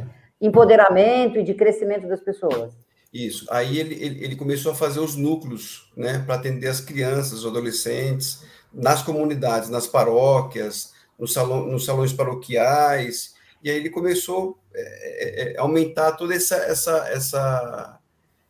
empoderamento 0.41 1.39
e 1.39 1.43
de 1.43 1.55
crescimento 1.55 2.07
das 2.07 2.21
pessoas. 2.21 2.73
Isso. 3.13 3.47
Aí 3.51 3.79
ele, 3.79 3.95
ele, 3.95 4.25
ele 4.25 4.37
começou 4.37 4.73
a 4.73 4.75
fazer 4.75 5.01
os 5.01 5.17
núcleos, 5.17 5.91
né, 5.97 6.19
para 6.25 6.35
atender 6.35 6.69
as 6.69 6.81
crianças, 6.81 7.41
os 7.41 7.47
adolescentes, 7.47 8.43
nas 8.73 9.03
comunidades, 9.03 9.69
nas 9.69 9.87
paróquias, 9.87 10.93
nos, 11.19 11.33
salão, 11.33 11.67
nos 11.67 11.85
salões 11.85 12.13
paroquiais. 12.13 13.35
E 13.63 13.71
aí 13.71 13.77
ele 13.77 13.91
começou 13.91 14.59
a 14.75 14.79
é, 14.79 14.83
é, 14.83 15.53
é, 15.53 15.59
aumentar 15.59 16.13
todo 16.13 16.33
essa, 16.33 16.57
essa, 16.57 17.09
essa, 17.09 17.99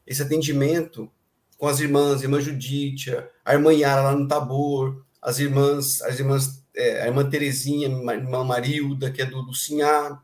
esse 0.07 0.23
atendimento 0.23 1.11
com 1.59 1.67
as 1.67 1.81
irmãs, 1.81 2.21
a 2.21 2.25
irmã 2.25 2.41
Judite, 2.41 3.17
a 3.45 3.53
irmã 3.53 3.73
Yara 3.73 4.03
lá 4.03 4.15
no 4.15 4.27
Tabor, 4.27 5.05
as 5.21 5.39
irmãs, 5.39 6.01
as 6.03 6.19
irmãs 6.19 6.62
é, 6.75 7.03
a 7.03 7.07
irmã 7.07 7.29
Terezinha, 7.29 7.89
a 7.89 8.15
irmã 8.15 8.45
Marilda, 8.45 9.11
que 9.11 9.23
é 9.23 9.27
do 9.27 9.41
Lucinhar. 9.41 10.23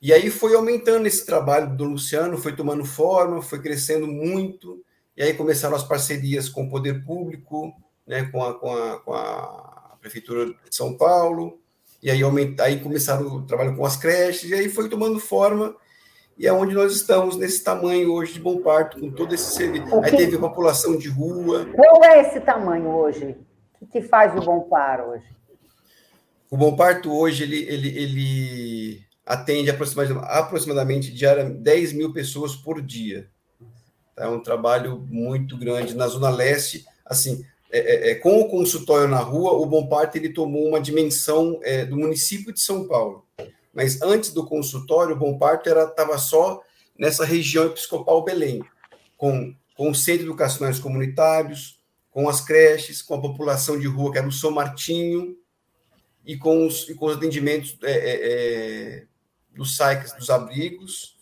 E 0.00 0.12
aí 0.12 0.30
foi 0.30 0.54
aumentando 0.54 1.06
esse 1.06 1.24
trabalho 1.24 1.74
do 1.76 1.84
Luciano, 1.84 2.36
foi 2.36 2.54
tomando 2.54 2.84
forma, 2.84 3.40
foi 3.40 3.60
crescendo 3.60 4.06
muito, 4.06 4.82
e 5.16 5.22
aí 5.22 5.32
começaram 5.32 5.74
as 5.74 5.82
parcerias 5.82 6.48
com 6.48 6.64
o 6.64 6.70
poder 6.70 7.04
público, 7.04 7.72
né, 8.06 8.28
com, 8.30 8.44
a, 8.44 8.54
com, 8.54 8.70
a, 8.70 9.00
com 9.00 9.14
a 9.14 9.96
Prefeitura 10.00 10.46
de 10.46 10.76
São 10.76 10.94
Paulo, 10.94 11.58
e 12.02 12.10
aí, 12.10 12.22
aumenta, 12.22 12.64
aí 12.64 12.80
começaram 12.80 13.26
o 13.28 13.46
trabalho 13.46 13.74
com 13.74 13.86
as 13.86 13.96
creches, 13.96 14.50
e 14.50 14.54
aí 14.54 14.68
foi 14.68 14.90
tomando 14.90 15.18
forma, 15.18 15.74
e 16.36 16.46
é 16.46 16.52
onde 16.52 16.74
nós 16.74 16.94
estamos, 16.94 17.36
nesse 17.36 17.64
tamanho 17.64 18.12
hoje 18.12 18.34
de 18.34 18.40
Bom 18.40 18.60
Parto, 18.60 19.00
com 19.00 19.10
todo 19.10 19.34
esse 19.34 19.54
serviço. 19.54 19.86
Aí 20.00 20.10
teve 20.10 20.36
a 20.36 20.40
população 20.40 20.98
de 20.98 21.08
rua. 21.08 21.66
Qual 21.74 22.04
é 22.04 22.20
esse 22.20 22.40
tamanho 22.40 22.88
hoje? 22.88 23.36
Que 23.94 24.02
faz 24.02 24.34
o 24.34 24.44
Bom 24.44 24.62
Par 24.62 25.08
hoje? 25.08 25.24
O 26.50 26.56
Bom 26.56 26.74
Parto 26.74 27.12
hoje 27.12 27.44
ele, 27.44 27.62
ele, 27.62 27.88
ele 27.96 29.02
atende 29.24 29.70
aproximadamente, 29.70 30.26
aproximadamente 30.28 31.12
diária 31.12 31.44
10 31.44 31.92
mil 31.92 32.12
pessoas 32.12 32.56
por 32.56 32.82
dia. 32.82 33.30
É 34.16 34.26
um 34.26 34.42
trabalho 34.42 34.98
muito 35.08 35.56
grande 35.56 35.94
na 35.94 36.08
Zona 36.08 36.28
Leste. 36.28 36.84
Assim, 37.06 37.46
é, 37.70 37.78
é, 37.78 38.10
é, 38.10 38.14
com 38.16 38.40
o 38.40 38.48
consultório 38.48 39.06
na 39.06 39.20
rua, 39.20 39.52
o 39.52 39.64
Bom 39.64 39.86
Parto 39.86 40.16
ele 40.16 40.32
tomou 40.32 40.70
uma 40.70 40.80
dimensão 40.80 41.60
é, 41.62 41.84
do 41.84 41.96
município 41.96 42.52
de 42.52 42.60
São 42.60 42.88
Paulo. 42.88 43.24
Mas 43.72 44.02
antes 44.02 44.32
do 44.32 44.44
consultório, 44.44 45.14
o 45.14 45.18
Bom 45.20 45.38
Parto 45.38 45.68
estava 45.70 46.18
só 46.18 46.60
nessa 46.98 47.24
região 47.24 47.66
episcopal 47.66 48.24
Belém, 48.24 48.60
com, 49.16 49.54
com 49.76 49.88
o 49.88 49.94
centro 49.94 50.24
educacionais 50.24 50.80
comunitários, 50.80 51.73
com 52.14 52.28
as 52.28 52.40
creches, 52.40 53.02
com 53.02 53.16
a 53.16 53.20
população 53.20 53.76
de 53.76 53.88
rua, 53.88 54.12
que 54.12 54.18
era 54.18 54.28
o 54.28 54.32
São 54.32 54.52
Martinho, 54.52 55.36
e 56.24 56.38
com 56.38 56.64
os, 56.64 56.88
e 56.88 56.94
com 56.94 57.06
os 57.06 57.16
atendimentos 57.16 57.76
é, 57.82 57.90
é, 57.90 58.18
é 59.00 59.04
dos 59.50 59.76
sites, 59.76 60.12
dos 60.12 60.30
abrigos 60.30 61.16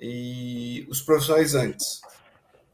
e 0.00 0.86
os 0.90 1.02
profissionalizantes. 1.02 2.00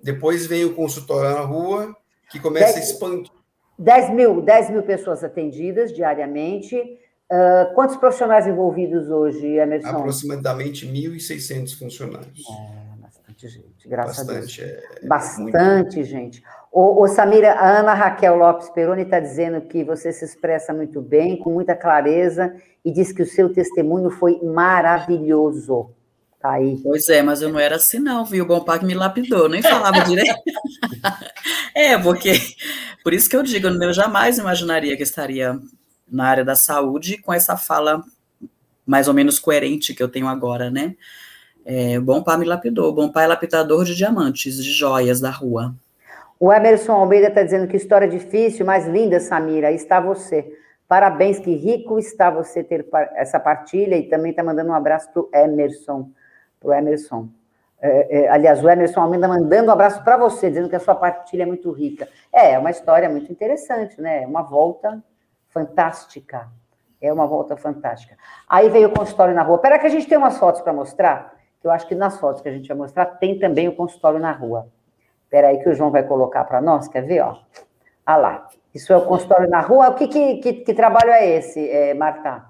Depois 0.01 0.47
vem 0.47 0.65
o 0.65 0.75
consultório 0.75 1.37
na 1.37 1.41
rua, 1.41 1.97
que 2.31 2.39
começa 2.39 2.75
10, 2.75 2.77
a 2.77 2.81
expandir. 2.81 3.33
10 3.77 4.11
mil, 4.11 4.41
10 4.41 4.71
mil 4.71 4.83
pessoas 4.85 5.25
atendidas 5.25 5.93
diariamente. 5.93 6.77
Uh, 6.77 7.75
quantos 7.75 7.97
profissionais 7.97 8.47
envolvidos 8.47 9.11
hoje, 9.11 9.47
Emerson? 9.47 9.89
Aproximadamente 9.89 10.87
1.600 10.87 11.77
funcionários. 11.77 12.45
É, 12.49 13.03
bastante 13.03 13.49
gente, 13.49 13.89
graças 13.89 14.25
bastante, 14.25 14.63
a 14.63 14.65
Deus. 14.65 14.81
É, 15.03 15.07
bastante 15.07 15.97
muito... 15.97 16.09
gente. 16.09 16.43
Ô, 16.73 17.03
ô, 17.03 17.09
Samira, 17.09 17.53
a 17.53 17.79
Ana 17.79 17.95
Raquel 17.95 18.37
Lopes 18.37 18.69
Peroni 18.71 19.03
está 19.03 19.19
dizendo 19.19 19.61
que 19.63 19.83
você 19.83 20.13
se 20.13 20.25
expressa 20.25 20.73
muito 20.73 21.01
bem, 21.01 21.37
com 21.37 21.51
muita 21.51 21.75
clareza, 21.75 22.55
e 22.85 22.93
diz 22.93 23.13
que 23.13 23.23
o 23.23 23.27
seu 23.27 23.53
testemunho 23.53 24.11
foi 24.11 24.41
maravilhoso. 24.43 25.91
Tá 26.41 26.53
aí. 26.53 26.79
Pois 26.83 27.09
é, 27.09 27.21
mas 27.21 27.43
eu 27.43 27.49
não 27.49 27.59
era 27.59 27.77
assim, 27.77 27.99
não, 27.99 28.25
viu? 28.25 28.45
O 28.45 28.47
Bom 28.47 28.65
me 28.83 28.95
lapidou, 28.95 29.49
nem 29.49 29.61
falava 29.61 30.05
direito. 30.05 30.39
é, 31.75 31.99
porque. 31.99 32.33
Por 33.03 33.13
isso 33.13 33.29
que 33.29 33.37
eu 33.37 33.43
digo, 33.43 33.67
eu 33.67 33.93
jamais 33.93 34.39
imaginaria 34.39 34.97
que 34.97 35.03
estaria 35.03 35.59
na 36.07 36.27
área 36.27 36.45
da 36.45 36.55
saúde 36.55 37.19
com 37.19 37.33
essa 37.33 37.57
fala 37.57 38.03
mais 38.87 39.09
ou 39.09 39.15
menos 39.15 39.39
coerente 39.39 39.95
que 39.95 40.03
eu 40.03 40.09
tenho 40.09 40.29
agora, 40.29 40.71
né? 40.71 40.95
É, 41.65 41.99
o 41.99 42.39
me 42.39 42.47
lapidou. 42.47 42.95
O 42.95 43.19
é 43.19 43.27
lapidador 43.27 43.85
de 43.85 43.95
diamantes, 43.95 44.63
de 44.63 44.73
joias 44.73 45.21
da 45.21 45.31
rua. 45.31 45.75
O 46.41 46.53
Emerson 46.53 46.93
Almeida 46.93 47.29
está 47.29 47.43
dizendo 47.43 47.67
que 47.67 47.77
história 47.77 48.07
difícil, 48.07 48.65
mas 48.65 48.87
linda, 48.87 49.19
Samira. 49.19 49.69
Aí 49.69 49.75
está 49.75 50.01
você. 50.01 50.57
Parabéns, 50.87 51.39
que 51.39 51.53
rico 51.55 51.99
está 51.99 52.31
você 52.31 52.63
ter 52.63 52.87
essa 53.17 53.41
partilha 53.41 53.97
e 53.97 54.09
também 54.09 54.31
está 54.31 54.43
mandando 54.43 54.71
um 54.71 54.75
abraço 54.75 55.11
para 55.13 55.23
o 55.23 55.29
Emerson. 55.35 56.11
Para 56.61 56.69
o 56.69 56.73
Emerson. 56.73 57.29
É, 57.81 58.21
é, 58.21 58.29
aliás, 58.29 58.63
o 58.63 58.69
Emerson 58.69 59.01
Almeida 59.01 59.27
mandando 59.27 59.69
um 59.69 59.73
abraço 59.73 60.03
para 60.03 60.17
você, 60.17 60.49
dizendo 60.49 60.69
que 60.69 60.77
a 60.77 60.81
sua 60.81 60.95
partilha 60.95 61.43
é 61.43 61.47
muito 61.47 61.71
rica. 61.73 62.09
É, 62.33 62.53
é 62.53 62.59
uma 62.59 62.71
história 62.71 63.09
muito 63.09 63.31
interessante, 63.31 64.01
né? 64.01 64.23
É 64.23 64.27
uma 64.27 64.43
volta 64.43 65.03
fantástica. 65.49 66.49
É 67.01 67.13
uma 67.13 67.27
volta 67.27 67.57
fantástica. 67.57 68.17
Aí 68.49 68.69
veio 68.69 68.89
o 68.89 68.93
consultório 68.93 69.35
na 69.35 69.43
rua. 69.43 69.57
Espera 69.57 69.79
que 69.79 69.87
a 69.87 69.91
gente 69.91 70.09
tem 70.09 70.19
umas 70.19 70.39
fotos 70.39 70.61
para 70.61 70.73
mostrar, 70.73 71.37
eu 71.63 71.71
acho 71.71 71.87
que 71.87 71.95
nas 71.95 72.19
fotos 72.19 72.43
que 72.43 72.49
a 72.49 72.53
gente 72.53 72.69
vai 72.69 72.77
mostrar 72.77 73.07
tem 73.07 73.39
também 73.39 73.69
o 73.69 73.75
consultório 73.75 74.19
na 74.19 74.33
rua. 74.33 74.69
Espera 75.29 75.49
aí 75.49 75.59
que 75.59 75.69
o 75.69 75.75
João 75.75 75.91
vai 75.91 76.03
colocar 76.03 76.43
para 76.45 76.63
nós, 76.63 76.89
quer 76.89 77.03
ver? 77.03 77.21
Ó. 77.21 77.37
Ah 78.07 78.17
lá, 78.17 78.49
isso 78.75 78.95
é 78.95 78.97
o 78.97 79.05
consultório 79.05 79.47
na 79.51 79.61
rua. 79.61 79.91
O 79.91 79.95
que, 79.95 80.09
que, 80.09 80.37
que, 80.37 80.53
que 80.55 80.73
trabalho 80.73 81.11
é 81.11 81.37
esse, 81.37 81.69
é, 81.69 81.93
Marta? 81.93 82.47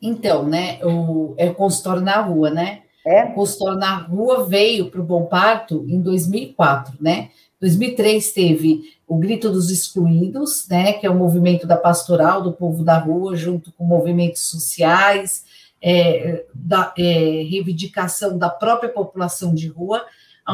Então, 0.00 0.44
né, 0.44 0.78
o, 0.84 1.34
é 1.36 1.50
o 1.50 1.54
consultório 1.54 2.00
na 2.00 2.20
rua, 2.20 2.48
né? 2.48 2.82
É? 3.04 3.24
O 3.24 3.34
consultório 3.34 3.76
na 3.76 3.96
rua 3.96 4.46
veio 4.46 4.88
para 4.88 5.00
o 5.00 5.04
Bom 5.04 5.26
Parto 5.26 5.84
em 5.88 6.00
2004, 6.00 6.94
né? 7.00 7.30
2003 7.60 8.32
teve 8.32 8.82
o 9.04 9.18
Grito 9.18 9.50
dos 9.50 9.68
Excluídos, 9.68 10.68
né, 10.68 10.92
que 10.92 11.04
é 11.04 11.10
o 11.10 11.14
movimento 11.14 11.66
da 11.66 11.76
pastoral 11.76 12.40
do 12.40 12.52
povo 12.52 12.84
da 12.84 12.96
rua, 12.98 13.34
junto 13.34 13.72
com 13.72 13.84
movimentos 13.84 14.42
sociais, 14.48 15.44
é, 15.82 16.44
da 16.54 16.94
é, 16.96 17.02
reivindicação 17.02 18.38
da 18.38 18.48
própria 18.48 18.88
população 18.88 19.52
de 19.52 19.66
rua, 19.66 20.04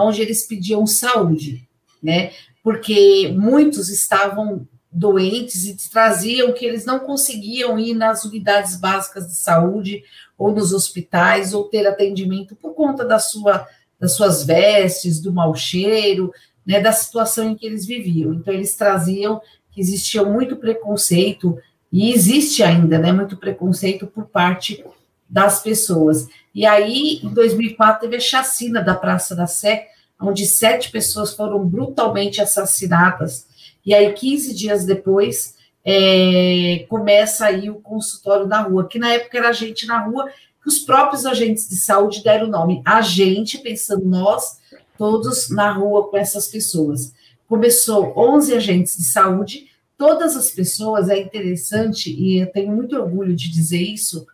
onde 0.03 0.23
eles 0.23 0.47
pediam 0.47 0.87
saúde, 0.87 1.69
né? 2.03 2.33
Porque 2.63 3.33
muitos 3.37 3.89
estavam 3.89 4.67
doentes 4.91 5.67
e 5.67 5.91
traziam 5.91 6.53
que 6.53 6.65
eles 6.65 6.85
não 6.85 6.99
conseguiam 6.99 7.79
ir 7.79 7.95
nas 7.95 8.25
unidades 8.25 8.77
básicas 8.77 9.27
de 9.27 9.37
saúde 9.37 10.03
ou 10.39 10.53
nos 10.53 10.73
hospitais 10.73 11.53
ou 11.53 11.65
ter 11.65 11.87
atendimento 11.87 12.57
por 12.57 12.75
conta 12.75 13.05
da 13.05 13.19
sua, 13.19 13.67
das 14.01 14.13
suas 14.13 14.45
vestes, 14.45 15.21
do 15.21 15.33
mau 15.33 15.55
cheiro, 15.55 16.33
né, 16.65 16.81
da 16.81 16.93
situação 16.93 17.51
em 17.51 17.55
que 17.55 17.67
eles 17.67 17.87
viviam. 17.87 18.33
Então 18.35 18.53
eles 18.53 18.75
traziam 18.75 19.41
que 19.71 19.81
existia 19.81 20.25
muito 20.25 20.57
preconceito 20.57 21.59
e 21.93 22.11
existe 22.13 22.63
ainda, 22.63 22.99
né, 22.99 23.13
muito 23.13 23.37
preconceito 23.37 24.07
por 24.07 24.27
parte 24.27 24.83
das 25.29 25.63
pessoas. 25.63 26.29
E 26.55 26.65
aí, 26.65 27.21
em 27.23 27.29
2004, 27.29 28.01
teve 28.01 28.17
a 28.17 28.21
chacina 28.21 28.83
da 28.83 28.95
Praça 28.95 29.35
da 29.35 29.47
Sé, 29.47 29.89
onde 30.21 30.47
sete 30.47 30.91
pessoas 30.91 31.35
foram 31.35 31.65
brutalmente 31.67 32.41
assassinadas. 32.41 33.47
E 33.85 33.95
aí, 33.95 34.13
15 34.13 34.55
dias 34.55 34.85
depois, 34.85 35.57
é, 35.85 36.85
começa 36.89 37.47
aí 37.47 37.71
o 37.71 37.77
consultório 37.77 38.47
na 38.47 38.63
rua, 38.63 38.89
que 38.89 38.99
na 38.99 39.13
época 39.13 39.39
era 39.39 39.53
gente 39.53 39.87
na 39.87 40.05
rua, 40.05 40.29
que 40.63 40.69
os 40.69 40.81
próprios 40.81 41.25
agentes 41.25 41.69
de 41.69 41.77
saúde 41.77 42.25
deram 42.25 42.49
o 42.49 42.51
nome. 42.51 42.83
A 42.85 43.01
gente, 43.01 43.59
pensando 43.59 44.05
nós, 44.05 44.59
todos 44.99 45.51
na 45.51 45.73
rua 45.73 46.09
com 46.09 46.17
essas 46.17 46.49
pessoas. 46.49 47.13
Começou 47.49 48.13
11 48.17 48.55
agentes 48.55 48.97
de 48.97 49.05
saúde, 49.05 49.67
todas 49.97 50.37
as 50.37 50.51
pessoas, 50.51 51.09
é 51.09 51.19
interessante, 51.19 52.11
e 52.11 52.41
eu 52.41 52.51
tenho 52.51 52.73
muito 52.73 52.97
orgulho 52.97 53.35
de 53.35 53.51
dizer 53.51 53.81
isso, 53.81 54.27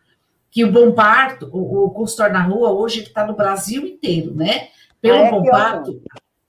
que 0.52 0.62
o 0.66 0.70
Bom 0.70 0.92
Parto, 0.92 1.48
o, 1.50 1.86
o 1.86 1.90
consultório 1.90 2.34
na 2.34 2.42
rua, 2.42 2.70
hoje 2.70 2.98
ele 2.98 3.06
está 3.06 3.26
no 3.26 3.34
Brasil 3.34 3.86
inteiro, 3.86 4.34
né? 4.34 4.68
Pelo 5.00 5.16
ah, 5.16 5.26
é 5.26 5.30
Bom 5.30 5.42
Parto, 5.44 6.02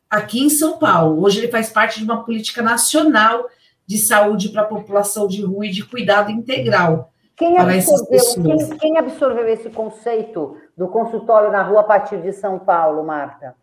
aqui 0.10 0.44
em 0.44 0.50
São 0.50 0.78
Paulo. 0.78 1.24
Hoje 1.24 1.40
ele 1.40 1.48
faz 1.48 1.70
parte 1.70 2.00
de 2.00 2.04
uma 2.04 2.24
política 2.26 2.62
nacional 2.62 3.46
de 3.88 3.98
saúde 3.98 4.50
para 4.50 4.64
a 4.64 4.66
população 4.66 5.26
de 5.26 5.42
rua 5.42 5.66
e 5.66 5.72
de 5.72 5.86
cuidado 5.86 6.30
integral. 6.30 7.14
Quem 7.38 7.58
absorveu, 7.58 8.20
quem, 8.44 8.78
quem 8.78 8.98
absorveu 8.98 9.48
esse 9.48 9.70
conceito 9.70 10.58
do 10.78 10.90
consultório 10.90 11.52
na 11.52 11.64
rua 11.64 11.80
a 11.80 11.86
partir 11.86 12.22
de 12.22 12.34
São 12.34 12.60
Paulo, 12.60 13.04
Marta? 13.06 13.56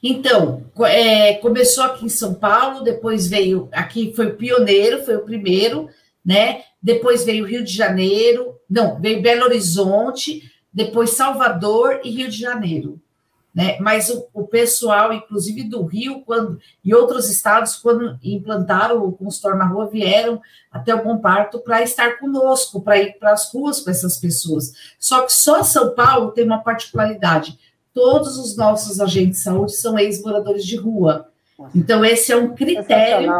Então, 0.00 0.62
é, 0.82 1.34
começou 1.34 1.84
aqui 1.84 2.06
em 2.06 2.08
São 2.08 2.34
Paulo, 2.34 2.84
depois 2.84 3.26
veio, 3.26 3.68
aqui 3.72 4.12
foi 4.14 4.28
o 4.28 4.36
pioneiro, 4.36 5.04
foi 5.04 5.16
o 5.16 5.24
primeiro, 5.24 5.88
né? 6.24 6.62
Depois 6.80 7.24
veio 7.24 7.44
Rio 7.44 7.64
de 7.64 7.72
Janeiro, 7.72 8.55
não, 8.68 9.00
veio 9.00 9.22
Belo 9.22 9.44
Horizonte, 9.44 10.50
depois 10.72 11.10
Salvador 11.10 12.00
e 12.04 12.10
Rio 12.10 12.28
de 12.28 12.38
Janeiro. 12.38 13.00
Né? 13.56 13.78
Mas 13.80 14.10
o, 14.10 14.28
o, 14.34 14.46
pessoal, 14.46 15.14
inclusive 15.14 15.64
do 15.64 15.82
Rio, 15.82 16.20
quando 16.26 16.60
e 16.84 16.94
outros 16.94 17.30
estados, 17.30 17.76
quando 17.76 18.18
implantaram 18.22 19.02
o 19.02 19.12
consultório 19.12 19.56
na 19.58 19.64
rua, 19.64 19.88
vieram 19.88 20.42
até 20.70 20.94
o 20.94 21.02
Bom 21.02 21.16
Parto 21.16 21.60
para 21.60 21.80
estar 21.80 22.18
conosco, 22.18 22.82
para 22.82 22.98
ir 22.98 23.18
para 23.18 23.32
as 23.32 23.50
ruas 23.50 23.80
com 23.80 23.90
essas 23.90 24.18
pessoas. 24.18 24.74
Só 24.98 25.22
que 25.22 25.32
só 25.32 25.62
São 25.62 25.94
Paulo 25.94 26.32
tem 26.32 26.44
uma 26.44 26.62
particularidade: 26.62 27.58
todos 27.94 28.36
os 28.36 28.54
nossos 28.58 29.00
agentes 29.00 29.38
de 29.38 29.44
saúde 29.44 29.74
são 29.74 29.98
ex-moradores 29.98 30.66
de 30.66 30.76
rua. 30.76 31.30
Então, 31.74 32.04
esse 32.04 32.30
é 32.30 32.36
um 32.36 32.54
critério 32.54 33.32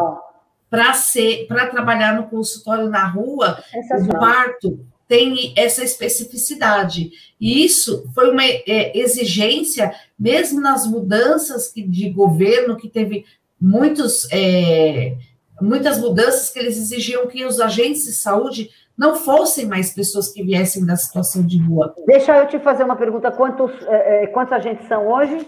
para 0.70 0.94
ser 0.94 1.46
para 1.46 1.66
trabalhar 1.66 2.14
no 2.14 2.26
consultório 2.28 2.88
na 2.88 3.06
rua, 3.06 3.62
o 4.00 4.08
parto 4.18 4.80
tem 5.08 5.52
essa 5.56 5.84
especificidade. 5.84 7.10
E 7.40 7.64
isso 7.64 8.08
foi 8.14 8.30
uma 8.30 8.44
é, 8.44 8.96
exigência, 8.98 9.94
mesmo 10.18 10.60
nas 10.60 10.86
mudanças 10.86 11.72
de 11.74 12.10
governo, 12.10 12.76
que 12.76 12.88
teve 12.88 13.24
muitos, 13.60 14.26
é, 14.32 15.16
muitas 15.60 15.98
mudanças 15.98 16.50
que 16.50 16.58
eles 16.58 16.76
exigiam 16.76 17.26
que 17.26 17.44
os 17.44 17.60
agentes 17.60 18.04
de 18.04 18.12
saúde 18.12 18.70
não 18.96 19.14
fossem 19.14 19.66
mais 19.66 19.92
pessoas 19.92 20.30
que 20.30 20.42
viessem 20.42 20.84
da 20.84 20.96
situação 20.96 21.44
de 21.44 21.58
rua. 21.58 21.94
Deixa 22.06 22.36
eu 22.36 22.48
te 22.48 22.58
fazer 22.58 22.82
uma 22.82 22.96
pergunta: 22.96 23.30
quantos, 23.30 23.70
é, 23.86 24.24
é 24.24 24.26
quantos 24.28 24.52
agentes 24.52 24.88
são 24.88 25.06
hoje? 25.06 25.46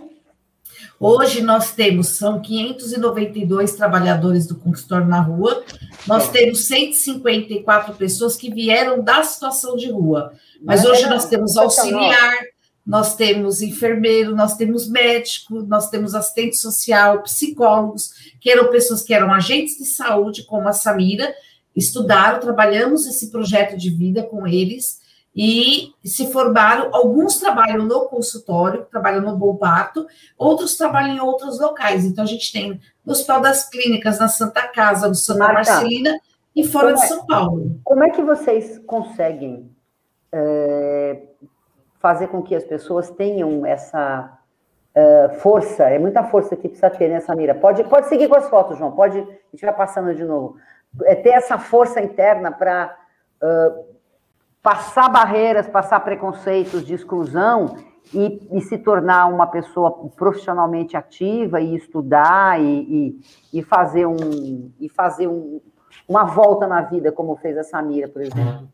Hoje 1.00 1.42
nós 1.42 1.72
temos, 1.72 2.08
são 2.08 2.40
592 2.40 3.72
trabalhadores 3.72 4.46
do 4.46 4.56
consultório 4.56 5.06
na 5.06 5.20
rua, 5.20 5.62
nós 6.06 6.30
temos 6.30 6.66
154 6.66 7.94
pessoas 7.94 8.36
que 8.36 8.52
vieram 8.52 9.02
da 9.02 9.22
situação 9.22 9.76
de 9.76 9.90
rua, 9.90 10.32
mas 10.62 10.84
hoje 10.84 11.08
nós 11.08 11.26
temos 11.26 11.56
auxiliar, 11.56 12.40
nós 12.86 13.14
temos 13.14 13.60
enfermeiro, 13.60 14.34
nós 14.34 14.56
temos 14.56 14.88
médico, 14.88 15.62
nós 15.62 15.90
temos 15.90 16.14
assistente 16.14 16.56
social, 16.56 17.22
psicólogos, 17.22 18.10
que 18.40 18.50
eram 18.50 18.70
pessoas 18.70 19.02
que 19.02 19.12
eram 19.12 19.32
agentes 19.32 19.76
de 19.76 19.84
saúde, 19.84 20.44
como 20.44 20.68
a 20.68 20.72
Samira, 20.72 21.34
estudaram, 21.76 22.40
trabalhamos 22.40 23.06
esse 23.06 23.30
projeto 23.30 23.76
de 23.76 23.90
vida 23.90 24.22
com 24.22 24.46
eles 24.46 25.06
e 25.40 25.94
se 26.04 26.32
formaram. 26.32 26.90
Alguns 26.92 27.38
trabalham 27.38 27.84
no 27.84 28.06
consultório, 28.06 28.84
trabalham 28.90 29.22
no 29.22 29.36
Bom 29.36 29.54
Parto, 29.54 30.04
outros 30.36 30.76
trabalham 30.76 31.14
em 31.14 31.20
outros 31.20 31.60
locais. 31.60 32.04
Então, 32.04 32.24
a 32.24 32.26
gente 32.26 32.52
tem 32.52 32.80
no 33.06 33.12
Hospital 33.12 33.40
das 33.40 33.68
Clínicas, 33.68 34.18
na 34.18 34.26
Santa 34.26 34.66
Casa, 34.66 35.06
no 35.06 35.14
Santa 35.14 35.38
Marta. 35.38 35.70
Marcelina 35.70 36.18
e 36.56 36.66
fora 36.66 36.88
como 36.88 36.98
de 36.98 37.04
é 37.04 37.06
São 37.06 37.24
Paulo. 37.24 37.80
como 37.84 38.02
é 38.02 38.10
que 38.10 38.20
vocês 38.20 38.80
conseguem 38.84 39.70
é, 40.32 41.22
fazer 42.00 42.26
com 42.26 42.42
que 42.42 42.56
as 42.56 42.64
pessoas 42.64 43.08
tenham 43.08 43.64
essa 43.64 44.36
uh, 44.96 45.34
força, 45.36 45.84
é 45.84 46.00
muita 46.00 46.24
força 46.24 46.56
que 46.56 46.68
precisa 46.68 46.90
ter 46.90 47.08
nessa 47.08 47.36
mira. 47.36 47.54
Pode, 47.54 47.84
pode 47.84 48.08
seguir 48.08 48.28
com 48.28 48.34
as 48.34 48.48
fotos, 48.48 48.76
João, 48.76 48.90
pode, 48.90 49.18
a 49.18 49.22
gente 49.52 49.64
vai 49.64 49.72
passando 49.72 50.12
de 50.16 50.24
novo. 50.24 50.56
É 51.04 51.14
ter 51.14 51.30
essa 51.30 51.58
força 51.58 52.00
interna 52.00 52.50
para 52.50 52.96
uh, 53.40 53.97
passar 54.68 55.08
barreiras, 55.08 55.66
passar 55.66 56.00
preconceitos 56.00 56.84
de 56.84 56.92
exclusão 56.92 57.78
e, 58.12 58.38
e, 58.52 58.60
se 58.60 58.76
tornar 58.76 59.24
uma 59.24 59.46
pessoa 59.46 60.10
profissionalmente 60.14 60.94
ativa 60.94 61.58
e 61.58 61.74
estudar 61.74 62.60
e, 62.60 63.16
e, 63.52 63.58
e 63.58 63.62
fazer, 63.62 64.04
um, 64.04 64.70
e 64.78 64.90
fazer 64.90 65.26
um, 65.26 65.58
uma 66.06 66.24
volta 66.24 66.66
na 66.66 66.82
vida, 66.82 67.10
como 67.10 67.34
fez 67.36 67.56
a 67.56 67.64
Samira, 67.64 68.08
por 68.08 68.20
exemplo. 68.20 68.68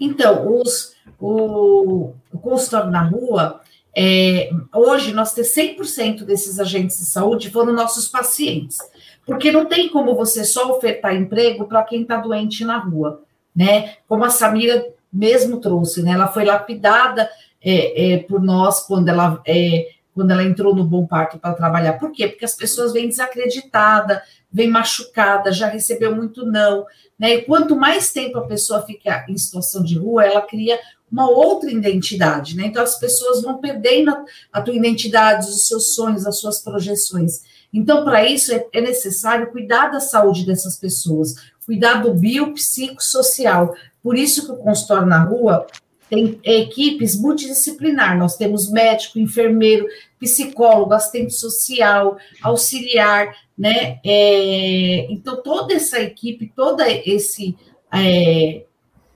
Então, 0.00 0.60
os, 0.60 0.96
o, 1.20 2.14
o 2.32 2.38
consultório 2.40 2.90
na 2.90 3.04
rua, 3.04 3.60
é, 3.96 4.50
hoje 4.74 5.12
nós 5.12 5.32
temos 5.32 5.54
100% 5.54 6.24
desses 6.24 6.58
agentes 6.58 6.98
de 6.98 7.04
saúde 7.04 7.48
foram 7.48 7.72
nossos 7.72 8.08
pacientes, 8.08 8.78
porque 9.24 9.52
não 9.52 9.66
tem 9.66 9.88
como 9.88 10.16
você 10.16 10.44
só 10.44 10.68
ofertar 10.72 11.14
emprego 11.14 11.66
para 11.66 11.84
quem 11.84 12.02
está 12.02 12.16
doente 12.16 12.64
na 12.64 12.78
rua, 12.78 13.22
né? 13.54 13.98
Como 14.08 14.24
a 14.24 14.30
Samira 14.30 14.84
mesmo 15.12 15.60
trouxe, 15.60 16.02
né? 16.02 16.12
Ela 16.12 16.28
foi 16.28 16.44
lapidada 16.44 17.28
é, 17.62 18.14
é, 18.14 18.18
por 18.18 18.42
nós 18.42 18.86
quando 18.86 19.08
ela 19.08 19.42
é, 19.46 19.88
quando 20.14 20.30
ela 20.30 20.42
entrou 20.42 20.74
no 20.74 20.84
Bom 20.84 21.06
Parto 21.06 21.38
para 21.38 21.54
trabalhar. 21.54 21.94
Por 21.94 22.12
quê? 22.12 22.28
Porque 22.28 22.44
as 22.44 22.54
pessoas 22.54 22.92
vêm 22.92 23.08
desacreditadas, 23.08 24.20
vêm 24.52 24.68
machucadas, 24.68 25.56
já 25.56 25.68
recebeu 25.68 26.14
muito 26.14 26.44
não. 26.44 26.84
Né? 27.18 27.34
E 27.34 27.42
quanto 27.42 27.74
mais 27.74 28.12
tempo 28.12 28.38
a 28.38 28.46
pessoa 28.46 28.82
fica 28.82 29.24
em 29.28 29.36
situação 29.38 29.82
de 29.82 29.98
rua, 29.98 30.24
ela 30.24 30.42
cria 30.42 30.78
uma 31.10 31.30
outra 31.30 31.70
identidade. 31.70 32.56
Né? 32.56 32.66
Então, 32.66 32.82
as 32.82 32.98
pessoas 32.98 33.42
vão 33.42 33.58
perdendo 33.58 34.14
a 34.52 34.60
tua 34.60 34.74
identidade, 34.74 35.48
os 35.48 35.66
seus 35.66 35.94
sonhos, 35.94 36.26
as 36.26 36.38
suas 36.38 36.60
projeções. 36.60 37.42
Então, 37.72 38.04
para 38.04 38.26
isso, 38.28 38.52
é, 38.52 38.66
é 38.72 38.80
necessário 38.80 39.50
cuidar 39.50 39.88
da 39.88 40.00
saúde 40.00 40.44
dessas 40.44 40.76
pessoas, 40.76 41.34
cuidar 41.64 42.02
do 42.02 42.12
biopsicossocial. 42.12 43.74
Por 44.02 44.18
isso 44.18 44.46
que 44.46 44.52
o 44.52 44.56
consultório 44.56 45.06
na 45.06 45.22
rua 45.22 45.66
tem 46.08 46.38
equipes 46.44 47.18
multidisciplinar. 47.18 48.18
Nós 48.18 48.36
temos 48.36 48.70
médico, 48.70 49.18
enfermeiro, 49.18 49.86
psicólogo, 50.18 50.92
assistente 50.92 51.32
social, 51.32 52.18
auxiliar, 52.42 53.34
né? 53.56 53.98
É, 54.04 55.06
então, 55.10 55.42
toda 55.42 55.72
essa 55.72 56.00
equipe, 56.00 56.52
todo 56.54 56.82
esse 56.82 57.56
é, 57.92 58.64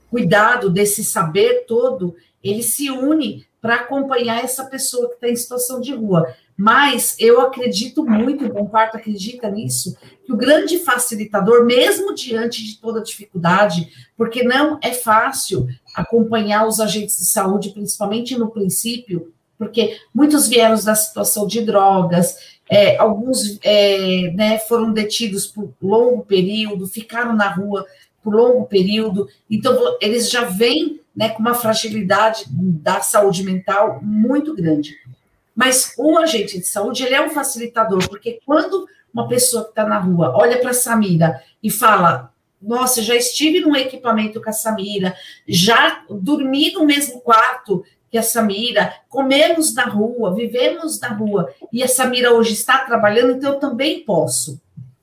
cuidado, 0.09 0.69
desse 0.69 1.03
saber 1.03 1.65
todo, 1.67 2.15
ele 2.43 2.63
se 2.63 2.89
une 2.89 3.45
para 3.61 3.75
acompanhar 3.75 4.43
essa 4.43 4.65
pessoa 4.65 5.09
que 5.09 5.15
está 5.15 5.29
em 5.29 5.35
situação 5.35 5.79
de 5.81 5.93
rua. 5.93 6.33
Mas 6.57 7.15
eu 7.19 7.39
acredito 7.39 8.03
muito, 8.03 8.45
o 8.45 8.51
Bom 8.51 8.65
Parto 8.65 8.97
acredita 8.97 9.47
nisso, 9.51 9.95
que 10.25 10.33
o 10.33 10.37
grande 10.37 10.79
facilitador, 10.79 11.63
mesmo 11.63 12.15
diante 12.15 12.65
de 12.65 12.79
toda 12.79 13.03
dificuldade, 13.03 13.91
porque 14.17 14.43
não 14.43 14.79
é 14.81 14.91
fácil 14.91 15.67
acompanhar 15.95 16.67
os 16.67 16.79
agentes 16.79 17.19
de 17.19 17.25
saúde, 17.25 17.69
principalmente 17.69 18.35
no 18.35 18.49
princípio, 18.49 19.31
porque 19.55 19.99
muitos 20.13 20.47
vieram 20.47 20.75
da 20.83 20.95
situação 20.95 21.45
de 21.45 21.61
drogas, 21.61 22.35
é, 22.69 22.97
alguns 22.97 23.59
é, 23.63 24.31
né, 24.33 24.57
foram 24.59 24.91
detidos 24.91 25.45
por 25.45 25.71
longo 25.81 26.25
período, 26.25 26.87
ficaram 26.87 27.35
na 27.35 27.49
rua 27.49 27.85
por 28.23 28.33
longo 28.33 28.65
período, 28.65 29.27
então 29.49 29.97
eles 30.01 30.29
já 30.29 30.43
vêm 30.43 30.99
né, 31.15 31.29
com 31.29 31.39
uma 31.39 31.53
fragilidade 31.53 32.45
da 32.49 33.01
saúde 33.01 33.43
mental 33.43 33.99
muito 34.03 34.53
grande. 34.53 34.95
Mas 35.57 35.95
o 35.97 36.19
agente 36.19 36.59
de 36.59 36.67
saúde, 36.67 37.03
ele 37.03 37.15
é 37.15 37.25
um 37.25 37.31
facilitador, 37.31 38.07
porque 38.07 38.39
quando 38.45 38.87
uma 39.11 39.27
pessoa 39.27 39.63
que 39.63 39.69
está 39.71 39.87
na 39.87 39.97
rua 39.97 40.31
olha 40.37 40.59
para 40.59 40.69
a 40.69 40.73
Samira 40.75 41.41
e 41.63 41.71
fala, 41.71 42.31
nossa, 42.61 43.01
já 43.01 43.15
estive 43.15 43.59
num 43.59 43.75
equipamento 43.75 44.39
com 44.39 44.51
a 44.51 44.53
Samira, 44.53 45.15
já 45.47 46.03
dormi 46.07 46.71
no 46.73 46.85
mesmo 46.85 47.21
quarto 47.21 47.83
que 48.11 48.19
a 48.19 48.21
Samira, 48.21 48.93
comemos 49.09 49.73
na 49.73 49.85
rua, 49.85 50.35
vivemos 50.35 50.99
na 50.99 51.09
rua, 51.09 51.51
e 51.73 51.81
a 51.81 51.87
Samira 51.87 52.31
hoje 52.33 52.53
está 52.53 52.77
trabalhando, 52.85 53.31
então 53.31 53.53
eu 53.53 53.59
também 53.59 54.01
posso. 54.01 54.61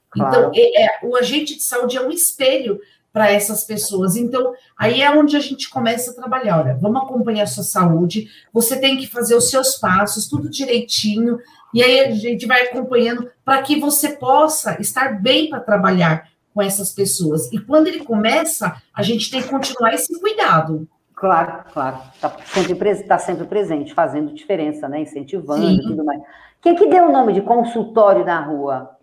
Claro. 0.09 0.37
Então, 0.37 0.53
é, 0.55 0.85
é, 0.85 1.01
o 1.03 1.17
agente 1.17 1.57
de 1.57 1.63
saúde 1.63 1.97
é 1.97 2.01
um 2.01 2.13
espelho 2.13 2.81
para 3.15 3.31
essas 3.31 3.63
pessoas. 3.63 4.17
Então, 4.17 4.53
aí 4.77 5.01
é 5.01 5.09
onde 5.09 5.37
a 5.37 5.41
gente 5.41 5.71
começa 5.71 6.11
a 6.11 6.15
trabalhar. 6.15 6.59
Olha, 6.59 6.75
vamos 6.75 7.01
acompanhar 7.01 7.45
a 7.45 7.47
sua 7.47 7.63
saúde, 7.63 8.29
você 8.53 8.81
tem 8.81 8.97
que 8.97 9.07
fazer 9.07 9.37
os 9.37 9.49
seus 9.49 9.77
passos, 9.77 10.27
tudo 10.27 10.51
direitinho, 10.51 11.39
e 11.73 11.81
aí 11.81 12.01
a 12.01 12.11
gente 12.11 12.45
vai 12.45 12.63
acompanhando 12.65 13.31
para 13.45 13.63
que 13.63 13.79
você 13.79 14.09
possa 14.09 14.77
estar 14.81 15.23
bem 15.23 15.49
para 15.49 15.61
trabalhar 15.61 16.29
com 16.53 16.61
essas 16.61 16.91
pessoas. 16.91 17.53
E 17.53 17.59
quando 17.59 17.87
ele 17.87 18.01
começa, 18.01 18.83
a 18.93 19.03
gente 19.03 19.31
tem 19.31 19.41
que 19.41 19.49
continuar 19.49 19.95
esse 19.95 20.21
cuidado. 20.21 20.89
Claro, 21.15 21.65
claro. 21.73 21.99
Está 22.15 22.37
sempre, 22.45 22.95
tá 23.05 23.19
sempre 23.19 23.47
presente, 23.47 23.95
fazendo 23.95 24.35
diferença, 24.35 24.89
né? 24.89 25.03
Incentivando 25.03 25.71
e 25.71 25.81
tudo 25.81 26.05
mais. 26.05 26.21
Quem 26.61 26.75
que 26.75 26.89
deu 26.89 27.09
o 27.09 27.13
nome 27.13 27.33
de 27.33 27.43
consultório 27.43 28.25
na 28.25 28.41
rua? 28.41 28.94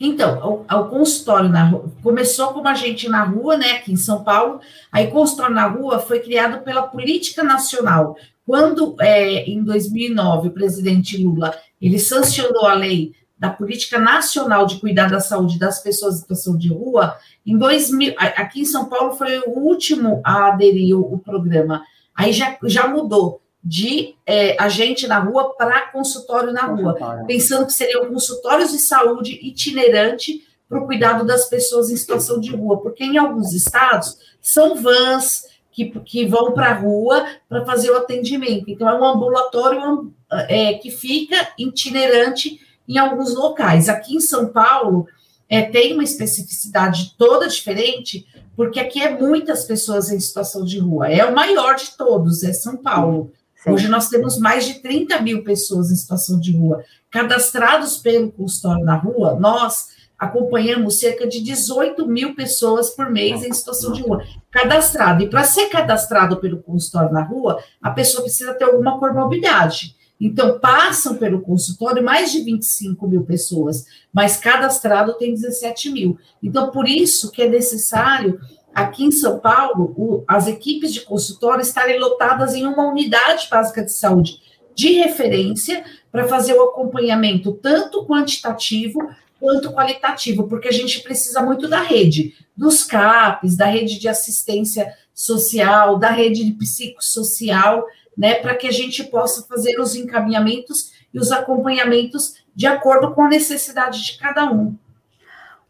Então, 0.00 0.64
o, 0.68 0.74
o 0.74 0.88
consultório 0.88 1.48
na 1.48 1.70
começou 2.02 2.48
como 2.48 2.68
a 2.68 2.74
gente 2.74 3.08
na 3.08 3.24
rua, 3.24 3.56
né, 3.56 3.72
aqui 3.72 3.92
em 3.92 3.96
São 3.96 4.22
Paulo. 4.24 4.60
Aí, 4.90 5.08
consultório 5.08 5.54
na 5.54 5.66
rua 5.66 5.98
foi 5.98 6.20
criado 6.20 6.62
pela 6.62 6.82
Política 6.82 7.42
Nacional. 7.42 8.16
Quando, 8.46 8.96
é, 9.00 9.44
em 9.44 9.62
2009, 9.62 10.48
o 10.48 10.52
presidente 10.52 11.16
Lula 11.16 11.54
ele 11.80 11.98
sancionou 11.98 12.66
a 12.66 12.74
lei 12.74 13.12
da 13.38 13.50
Política 13.50 13.98
Nacional 13.98 14.66
de 14.66 14.76
Cuidar 14.76 15.10
da 15.10 15.20
Saúde 15.20 15.58
das 15.58 15.82
Pessoas 15.82 16.14
em 16.16 16.20
Situação 16.20 16.56
de 16.56 16.68
Rua, 16.68 17.16
em 17.44 17.58
2000, 17.58 18.14
aqui 18.16 18.60
em 18.60 18.64
São 18.64 18.86
Paulo 18.86 19.12
foi 19.12 19.38
o 19.40 19.50
último 19.50 20.22
a 20.24 20.46
aderir 20.46 20.96
o, 20.96 21.14
o 21.14 21.18
programa. 21.18 21.82
Aí 22.14 22.32
já, 22.32 22.56
já 22.64 22.88
mudou 22.88 23.42
de 23.66 24.14
é, 24.24 24.56
agente 24.62 25.08
na 25.08 25.18
rua 25.18 25.56
para 25.56 25.90
consultório 25.90 26.52
na 26.52 26.66
rua, 26.66 27.24
pensando 27.26 27.66
que 27.66 27.72
seriam 27.72 28.06
consultórios 28.06 28.70
de 28.70 28.78
saúde 28.78 29.32
itinerante 29.42 30.46
para 30.68 30.78
o 30.78 30.86
cuidado 30.86 31.26
das 31.26 31.48
pessoas 31.48 31.90
em 31.90 31.96
situação 31.96 32.38
de 32.38 32.54
rua, 32.54 32.80
porque 32.80 33.02
em 33.02 33.18
alguns 33.18 33.52
estados 33.52 34.16
são 34.40 34.76
vans 34.76 35.42
que, 35.72 35.86
que 36.00 36.24
vão 36.26 36.52
para 36.52 36.70
a 36.70 36.74
rua 36.74 37.26
para 37.48 37.64
fazer 37.64 37.90
o 37.90 37.96
atendimento. 37.96 38.70
Então, 38.70 38.88
é 38.88 38.94
um 38.94 39.04
ambulatório 39.04 40.12
é, 40.48 40.74
que 40.74 40.90
fica 40.90 41.36
itinerante 41.58 42.60
em 42.88 42.98
alguns 42.98 43.34
locais. 43.34 43.88
Aqui 43.88 44.14
em 44.14 44.20
São 44.20 44.46
Paulo, 44.46 45.08
é, 45.48 45.62
tem 45.62 45.92
uma 45.92 46.04
especificidade 46.04 47.14
toda 47.18 47.48
diferente, 47.48 48.26
porque 48.54 48.78
aqui 48.78 49.02
é 49.02 49.10
muitas 49.10 49.64
pessoas 49.64 50.08
em 50.10 50.20
situação 50.20 50.64
de 50.64 50.78
rua. 50.78 51.08
É 51.08 51.24
o 51.24 51.34
maior 51.34 51.74
de 51.74 51.96
todos, 51.96 52.44
é 52.44 52.52
São 52.52 52.76
Paulo. 52.76 53.32
Hoje 53.64 53.88
nós 53.88 54.08
temos 54.08 54.38
mais 54.38 54.66
de 54.66 54.74
30 54.80 55.20
mil 55.22 55.42
pessoas 55.42 55.90
em 55.90 55.96
situação 55.96 56.38
de 56.38 56.56
rua. 56.56 56.84
Cadastrados 57.10 57.96
pelo 57.96 58.30
consultório 58.30 58.84
na 58.84 58.96
rua, 58.96 59.36
nós 59.40 59.96
acompanhamos 60.18 60.98
cerca 60.98 61.26
de 61.26 61.42
18 61.42 62.06
mil 62.06 62.34
pessoas 62.34 62.90
por 62.90 63.10
mês 63.10 63.42
em 63.42 63.52
situação 63.52 63.92
de 63.92 64.02
rua. 64.02 64.24
Cadastrado. 64.50 65.22
E 65.22 65.28
para 65.28 65.44
ser 65.44 65.66
cadastrado 65.66 66.38
pelo 66.38 66.62
consultório 66.62 67.12
na 67.12 67.22
rua, 67.22 67.62
a 67.82 67.90
pessoa 67.90 68.22
precisa 68.22 68.54
ter 68.54 68.64
alguma 68.64 68.98
comorbidade. 68.98 69.94
Então, 70.18 70.58
passam 70.58 71.16
pelo 71.16 71.42
consultório 71.42 72.02
mais 72.02 72.32
de 72.32 72.40
25 72.40 73.06
mil 73.06 73.24
pessoas, 73.24 73.84
mas 74.12 74.38
cadastrado 74.38 75.12
tem 75.14 75.34
17 75.34 75.90
mil. 75.90 76.18
Então, 76.42 76.70
por 76.70 76.88
isso 76.88 77.30
que 77.30 77.42
é 77.42 77.48
necessário 77.48 78.40
aqui 78.76 79.04
em 79.04 79.10
São 79.10 79.38
Paulo, 79.38 79.94
o, 79.96 80.22
as 80.28 80.46
equipes 80.46 80.92
de 80.92 81.00
consultório 81.00 81.62
estarem 81.62 81.98
lotadas 81.98 82.54
em 82.54 82.66
uma 82.66 82.86
unidade 82.86 83.48
básica 83.50 83.82
de 83.82 83.90
saúde 83.90 84.42
de 84.74 84.92
referência 84.92 85.82
para 86.12 86.28
fazer 86.28 86.52
o 86.52 86.62
acompanhamento 86.62 87.52
tanto 87.52 88.04
quantitativo 88.04 88.98
quanto 89.40 89.72
qualitativo, 89.72 90.46
porque 90.46 90.68
a 90.68 90.72
gente 90.72 91.00
precisa 91.00 91.40
muito 91.40 91.66
da 91.66 91.80
rede, 91.80 92.34
dos 92.54 92.84
CAPs, 92.84 93.56
da 93.56 93.64
rede 93.64 93.98
de 93.98 94.08
assistência 94.08 94.94
social, 95.14 95.98
da 95.98 96.10
rede 96.10 96.44
de 96.44 96.52
psicossocial, 96.52 97.86
né, 98.14 98.34
para 98.34 98.54
que 98.54 98.66
a 98.66 98.72
gente 98.72 99.04
possa 99.04 99.46
fazer 99.46 99.80
os 99.80 99.94
encaminhamentos 99.94 100.92
e 101.14 101.18
os 101.18 101.32
acompanhamentos 101.32 102.34
de 102.54 102.66
acordo 102.66 103.14
com 103.14 103.22
a 103.22 103.28
necessidade 103.28 104.04
de 104.04 104.18
cada 104.18 104.50
um. 104.52 104.76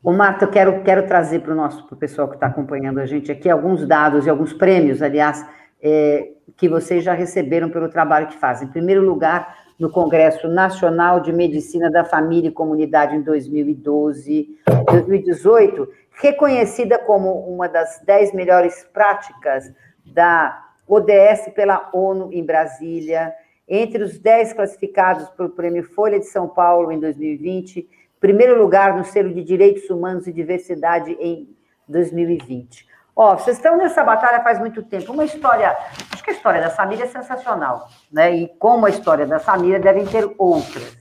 Ô, 0.07 0.13
Marta, 0.13 0.45
eu 0.45 0.51
quero, 0.53 0.85
quero 0.85 1.05
trazer 1.05 1.41
para 1.41 1.53
o 1.53 1.57
nosso 1.57 1.85
pro 1.85 1.97
pessoal 1.97 2.29
que 2.29 2.37
está 2.37 2.47
acompanhando 2.47 3.01
a 3.01 3.07
gente 3.07 3.33
aqui 3.33 3.51
alguns 3.51 3.85
dados 3.85 4.25
e 4.25 4.31
alguns 4.31 4.53
prêmios, 4.53 5.03
aliás, 5.03 5.45
é, 5.83 6.29
que 6.57 6.69
vocês 6.69 7.03
já 7.03 7.13
receberam 7.13 7.69
pelo 7.71 7.89
trabalho 7.89 8.29
que 8.29 8.37
fazem. 8.37 8.69
Em 8.69 8.71
primeiro 8.71 9.03
lugar, 9.03 9.59
no 9.77 9.91
Congresso 9.91 10.47
Nacional 10.47 11.19
de 11.19 11.33
Medicina 11.33 11.91
da 11.91 12.05
Família 12.05 12.51
e 12.51 12.53
Comunidade 12.53 13.17
em 13.17 13.21
2012, 13.21 14.49
2018, 14.93 15.89
reconhecida 16.23 17.01
como 17.01 17.41
uma 17.41 17.69
das 17.69 18.01
dez 18.07 18.33
melhores 18.33 18.89
práticas 18.93 19.75
da 20.05 20.67
ODS 20.87 21.53
pela 21.53 21.91
ONU 21.93 22.33
em 22.33 22.47
Brasília, 22.47 23.35
entre 23.67 24.05
os 24.05 24.21
dez 24.21 24.53
classificados 24.53 25.29
pelo 25.31 25.51
Prêmio 25.51 25.83
Folha 25.83 26.21
de 26.21 26.27
São 26.27 26.47
Paulo 26.47 26.93
em 26.93 27.01
2020, 27.01 27.89
primeiro 28.21 28.61
lugar 28.61 28.97
no 28.97 29.05
selo 29.05 29.33
de 29.33 29.43
Direitos 29.43 29.89
Humanos 29.91 30.27
e 30.27 30.33
Diversidade 30.33 31.13
em 31.21 31.55
2020. 31.89 32.87
Ó, 33.15 33.37
vocês 33.37 33.57
estão 33.57 33.79
nessa 33.79 34.05
batalha 34.05 34.43
faz 34.43 34.59
muito 34.59 34.83
tempo. 34.83 35.13
Uma 35.13 35.25
história, 35.25 35.75
acho 36.13 36.23
que 36.23 36.31
a 36.31 36.35
história 36.35 36.61
da 36.61 36.71
Samira 36.71 37.05
é 37.05 37.09
sensacional, 37.09 37.89
né? 38.13 38.37
E 38.37 38.49
como 38.59 38.85
a 38.85 38.91
história 38.91 39.27
da 39.27 39.39
Samira 39.39 39.79
devem 39.79 40.05
ter 40.07 40.31
outras. 40.37 40.97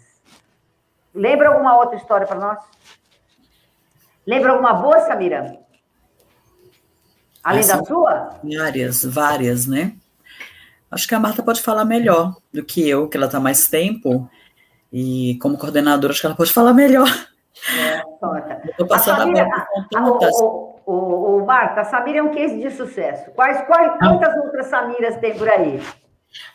Lembra 1.14 1.50
alguma 1.50 1.78
outra 1.78 1.98
história 1.98 2.26
para 2.26 2.40
nós? 2.40 2.60
Lembra 4.26 4.52
alguma 4.52 4.74
boa, 4.74 5.02
Samira? 5.02 5.60
Além 7.44 7.60
Essa, 7.60 7.78
da 7.78 7.84
sua? 7.84 8.40
Várias, 8.44 9.06
várias, 9.06 9.68
né? 9.68 9.94
Acho 10.90 11.08
que 11.08 11.16
a 11.16 11.20
Marta 11.20 11.44
pode 11.44 11.62
falar 11.62 11.84
melhor 11.84 12.36
do 12.52 12.64
que 12.64 12.88
eu, 12.88 13.10
que 13.10 13.18
ela 13.18 13.26
está 13.26 13.40
mais 13.40 13.68
tempo. 13.68 14.30
E 14.92 15.38
como 15.42 15.58
coordenadora, 15.58 16.12
acho 16.12 16.22
que 16.22 16.28
ela 16.28 16.36
pode 16.36 16.54
falar 16.54 16.74
melhor. 16.74 17.08
É, 17.78 18.02
Estou 18.70 18.88
passando 18.88 19.16
a, 19.16 19.18
Samira, 19.20 19.48
a, 19.48 20.00
a, 20.00 20.10
o, 20.10 20.82
o, 20.86 21.38
o 21.38 21.46
Marta, 21.46 21.82
a 21.82 21.86
Samira 21.86 22.20
é 22.20 22.24
um 22.24 22.34
case 22.34 22.60
de 22.60 22.70
sucesso. 22.72 23.32
Quais, 23.32 23.66
quais, 23.66 23.94
ah. 23.94 23.98
quantas 24.00 24.36
outras 24.44 24.68
Samiras 24.68 25.18
tem 25.18 25.38
por 25.38 25.48
aí? 25.50 25.82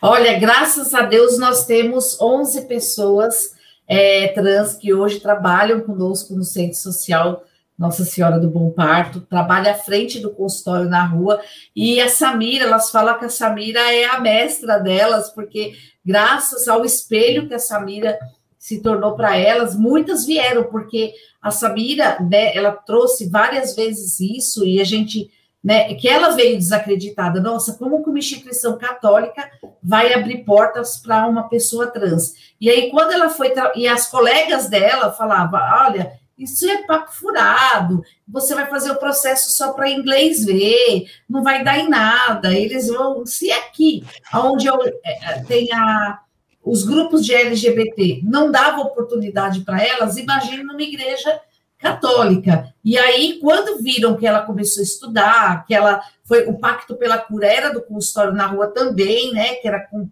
Olha, 0.01 0.39
graças 0.39 0.93
a 0.93 1.01
Deus 1.01 1.39
nós 1.39 1.65
temos 1.65 2.19
11 2.21 2.67
pessoas 2.67 3.55
é, 3.87 4.27
trans 4.29 4.75
que 4.75 4.93
hoje 4.93 5.19
trabalham 5.19 5.81
conosco 5.81 6.33
no 6.33 6.43
Centro 6.43 6.77
Social 6.77 7.43
Nossa 7.81 8.05
Senhora 8.05 8.39
do 8.39 8.47
Bom 8.47 8.69
Parto, 8.69 9.21
trabalha 9.21 9.71
à 9.71 9.73
frente 9.73 10.19
do 10.19 10.29
consultório 10.29 10.87
na 10.87 11.03
rua, 11.03 11.41
e 11.75 11.99
a 11.99 12.07
Samira, 12.07 12.65
elas 12.65 12.91
falam 12.91 13.17
que 13.17 13.25
a 13.25 13.29
Samira 13.29 13.79
é 13.91 14.05
a 14.05 14.19
mestra 14.19 14.77
delas, 14.77 15.31
porque 15.31 15.73
graças 16.05 16.67
ao 16.67 16.85
espelho 16.85 17.47
que 17.47 17.55
a 17.55 17.59
Samira 17.59 18.19
se 18.55 18.83
tornou 18.83 19.15
para 19.15 19.35
elas, 19.35 19.75
muitas 19.75 20.27
vieram, 20.27 20.65
porque 20.65 21.11
a 21.41 21.49
Samira, 21.49 22.19
né, 22.19 22.55
ela 22.55 22.71
trouxe 22.71 23.27
várias 23.27 23.75
vezes 23.75 24.19
isso, 24.19 24.63
e 24.63 24.79
a 24.79 24.83
gente, 24.83 25.31
né, 25.63 25.91
que 25.95 26.07
ela 26.07 26.29
veio 26.35 26.59
desacreditada, 26.59 27.41
nossa, 27.41 27.73
como 27.79 28.03
que 28.03 28.11
uma 28.11 28.19
instituição 28.19 28.77
católica 28.77 29.49
vai 29.81 30.13
abrir 30.13 30.45
portas 30.45 30.97
para 30.97 31.25
uma 31.25 31.49
pessoa 31.49 31.87
trans? 31.87 32.35
E 32.61 32.69
aí, 32.69 32.91
quando 32.91 33.11
ela 33.11 33.29
foi, 33.29 33.51
e 33.75 33.87
as 33.87 34.05
colegas 34.05 34.69
dela 34.69 35.11
falavam, 35.11 35.59
olha, 35.87 36.20
isso 36.43 36.69
é 36.69 36.83
papo 36.83 37.11
furado, 37.11 38.03
você 38.27 38.53
vai 38.55 38.67
fazer 38.67 38.91
o 38.91 38.99
processo 38.99 39.51
só 39.51 39.73
para 39.73 39.89
inglês 39.89 40.45
ver, 40.45 41.05
não 41.29 41.43
vai 41.43 41.63
dar 41.63 41.79
em 41.79 41.89
nada, 41.89 42.53
eles 42.53 42.87
vão, 42.87 43.25
se 43.25 43.51
aqui, 43.51 44.03
onde 44.33 44.67
eu 44.67 44.81
é, 45.03 45.31
é 45.31 45.43
tem 45.43 45.71
a 45.73 46.19
os 46.63 46.83
grupos 46.83 47.25
de 47.25 47.33
LGBT 47.33 48.21
não 48.23 48.51
davam 48.51 48.83
oportunidade 48.83 49.61
para 49.61 49.83
elas, 49.83 50.17
imagine 50.17 50.63
numa 50.63 50.81
igreja 50.81 51.41
católica. 51.79 52.71
E 52.85 52.97
aí, 52.97 53.39
quando 53.41 53.81
viram 53.81 54.15
que 54.15 54.27
ela 54.27 54.41
começou 54.41 54.81
a 54.81 54.85
estudar, 54.85 55.65
que 55.65 55.73
ela 55.73 56.01
foi 56.23 56.45
o 56.47 56.57
Pacto 56.59 56.95
pela 56.95 57.17
Cura 57.17 57.47
era 57.47 57.73
do 57.73 57.81
consultório 57.81 58.33
na 58.33 58.45
rua 58.45 58.67
também, 58.67 59.33
né? 59.33 59.55
Que 59.55 59.67
era 59.67 59.79
com, 59.87 60.07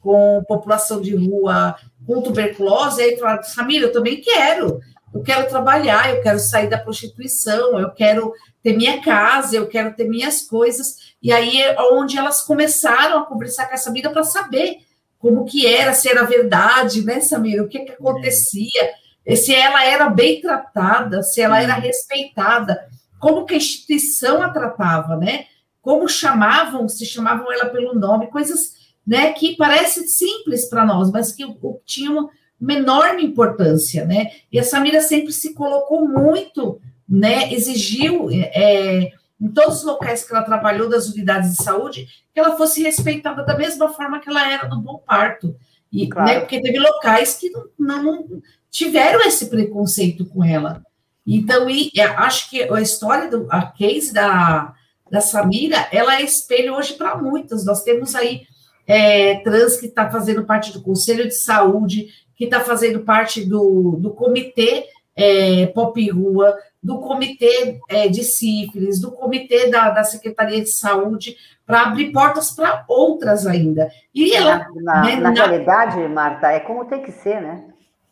com 0.00 0.42
população 0.48 1.00
de 1.00 1.14
rua 1.14 1.76
com 2.06 2.22
tuberculose, 2.22 3.02
aí 3.02 3.18
falaram, 3.18 3.42
Samira, 3.42 3.86
eu 3.86 3.92
também 3.92 4.20
quero. 4.20 4.80
Eu 5.12 5.22
quero 5.22 5.48
trabalhar, 5.48 6.14
eu 6.14 6.22
quero 6.22 6.38
sair 6.38 6.68
da 6.68 6.78
prostituição, 6.78 7.78
eu 7.78 7.90
quero 7.90 8.32
ter 8.62 8.76
minha 8.76 9.00
casa, 9.02 9.56
eu 9.56 9.66
quero 9.66 9.94
ter 9.94 10.08
minhas 10.08 10.42
coisas. 10.42 11.14
E 11.22 11.32
aí 11.32 11.60
é 11.60 11.76
onde 11.92 12.16
elas 12.16 12.42
começaram 12.42 13.18
a 13.18 13.26
conversar 13.26 13.66
com 13.66 13.74
essa 13.74 13.92
vida 13.92 14.10
para 14.10 14.22
saber 14.22 14.78
como 15.18 15.44
que 15.44 15.66
era, 15.66 15.92
se 15.92 16.08
era 16.08 16.24
verdade, 16.24 17.04
né, 17.04 17.20
Samira? 17.20 17.62
O 17.62 17.68
que, 17.68 17.80
que 17.80 17.92
acontecia? 17.92 18.90
Se 19.36 19.54
ela 19.54 19.84
era 19.84 20.08
bem 20.08 20.40
tratada, 20.40 21.22
se 21.22 21.42
ela 21.42 21.62
era 21.62 21.74
respeitada, 21.74 22.88
como 23.18 23.44
que 23.44 23.54
a 23.54 23.58
instituição 23.58 24.42
a 24.42 24.48
tratava, 24.48 25.16
né? 25.16 25.44
Como 25.82 26.08
chamavam, 26.08 26.88
se 26.88 27.04
chamavam 27.04 27.52
ela 27.52 27.66
pelo 27.66 27.94
nome, 27.94 28.28
coisas 28.28 28.80
né, 29.06 29.32
que 29.32 29.56
parecem 29.56 30.06
simples 30.06 30.68
para 30.68 30.84
nós, 30.84 31.10
mas 31.10 31.32
que 31.32 31.44
tinham 31.84 32.30
uma 32.60 32.74
enorme 32.74 33.24
importância, 33.24 34.04
né? 34.04 34.30
E 34.52 34.58
a 34.58 34.64
Samira 34.64 35.00
sempre 35.00 35.32
se 35.32 35.54
colocou 35.54 36.06
muito, 36.06 36.80
né? 37.08 37.52
Exigiu 37.52 38.28
é, 38.30 39.12
em 39.40 39.48
todos 39.48 39.78
os 39.78 39.84
locais 39.84 40.22
que 40.22 40.32
ela 40.32 40.44
trabalhou 40.44 40.88
das 40.88 41.08
unidades 41.08 41.56
de 41.56 41.64
saúde, 41.64 42.06
que 42.32 42.38
ela 42.38 42.56
fosse 42.56 42.82
respeitada 42.82 43.42
da 43.44 43.56
mesma 43.56 43.88
forma 43.88 44.20
que 44.20 44.28
ela 44.28 44.52
era 44.52 44.68
no 44.68 44.80
bom 44.80 44.98
parto. 44.98 45.56
E, 45.90 46.06
claro. 46.08 46.28
né, 46.28 46.40
porque 46.40 46.60
teve 46.60 46.78
locais 46.78 47.34
que 47.34 47.50
não, 47.78 48.02
não, 48.02 48.42
tiveram 48.70 49.20
esse 49.22 49.46
preconceito 49.46 50.26
com 50.26 50.44
ela. 50.44 50.82
Então, 51.26 51.68
e, 51.68 51.90
acho 51.98 52.50
que 52.50 52.62
a 52.62 52.80
história 52.80 53.28
do 53.30 53.46
a 53.50 53.66
case 53.66 54.12
da, 54.12 54.74
da 55.10 55.20
Samira, 55.20 55.88
ela 55.90 56.16
é 56.16 56.22
espelho 56.22 56.74
hoje 56.74 56.92
para 56.94 57.16
muitas. 57.16 57.64
Nós 57.64 57.82
temos 57.82 58.14
aí 58.14 58.42
é, 58.86 59.36
trans 59.36 59.76
que 59.76 59.86
está 59.86 60.10
fazendo 60.10 60.44
parte 60.44 60.72
do 60.72 60.82
Conselho 60.82 61.24
de 61.24 61.34
Saúde, 61.34 62.08
que 62.40 62.46
está 62.46 62.60
fazendo 62.60 63.00
parte 63.00 63.44
do, 63.44 63.98
do 64.00 64.12
Comitê 64.12 64.86
é, 65.14 65.66
Pop 65.66 66.10
Rua, 66.10 66.56
do 66.82 66.98
Comitê 66.98 67.78
é, 67.86 68.08
de 68.08 68.24
Sífilis, 68.24 68.98
do 68.98 69.12
Comitê 69.12 69.68
da, 69.68 69.90
da 69.90 70.02
Secretaria 70.04 70.62
de 70.62 70.70
Saúde, 70.70 71.36
para 71.66 71.82
abrir 71.82 72.10
portas 72.12 72.52
para 72.52 72.82
outras 72.88 73.46
ainda. 73.46 73.90
E 74.14 74.32
ela. 74.32 74.66
Na, 74.76 75.02
né, 75.02 75.16
na, 75.16 75.30
na 75.30 75.44
realidade, 75.44 75.98
Marta, 76.08 76.50
é 76.50 76.60
como 76.60 76.86
tem 76.86 77.02
que 77.02 77.12
ser, 77.12 77.42
né? 77.42 77.62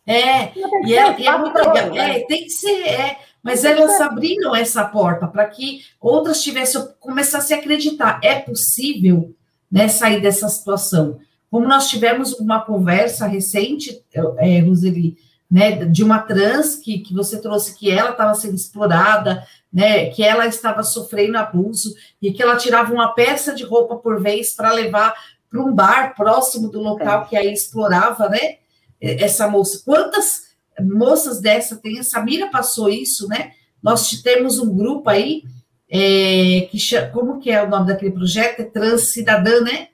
É, 0.07 0.53
e 0.85 0.95
é, 0.95 1.27
é 1.27 1.39
muito 1.39 1.57
legal. 1.57 1.89
Né? 1.89 2.19
É, 2.19 2.27
tem 2.27 2.45
que 2.45 2.51
ser, 2.51 2.87
é. 2.87 3.17
Mas 3.43 3.65
elas 3.65 3.99
abriram 3.99 4.55
essa 4.55 4.85
porta 4.85 5.27
para 5.27 5.47
que 5.47 5.81
outras 5.99 6.43
tivessem, 6.43 6.87
começassem 7.01 7.57
a 7.57 7.61
acreditar. 7.61 8.21
É 8.23 8.35
possível 8.35 9.35
né, 9.73 9.89
sair 9.89 10.21
dessa 10.21 10.51
situação. 10.51 11.19
Como 11.51 11.67
nós 11.67 11.89
tivemos 11.89 12.33
uma 12.35 12.61
conversa 12.61 13.27
recente, 13.27 14.03
é, 14.39 14.61
Roseli, 14.61 15.17
né, 15.51 15.85
de 15.87 16.05
uma 16.05 16.19
trans 16.19 16.77
que, 16.77 16.99
que 16.99 17.15
você 17.15 17.41
trouxe 17.41 17.75
que 17.77 17.91
ela 17.91 18.11
estava 18.11 18.35
sendo 18.35 18.55
explorada, 18.55 19.43
né, 19.73 20.07
que 20.11 20.23
ela 20.23 20.47
estava 20.47 20.83
sofrendo 20.83 21.39
abuso 21.39 21.95
e 22.21 22.33
que 22.33 22.43
ela 22.43 22.57
tirava 22.57 22.93
uma 22.93 23.15
peça 23.15 23.55
de 23.55 23.65
roupa 23.65 23.97
por 23.97 24.21
vez 24.21 24.53
para 24.53 24.73
levar 24.73 25.15
para 25.51 25.63
um 25.63 25.73
bar 25.73 26.15
próximo 26.15 26.69
do 26.69 26.81
local 26.81 27.27
que 27.27 27.35
aí 27.35 27.51
explorava, 27.51 28.29
né, 28.29 28.57
essa 29.01 29.49
moça. 29.49 29.81
Quantas 29.83 30.49
moças 30.81 31.41
dessa 31.41 31.77
tem? 31.77 31.99
A 31.99 32.03
Samira 32.03 32.51
passou 32.51 32.89
isso, 32.89 33.27
né? 33.29 33.53
Nós 33.83 34.11
temos 34.23 34.59
um 34.59 34.77
grupo 34.77 35.09
aí 35.09 35.43
é, 35.91 36.69
que 36.71 36.79
como 37.13 37.39
que 37.39 37.51
é 37.51 37.63
o 37.63 37.69
nome 37.69 37.87
daquele 37.87 38.11
projeto? 38.11 38.61
É 38.61 38.65
Trans 38.65 39.13
Cidadã, 39.13 39.61
né? 39.61 39.89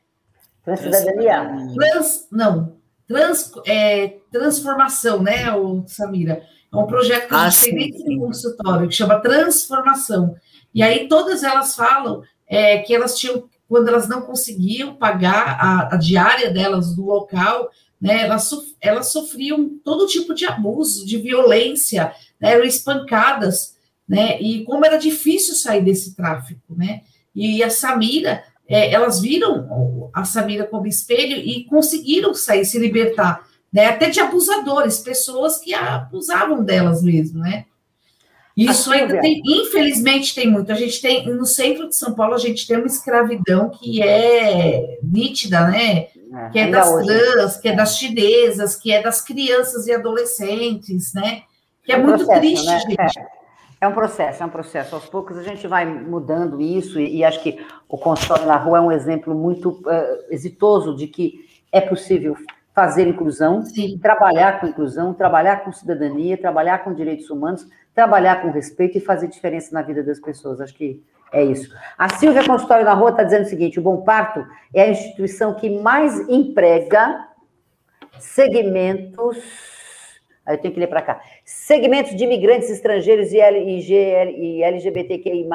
Transcidadania. 0.64 1.74
Trans, 1.74 2.26
não, 2.32 2.76
trans, 3.06 3.52
é, 3.66 4.16
transformação, 4.30 5.22
né, 5.22 5.52
o 5.52 5.84
Samira? 5.86 6.42
É 6.72 6.76
um 6.76 6.86
projeto 6.86 7.28
que 7.28 7.34
a 7.34 7.48
gente 7.48 7.58
ah, 7.58 7.64
tem 7.64 7.90
dentro 7.92 8.04
do 8.04 8.20
consultório, 8.20 8.88
que 8.88 8.94
chama 8.94 9.20
Transformação. 9.20 10.34
E 10.74 10.82
aí 10.82 11.06
todas 11.06 11.44
elas 11.44 11.76
falam 11.76 12.22
é, 12.48 12.78
que 12.78 12.94
elas 12.94 13.16
tinham, 13.16 13.48
quando 13.68 13.88
elas 13.88 14.08
não 14.08 14.22
conseguiam 14.22 14.96
pagar 14.96 15.56
a, 15.60 15.94
a 15.94 15.96
diária 15.96 16.50
delas 16.50 16.96
do 16.96 17.04
local, 17.04 17.70
né, 18.00 18.22
elas, 18.22 18.50
elas 18.80 19.12
sofriam 19.12 19.78
todo 19.84 20.06
tipo 20.06 20.34
de 20.34 20.44
abuso, 20.44 21.06
de 21.06 21.16
violência, 21.18 22.12
né, 22.40 22.52
eram 22.52 22.64
espancadas, 22.64 23.76
né, 24.06 24.40
e 24.40 24.64
como 24.64 24.84
era 24.84 24.98
difícil 24.98 25.54
sair 25.54 25.82
desse 25.82 26.14
tráfico, 26.14 26.74
né, 26.74 27.02
e 27.34 27.62
a 27.62 27.70
Samira, 27.70 28.44
é, 28.68 28.92
elas 28.92 29.20
viram 29.20 30.10
a 30.12 30.24
Samira 30.24 30.64
como 30.64 30.86
espelho 30.86 31.36
e 31.36 31.64
conseguiram 31.64 32.34
sair, 32.34 32.64
se 32.64 32.78
libertar, 32.78 33.46
né? 33.72 33.86
Até 33.86 34.08
de 34.08 34.20
abusadores, 34.20 34.98
pessoas 34.98 35.58
que 35.58 35.74
abusavam 35.74 36.64
delas 36.64 37.02
mesmo, 37.02 37.40
né? 37.40 37.66
Isso 38.56 38.92
ainda 38.92 39.20
tem, 39.20 39.42
infelizmente, 39.44 40.32
tem 40.32 40.48
muito. 40.48 40.70
A 40.70 40.76
gente 40.76 41.02
tem, 41.02 41.26
no 41.26 41.44
centro 41.44 41.88
de 41.88 41.96
São 41.96 42.14
Paulo, 42.14 42.34
a 42.34 42.38
gente 42.38 42.66
tem 42.66 42.76
uma 42.76 42.86
escravidão 42.86 43.68
que 43.68 44.00
é 44.00 44.98
nítida, 45.02 45.66
né? 45.68 46.06
É, 46.32 46.48
que 46.52 46.58
é 46.60 46.70
das 46.70 46.88
hoje. 46.88 47.06
trans, 47.06 47.56
que 47.56 47.68
é 47.68 47.74
das 47.74 47.98
chinesas, 47.98 48.76
que 48.76 48.92
é 48.92 49.02
das 49.02 49.20
crianças 49.20 49.88
e 49.88 49.92
adolescentes, 49.92 51.12
né? 51.12 51.42
Que 51.82 51.92
é, 51.92 51.96
é 51.96 51.98
muito 51.98 52.24
processo, 52.24 52.40
triste, 52.40 52.66
né? 52.66 52.80
gente. 52.80 53.18
É. 53.18 53.43
É 53.84 53.88
um 53.88 53.92
processo, 53.92 54.42
é 54.42 54.46
um 54.46 54.50
processo. 54.50 54.94
Aos 54.94 55.04
poucos 55.04 55.36
a 55.36 55.42
gente 55.42 55.66
vai 55.66 55.84
mudando 55.84 56.58
isso, 56.58 56.98
e, 56.98 57.18
e 57.18 57.24
acho 57.24 57.42
que 57.42 57.62
o 57.86 57.98
consultório 57.98 58.46
na 58.46 58.56
rua 58.56 58.78
é 58.78 58.80
um 58.80 58.90
exemplo 58.90 59.34
muito 59.34 59.72
uh, 59.72 60.24
exitoso 60.30 60.96
de 60.96 61.06
que 61.06 61.46
é 61.70 61.82
possível 61.82 62.34
fazer 62.74 63.06
inclusão, 63.06 63.60
Sim. 63.60 63.98
trabalhar 63.98 64.58
com 64.58 64.68
inclusão, 64.68 65.12
trabalhar 65.12 65.58
com 65.58 65.70
cidadania, 65.70 66.38
trabalhar 66.38 66.78
com 66.78 66.94
direitos 66.94 67.28
humanos, 67.28 67.68
trabalhar 67.94 68.40
com 68.40 68.50
respeito 68.50 68.96
e 68.96 69.02
fazer 69.02 69.28
diferença 69.28 69.74
na 69.74 69.82
vida 69.82 70.02
das 70.02 70.18
pessoas. 70.18 70.62
Acho 70.62 70.74
que 70.74 71.04
é 71.30 71.44
isso. 71.44 71.70
A 71.98 72.08
Silvia 72.08 72.42
Consultório 72.42 72.86
na 72.86 72.94
Rua 72.94 73.10
está 73.10 73.22
dizendo 73.22 73.44
o 73.44 73.48
seguinte: 73.50 73.78
o 73.78 73.82
Bom 73.82 74.00
Parto 74.00 74.46
é 74.72 74.84
a 74.84 74.88
instituição 74.88 75.52
que 75.52 75.68
mais 75.68 76.26
emprega 76.26 77.28
segmentos. 78.18 79.73
Aí 80.44 80.56
eu 80.56 80.60
tenho 80.60 80.74
que 80.74 80.80
ler 80.80 80.88
para 80.88 81.02
cá. 81.02 81.20
Segmentos 81.44 82.14
de 82.14 82.24
imigrantes 82.24 82.70
estrangeiros 82.70 83.32
e, 83.32 83.38
e 83.38 84.62
LGBTQI. 84.62 85.48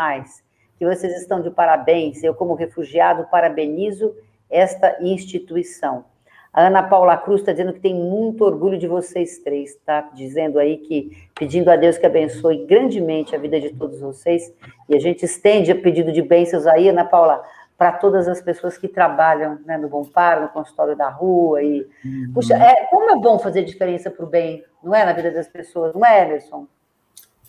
Que 0.77 0.85
vocês 0.85 1.13
estão 1.21 1.41
de 1.41 1.51
parabéns. 1.51 2.23
Eu, 2.23 2.33
como 2.33 2.53
refugiado, 2.53 3.27
parabenizo 3.29 4.15
esta 4.49 4.97
instituição. 5.01 6.05
A 6.51 6.65
Ana 6.65 6.81
Paula 6.81 7.15
Cruz 7.15 7.41
está 7.41 7.51
dizendo 7.51 7.73
que 7.73 7.79
tem 7.79 7.93
muito 7.93 8.43
orgulho 8.43 8.77
de 8.77 8.87
vocês 8.87 9.37
três, 9.37 9.75
tá? 9.85 10.09
Dizendo 10.15 10.57
aí 10.57 10.77
que, 10.77 11.15
pedindo 11.35 11.69
a 11.69 11.75
Deus 11.75 11.97
que 11.97 12.05
abençoe 12.07 12.65
grandemente 12.65 13.35
a 13.35 13.39
vida 13.39 13.59
de 13.59 13.69
todos 13.69 13.99
vocês. 13.99 14.51
E 14.89 14.95
a 14.95 14.99
gente 14.99 15.23
estende 15.23 15.71
o 15.71 15.81
pedido 15.81 16.11
de 16.11 16.23
bênçãos 16.23 16.65
aí, 16.65 16.89
Ana 16.89 17.05
Paula, 17.05 17.43
para 17.79 17.93
todas 17.93 18.27
as 18.27 18.41
pessoas 18.41 18.77
que 18.77 18.87
trabalham 18.87 19.57
né, 19.65 19.77
no 19.77 19.89
Bom 19.89 20.03
Par, 20.03 20.41
no 20.41 20.49
consultório 20.49 20.95
da 20.95 21.09
rua. 21.09 21.63
E, 21.63 21.89
uhum. 22.05 22.31
puxa, 22.33 22.53
é, 22.55 22.85
como 22.91 23.09
é 23.09 23.15
bom 23.15 23.39
fazer 23.39 23.63
diferença 23.63 24.11
para 24.11 24.25
o 24.25 24.29
bem, 24.29 24.63
não 24.83 24.93
é? 24.93 25.05
Na 25.05 25.13
vida 25.13 25.31
das 25.31 25.47
pessoas, 25.47 25.95
não 25.95 26.05
é, 26.05 26.23
Emerson? 26.23 26.67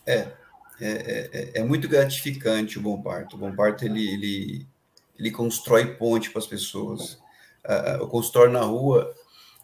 É, 0.07 0.29
é, 0.81 1.31
é, 1.33 1.51
é 1.61 1.65
muito 1.65 1.89
gratificante 1.89 2.79
o 2.79 2.83
Bom 2.83 3.03
Parto. 3.03 3.35
O 3.35 3.39
Bom 3.39 3.53
Parto, 3.53 3.85
ele, 3.85 4.09
ele, 4.09 4.67
ele 5.19 5.31
constrói 5.33 5.97
ponte 5.97 6.31
para 6.31 6.39
as 6.39 6.47
pessoas 6.47 7.21
o 8.01 8.07
consultório 8.07 8.51
na 8.51 8.63
rua, 8.63 9.15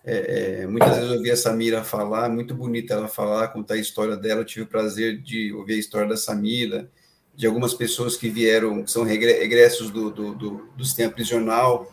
é, 0.09 0.61
é, 0.61 0.67
muitas 0.69 0.91
vezes 0.95 1.11
eu 1.11 1.17
ouvi 1.17 1.31
a 1.33 1.37
Samira 1.37 1.83
falar, 1.83 2.29
muito 2.29 2.55
bonita 2.55 2.95
ela 2.95 3.09
falar, 3.09 3.49
contar 3.49 3.75
a 3.75 3.79
história 3.79 4.17
dela. 4.17 4.43
Eu 4.43 4.45
tive 4.45 4.63
o 4.63 4.69
prazer 4.69 5.21
de 5.21 5.53
ouvir 5.53 5.75
a 5.75 5.79
história 5.79 6.09
da 6.09 6.17
Samira, 6.17 6.89
de 7.37 7.47
algumas 7.47 7.75
pessoas 7.75 8.17
que 8.17 8.31
vieram, 8.31 8.83
que 8.83 8.91
são 8.91 9.05
regressos 9.05 9.91
do, 9.91 10.11
do, 10.11 10.35
do, 10.35 10.69
do 10.75 10.85
sistema 10.85 11.13
prisional. 11.13 11.93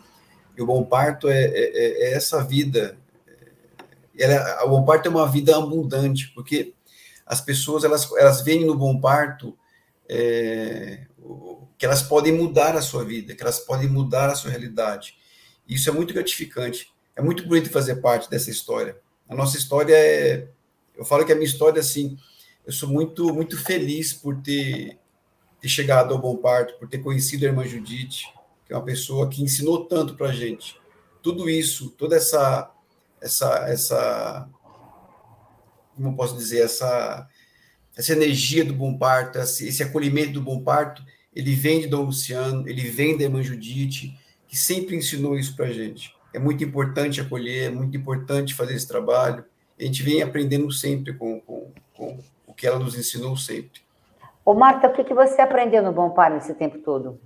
E 0.58 0.62
o 0.62 0.66
Bom 0.66 0.86
Parto 0.86 1.28
é, 1.28 1.44
é, 1.44 1.52
é, 1.54 2.04
é 2.06 2.14
essa 2.14 2.44
vida. 2.44 2.98
Ela, 4.18 4.64
o 4.64 4.70
Bom 4.70 4.86
Parto 4.86 5.08
é 5.08 5.10
uma 5.10 5.30
vida 5.30 5.58
abundante, 5.58 6.32
porque 6.34 6.74
as 7.26 7.42
pessoas 7.42 7.84
elas, 7.84 8.10
elas 8.14 8.42
veem 8.42 8.66
no 8.66 8.76
Bom 8.76 9.00
Parto 9.00 9.58
é, 10.08 11.06
que 11.78 11.86
elas 11.86 12.02
podem 12.02 12.32
mudar 12.32 12.76
a 12.78 12.82
sua 12.82 13.04
vida, 13.04 13.36
que 13.36 13.42
elas 13.42 13.60
podem 13.60 13.90
mudar 13.90 14.30
a 14.30 14.36
sua 14.36 14.52
realidade. 14.52 15.18
Isso 15.68 15.90
é 15.90 15.94
muito 15.94 16.14
gratificante. 16.14 16.94
É 17.16 17.22
muito 17.22 17.46
bonito 17.48 17.70
fazer 17.70 17.96
parte 17.98 18.30
dessa 18.30 18.50
história. 18.50 18.98
A 19.28 19.36
nossa 19.36 19.58
história 19.58 19.96
é. 19.96 20.48
Eu 20.96 21.04
falo 21.04 21.26
que 21.26 21.32
a 21.32 21.36
minha 21.36 21.48
história, 21.48 21.80
assim, 21.80 22.18
eu 22.66 22.72
sou 22.72 22.88
muito, 22.88 23.34
muito 23.34 23.58
feliz 23.58 24.14
por 24.14 24.42
ter, 24.42 24.98
ter 25.64 25.70
chegado 25.70 26.14
ao 26.14 26.20
Bom 26.20 26.36
Parto, 26.36 26.78
por 26.78 26.90
ter 26.90 26.98
conhecido 26.98 27.46
a 27.46 27.48
irmã 27.48 27.66
Judite, 27.66 28.26
que 28.66 28.74
é 28.74 28.76
uma 28.76 28.84
pessoa 28.84 29.30
que 29.30 29.42
ensinou 29.42 29.86
tanto 29.86 30.14
para 30.14 30.28
a 30.28 30.34
gente. 30.34 30.78
Tudo 31.22 31.50
isso, 31.50 31.90
toda 31.92 32.18
essa, 32.18 32.70
essa, 33.22 33.66
essa, 33.70 34.50
como 35.96 36.18
posso 36.18 36.36
dizer, 36.36 36.64
essa, 36.64 37.30
essa 37.96 38.12
energia 38.12 38.66
do 38.66 38.74
Bom 38.74 38.98
Parto, 38.98 39.40
esse, 39.40 39.82
acolhimento 39.82 40.34
do 40.34 40.42
Bom 40.42 40.62
Parto, 40.62 41.02
ele 41.34 41.56
vem 41.56 41.80
de 41.80 41.88
Dom 41.88 42.04
Luciano, 42.04 42.68
ele 42.68 42.90
vem 42.90 43.18
da 43.18 43.24
irmã 43.24 43.42
Judite, 43.42 44.20
que 44.50 44.58
sempre 44.58 44.98
ensinou 44.98 45.40
isso 45.40 45.56
para 45.56 45.68
a 45.68 45.72
gente. 45.72 46.14
É 46.34 46.40
muito 46.40 46.62
importante 46.62 47.22
acolher, 47.22 47.68
é 47.68 47.70
muito 47.70 47.96
importante 47.96 48.54
fazer 48.54 48.74
esse 48.74 48.88
trabalho. 48.88 49.46
A 49.80 49.84
gente 49.84 50.04
vem 50.04 50.22
aprendendo 50.22 50.70
sempre 50.74 51.14
com, 51.14 51.40
com, 51.40 51.72
com 51.94 52.20
o 52.46 52.54
que 52.54 52.68
ela 52.68 52.80
nos 52.80 52.98
ensinou 52.98 53.38
sempre. 53.38 53.82
Ô, 54.46 54.54
Marta, 54.54 54.88
o 54.88 54.94
que, 54.94 55.04
que 55.04 55.14
você 55.14 55.42
aprendeu 55.42 55.82
no 55.82 55.94
Bom 55.94 56.10
Par 56.10 56.32
nesse 56.32 56.54
tempo 56.54 56.78
todo? 56.80 57.20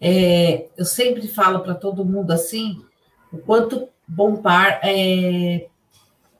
É, 0.00 0.66
eu 0.76 0.84
sempre 0.84 1.26
falo 1.28 1.60
para 1.60 1.74
todo 1.74 2.04
mundo 2.04 2.32
assim, 2.32 2.84
o 3.32 3.38
quanto 3.38 3.88
Bom 4.06 4.36
Par 4.36 4.80
é, 4.82 5.68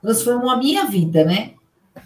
transformou 0.02 0.50
a 0.50 0.56
minha 0.56 0.86
vida, 0.86 1.24
né? 1.24 1.54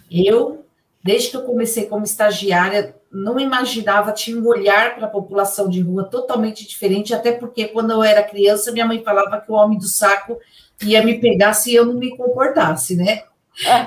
Eu, 0.09 0.63
desde 1.03 1.31
que 1.31 1.37
eu 1.37 1.43
comecei 1.43 1.87
como 1.87 2.03
estagiária, 2.03 2.95
não 3.11 3.39
imaginava, 3.39 4.13
tinha 4.13 4.39
um 4.39 4.47
olhar 4.47 4.95
para 4.95 5.07
a 5.07 5.09
população 5.09 5.67
de 5.67 5.81
rua 5.81 6.03
totalmente 6.03 6.67
diferente, 6.67 7.13
até 7.13 7.31
porque 7.31 7.67
quando 7.67 7.91
eu 7.91 8.03
era 8.03 8.23
criança, 8.23 8.71
minha 8.71 8.85
mãe 8.85 9.03
falava 9.03 9.41
que 9.41 9.51
o 9.51 9.55
homem 9.55 9.77
do 9.77 9.87
saco 9.87 10.37
ia 10.81 11.03
me 11.03 11.19
pegar 11.19 11.53
se 11.53 11.73
eu 11.73 11.85
não 11.85 11.95
me 11.95 12.15
comportasse, 12.15 12.95
né? 12.95 13.23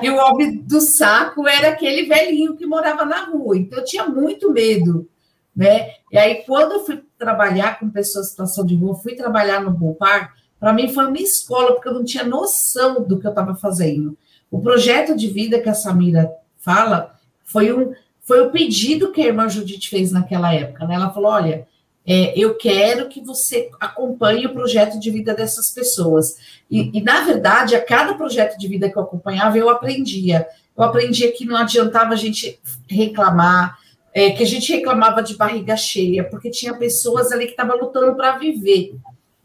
E 0.03 0.11
o 0.11 0.17
homem 0.17 0.59
do 0.59 0.81
saco 0.81 1.49
era 1.49 1.69
aquele 1.69 2.05
velhinho 2.05 2.57
que 2.57 2.67
morava 2.67 3.05
na 3.05 3.25
rua, 3.25 3.57
então 3.57 3.79
eu 3.79 3.85
tinha 3.85 4.07
muito 4.07 4.53
medo, 4.53 5.09
né? 5.57 5.93
E 6.13 6.19
aí, 6.19 6.45
quando 6.45 6.73
eu 6.73 6.85
fui 6.85 7.03
trabalhar 7.19 7.79
com 7.79 7.89
pessoas 7.89 8.27
em 8.27 8.31
situação 8.31 8.67
de 8.67 8.75
rua, 8.77 8.95
fui 8.97 9.15
trabalhar 9.15 9.63
no 9.63 9.71
Bom 9.71 9.95
Par, 9.95 10.35
para 10.61 10.73
mim 10.73 10.93
foi 10.93 11.07
uma 11.07 11.19
escola, 11.19 11.73
porque 11.73 11.89
eu 11.89 11.95
não 11.95 12.05
tinha 12.05 12.25
noção 12.25 13.03
do 13.03 13.19
que 13.19 13.27
eu 13.27 13.31
estava 13.31 13.55
fazendo. 13.55 14.17
O 14.51 14.61
projeto 14.61 15.17
de 15.17 15.29
vida 15.29 15.61
que 15.61 15.69
a 15.69 15.75
Samira 15.75 16.31
fala 16.59 17.19
foi 17.45 17.73
um 17.73 17.93
foi 18.25 18.41
o 18.41 18.51
pedido 18.51 19.13
que 19.13 19.21
a 19.21 19.27
irmã 19.27 19.49
Judite 19.49 19.89
fez 19.89 20.11
naquela 20.11 20.53
época. 20.53 20.87
Né? 20.87 20.95
Ela 20.95 21.11
falou: 21.11 21.31
olha, 21.31 21.69
é, 22.07 22.39
eu 22.39 22.55
quero 22.57 23.09
que 23.09 23.21
você 23.23 23.71
acompanhe 23.81 24.47
o 24.47 24.53
projeto 24.53 25.01
de 25.01 25.11
vida 25.11 25.35
dessas 25.35 25.71
pessoas. 25.71 26.37
E, 26.71 26.99
e, 26.99 27.03
na 27.03 27.23
verdade, 27.23 27.75
a 27.75 27.83
cada 27.83 28.15
projeto 28.15 28.59
de 28.59 28.69
vida 28.69 28.91
que 28.91 28.99
eu 28.99 29.03
acompanhava, 29.03 29.57
eu 29.57 29.71
aprendia. 29.71 30.47
Eu 30.77 30.85
aprendia 30.85 31.33
que 31.33 31.47
não 31.47 31.57
adiantava 31.57 32.13
a 32.13 32.17
gente 32.17 32.61
reclamar, 32.87 33.79
é, 34.13 34.31
que 34.31 34.43
a 34.43 34.47
gente 34.47 34.71
reclamava 34.71 35.23
de 35.23 35.35
barriga 35.35 35.77
cheia, 35.77 36.25
porque 36.25 36.51
tinha 36.51 36.75
pessoas 36.75 37.33
ali 37.33 37.47
que 37.47 37.53
estavam 37.53 37.79
lutando 37.79 38.15
para 38.15 38.37
viver. 38.37 38.95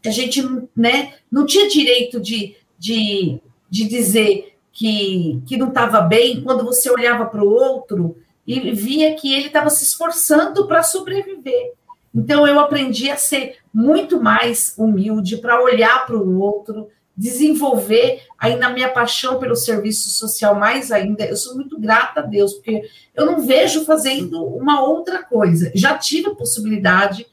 Que 0.02 0.08
a 0.08 0.12
gente 0.12 0.42
né, 0.76 1.14
não 1.32 1.46
tinha 1.46 1.66
direito 1.66 2.20
de, 2.20 2.56
de, 2.78 3.40
de 3.70 3.88
dizer 3.88 4.54
que, 4.70 5.42
que 5.46 5.56
não 5.56 5.68
estava 5.68 6.02
bem 6.02 6.42
quando 6.42 6.64
você 6.64 6.90
olhava 6.90 7.24
para 7.24 7.42
o 7.42 7.50
outro 7.50 8.16
e 8.46 8.72
via 8.72 9.14
que 9.14 9.32
ele 9.32 9.46
estava 9.46 9.70
se 9.70 9.84
esforçando 9.84 10.66
para 10.66 10.82
sobreviver. 10.82 11.72
Então 12.14 12.46
eu 12.46 12.58
aprendi 12.58 13.10
a 13.10 13.16
ser 13.16 13.58
muito 13.72 14.20
mais 14.20 14.74
humilde, 14.76 15.36
para 15.36 15.62
olhar 15.62 16.04
para 16.06 16.16
o 16.16 16.40
outro, 16.40 16.88
desenvolver 17.16 18.22
ainda 18.38 18.66
a 18.66 18.72
minha 18.72 18.88
paixão 18.88 19.38
pelo 19.38 19.54
serviço 19.54 20.10
social 20.10 20.54
mais 20.54 20.90
ainda. 20.90 21.24
Eu 21.24 21.36
sou 21.36 21.54
muito 21.54 21.78
grata 21.78 22.20
a 22.20 22.22
Deus, 22.22 22.54
porque 22.54 22.82
eu 23.14 23.26
não 23.26 23.40
vejo 23.40 23.84
fazendo 23.84 24.42
uma 24.42 24.82
outra 24.82 25.22
coisa. 25.22 25.70
Já 25.74 25.98
tive 25.98 26.28
a 26.28 26.34
possibilidade, 26.34 27.26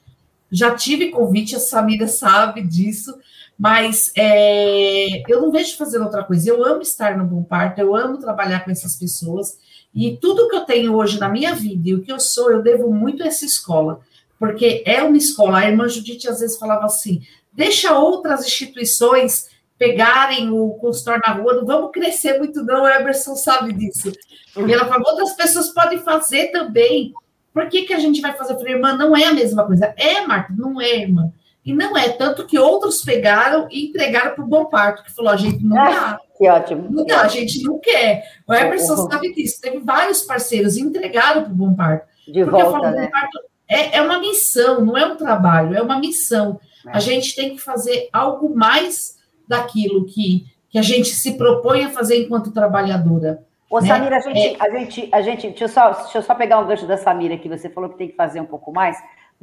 já 0.51 0.75
tive 0.75 1.09
convite, 1.09 1.55
a 1.55 1.59
Samira 1.59 2.07
sabe 2.07 2.61
disso, 2.61 3.17
mas 3.57 4.11
é, 4.15 5.23
eu 5.31 5.41
não 5.41 5.51
vejo 5.51 5.77
fazendo 5.77 6.03
outra 6.03 6.23
coisa. 6.23 6.49
Eu 6.49 6.63
amo 6.65 6.81
estar 6.81 7.17
no 7.17 7.25
Bom 7.25 7.43
Parto, 7.43 7.79
eu 7.79 7.95
amo 7.95 8.17
trabalhar 8.17 8.63
com 8.63 8.71
essas 8.71 8.95
pessoas. 8.95 9.57
E 9.95 10.17
tudo 10.17 10.49
que 10.49 10.55
eu 10.55 10.65
tenho 10.65 10.95
hoje 10.95 11.19
na 11.19 11.29
minha 11.29 11.55
vida 11.55 11.89
e 11.89 11.95
o 11.95 12.01
que 12.01 12.11
eu 12.11 12.19
sou, 12.19 12.51
eu 12.51 12.61
devo 12.61 12.93
muito 12.93 13.23
a 13.23 13.27
essa 13.27 13.45
escola, 13.45 14.01
porque 14.39 14.83
é 14.85 15.01
uma 15.03 15.17
escola. 15.17 15.59
A 15.59 15.69
irmã 15.69 15.87
Judite 15.87 16.29
às 16.29 16.39
vezes 16.39 16.57
falava 16.57 16.85
assim: 16.85 17.21
deixa 17.51 17.97
outras 17.97 18.45
instituições 18.45 19.47
pegarem 19.77 20.49
o 20.49 20.71
consultório 20.75 21.21
na 21.25 21.33
rua, 21.33 21.53
não 21.53 21.65
vamos 21.65 21.91
crescer 21.91 22.37
muito, 22.37 22.63
não. 22.63 22.83
O 22.83 22.87
Emerson 22.87 23.35
sabe 23.35 23.73
disso. 23.73 24.11
E 24.55 24.73
ela 24.73 24.85
falou: 24.85 25.11
outras 25.11 25.33
pessoas 25.33 25.69
podem 25.69 25.99
fazer 25.99 26.47
também. 26.47 27.13
Por 27.53 27.67
que, 27.67 27.83
que 27.83 27.93
a 27.93 27.99
gente 27.99 28.21
vai 28.21 28.33
fazer? 28.33 28.53
Eu 28.53 28.57
falei, 28.59 28.73
irmã, 28.73 28.95
não 28.95 29.15
é 29.15 29.25
a 29.25 29.33
mesma 29.33 29.65
coisa. 29.65 29.93
É, 29.97 30.21
Marta, 30.27 30.53
não 30.55 30.79
é, 30.79 30.97
irmã. 30.97 31.31
E 31.65 31.73
não 31.73 31.97
é, 31.97 32.07
tanto 32.09 32.45
que 32.45 32.57
outros 32.57 33.01
pegaram 33.01 33.67
e 33.69 33.87
entregaram 33.87 34.35
para 34.35 34.43
o 34.43 34.47
Bom 34.47 34.65
Parto, 34.65 35.03
que 35.03 35.11
falou, 35.11 35.31
a 35.31 35.35
gente 35.35 35.63
não 35.63 35.75
dá. 35.75 36.19
Que 36.37 36.47
ótimo. 36.47 36.87
Não 36.91 37.03
dá, 37.03 37.21
a 37.21 37.27
gente 37.27 37.63
não 37.63 37.79
quer. 37.79 38.23
O 38.47 38.53
Emerson 38.53 38.93
uhum. 38.93 39.09
sabe 39.09 39.33
disso, 39.33 39.59
teve 39.59 39.79
vários 39.79 40.21
parceiros 40.21 40.77
e 40.77 40.81
entregaram 40.81 41.43
para 41.43 41.51
o 41.51 41.55
Bom 41.55 41.73
Parto. 41.73 42.05
De 42.27 42.43
porque 42.43 42.61
volta, 42.61 42.79
falo, 42.79 42.95
né? 42.95 43.07
Parto 43.07 43.39
é, 43.67 43.97
é 43.97 44.01
uma 44.01 44.19
missão, 44.19 44.83
não 44.83 44.97
é 44.97 45.05
um 45.05 45.17
trabalho, 45.17 45.75
é 45.75 45.81
uma 45.81 45.99
missão. 45.99 46.59
É. 46.85 46.91
A 46.91 46.99
gente 46.99 47.35
tem 47.35 47.55
que 47.55 47.61
fazer 47.61 48.09
algo 48.13 48.55
mais 48.55 49.17
daquilo 49.47 50.05
que, 50.05 50.45
que 50.69 50.79
a 50.79 50.81
gente 50.81 51.09
se 51.09 51.37
propõe 51.37 51.85
a 51.85 51.89
fazer 51.89 52.23
enquanto 52.23 52.51
trabalhadora. 52.51 53.45
Ô, 53.69 53.79
né? 53.79 53.87
Samira, 53.87 54.17
a 54.17 54.19
gente, 54.21 54.39
é... 54.39 54.55
a 54.59 54.69
gente, 54.69 55.09
a 55.11 55.21
gente 55.21 55.47
deixa, 55.49 55.63
eu 55.65 55.69
só, 55.69 55.91
deixa 55.91 56.17
eu 56.17 56.21
só 56.21 56.33
pegar 56.33 56.59
um 56.59 56.67
gancho 56.67 56.87
da 56.87 56.97
Samira 56.97 57.37
que 57.37 57.49
você 57.49 57.69
falou 57.69 57.89
que 57.89 57.97
tem 57.97 58.07
que 58.07 58.15
fazer 58.15 58.39
um 58.39 58.45
pouco 58.45 58.71
mais. 58.71 58.97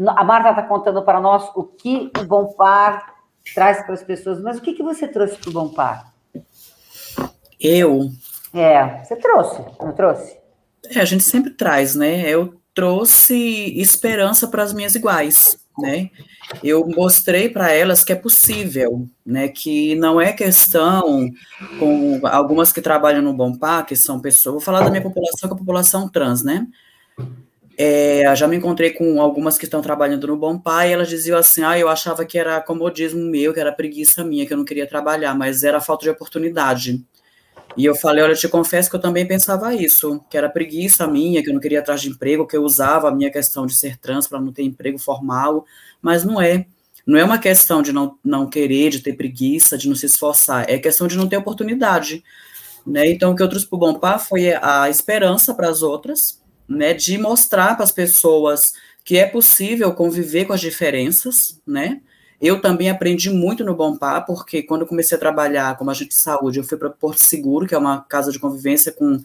A 0.07 0.25
Marta 0.25 0.51
está 0.51 0.63
contando 0.63 1.03
para 1.03 1.21
nós 1.21 1.51
o 1.55 1.63
que 1.63 2.11
o 2.19 2.25
Bom 2.25 2.47
Par 2.55 3.15
traz 3.55 3.83
para 3.83 3.95
as 3.95 4.03
pessoas, 4.03 4.41
mas 4.41 4.57
o 4.57 4.63
que, 4.63 4.73
que 4.73 4.83
você 4.83 5.07
trouxe 5.07 5.37
para 5.37 5.51
o 5.51 5.53
Bom 5.53 5.69
Par? 5.69 6.13
Eu? 7.61 8.09
É, 8.55 9.05
você 9.05 9.17
trouxe, 9.17 9.63
não 9.81 9.93
trouxe? 9.93 10.37
É, 10.91 11.01
a 11.01 11.05
gente 11.05 11.23
sempre 11.23 11.51
traz, 11.51 11.95
né? 11.95 12.29
Eu 12.29 12.55
trouxe 12.75 13.73
esperança 13.79 14.49
para 14.49 14.63
as 14.63 14.73
minhas 14.73 14.95
iguais, 14.95 15.57
né? 15.79 16.11
Eu 16.63 16.87
mostrei 16.87 17.49
para 17.49 17.71
elas 17.71 18.05
que 18.05 18.13
é 18.13 18.17
possível, 18.17 19.09
né? 19.25 19.49
Que 19.49 19.95
não 19.95 20.21
é 20.21 20.33
questão 20.33 21.31
com 21.79 22.21
algumas 22.25 22.73
que 22.73 22.83
trabalham 22.83 23.23
no 23.23 23.33
Bompá, 23.33 23.83
que 23.83 23.97
são 23.97 24.21
pessoas. 24.21 24.55
Vou 24.55 24.61
falar 24.61 24.83
da 24.83 24.91
minha 24.91 25.03
população, 25.03 25.49
que 25.49 25.55
é 25.55 25.57
a 25.57 25.59
população 25.59 26.09
trans, 26.09 26.43
né? 26.43 26.67
É, 27.77 28.35
já 28.37 28.47
me 28.47 28.57
encontrei 28.57 28.91
com 28.91 29.21
algumas 29.21 29.59
que 29.59 29.65
estão 29.65 29.83
trabalhando 29.83 30.29
no 30.29 30.37
Bom 30.37 30.59
Pai, 30.59 30.91
e 30.91 30.93
elas 30.93 31.09
diziam 31.09 31.39
assim: 31.39 31.63
ah, 31.63 31.79
eu 31.79 31.89
achava 31.89 32.25
que 32.25 32.39
era 32.39 32.61
comodismo 32.61 33.21
meu, 33.21 33.53
que 33.53 33.61
era 33.61 33.73
preguiça 33.73 34.25
minha, 34.25 34.47
que 34.47 34.53
eu 34.53 34.59
não 34.59 34.65
queria 34.65 34.87
trabalhar, 34.87 35.35
mas 35.35 35.65
era 35.65 35.81
falta 35.81 36.05
de 36.05 36.11
oportunidade. 36.11 37.05
E 37.77 37.85
eu 37.85 37.95
falei: 37.95 38.23
olha, 38.23 38.33
eu 38.33 38.37
te 38.37 38.49
confesso 38.49 38.89
que 38.89 38.97
eu 38.97 39.01
também 39.01 39.27
pensava 39.27 39.75
isso, 39.75 40.21
que 40.31 40.37
era 40.37 40.49
preguiça 40.49 41.07
minha, 41.07 41.43
que 41.43 41.51
eu 41.51 41.55
não 41.55 41.61
queria 41.61 41.81
atrás 41.81 42.01
de 42.01 42.09
emprego, 42.09 42.47
que 42.47 42.57
eu 42.57 42.63
usava 42.63 43.09
a 43.09 43.15
minha 43.15 43.31
questão 43.31 43.67
de 43.67 43.75
ser 43.75 43.99
trans 43.99 44.27
para 44.27 44.41
não 44.41 44.53
ter 44.53 44.63
emprego 44.63 44.99
formal, 44.99 45.65
mas 46.01 46.25
não 46.25 46.41
é. 46.41 46.67
Não 47.07 47.19
é 47.19 47.25
uma 47.25 47.39
questão 47.39 47.83
de 47.83 47.93
não, 47.93 48.19
não 48.25 48.49
querer, 48.49 48.89
de 48.89 49.01
ter 49.01 49.13
preguiça, 49.13 49.77
de 49.77 49.89
não 49.89 49.95
se 49.95 50.07
esforçar, 50.07 50.65
é 50.69 50.79
questão 50.79 51.07
de 51.07 51.17
não 51.17 51.29
ter 51.29 51.37
oportunidade. 51.37 52.25
Né? 52.87 53.11
Então, 53.11 53.33
o 53.33 53.37
que 53.37 53.43
eu 53.43 53.49
trouxe 53.49 53.67
para 53.67 53.77
o 53.77 53.79
Bom 53.79 53.95
Pai 53.95 54.19
foi 54.19 54.55
a 54.55 54.89
esperança 54.89 55.55
para 55.55 55.69
as 55.69 55.83
outras, 55.83 56.43
né, 56.67 56.95
de 56.95 57.19
mostrar 57.19 57.75
para 57.75 57.85
as 57.85 57.93
pessoas 57.93 58.73
que 59.05 59.19
é 59.19 59.27
possível 59.27 59.93
conviver 59.93 60.47
com 60.47 60.55
as 60.55 60.61
diferenças, 60.63 61.61
né? 61.67 62.01
Eu 62.45 62.61
também 62.61 62.91
aprendi 62.91 63.31
muito 63.31 63.65
no 63.65 63.75
Bompá, 63.75 64.21
porque 64.21 64.63
quando 64.63 64.83
eu 64.83 64.87
comecei 64.87 65.17
a 65.17 65.19
trabalhar 65.21 65.79
como 65.79 65.91
agente 65.91 66.11
de 66.11 66.21
saúde, 66.21 66.59
eu 66.59 66.65
fui 66.65 66.77
para 66.77 66.91
Porto 66.91 67.23
Seguro, 67.23 67.67
que 67.67 67.75
é 67.75 67.79
uma 67.79 68.03
casa 68.03 68.31
de 68.31 68.39
convivência 68.39 68.93
com 68.93 69.19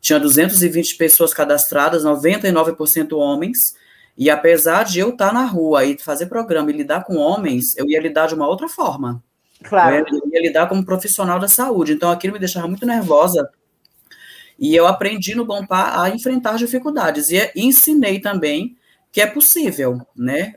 tinha 0.00 0.20
220 0.20 0.96
pessoas 0.96 1.32
cadastradas, 1.32 2.04
99% 2.04 3.16
homens. 3.16 3.74
E 4.16 4.28
apesar 4.28 4.84
de 4.84 4.98
eu 4.98 5.08
estar 5.08 5.32
na 5.32 5.46
rua 5.46 5.84
e 5.84 5.98
fazer 5.98 6.26
programa 6.26 6.70
e 6.70 6.74
lidar 6.74 7.04
com 7.04 7.16
homens, 7.16 7.76
eu 7.78 7.88
ia 7.88 8.00
lidar 8.00 8.26
de 8.26 8.34
uma 8.34 8.46
outra 8.46 8.68
forma. 8.68 9.22
Claro. 9.64 9.96
Eu 9.96 10.00
ia, 10.00 10.20
eu 10.24 10.30
ia 10.32 10.42
lidar 10.42 10.68
como 10.68 10.84
profissional 10.84 11.38
da 11.38 11.48
saúde. 11.48 11.92
Então 11.92 12.10
aquilo 12.10 12.34
me 12.34 12.38
deixava 12.38 12.68
muito 12.68 12.84
nervosa, 12.84 13.50
e 14.58 14.74
eu 14.74 14.86
aprendi 14.86 15.34
no 15.34 15.44
Bompá 15.44 16.02
a 16.02 16.10
enfrentar 16.10 16.56
dificuldades 16.56 17.28
e 17.30 17.50
ensinei 17.54 18.20
também 18.20 18.76
que 19.12 19.20
é 19.20 19.26
possível, 19.26 20.00
né? 20.14 20.54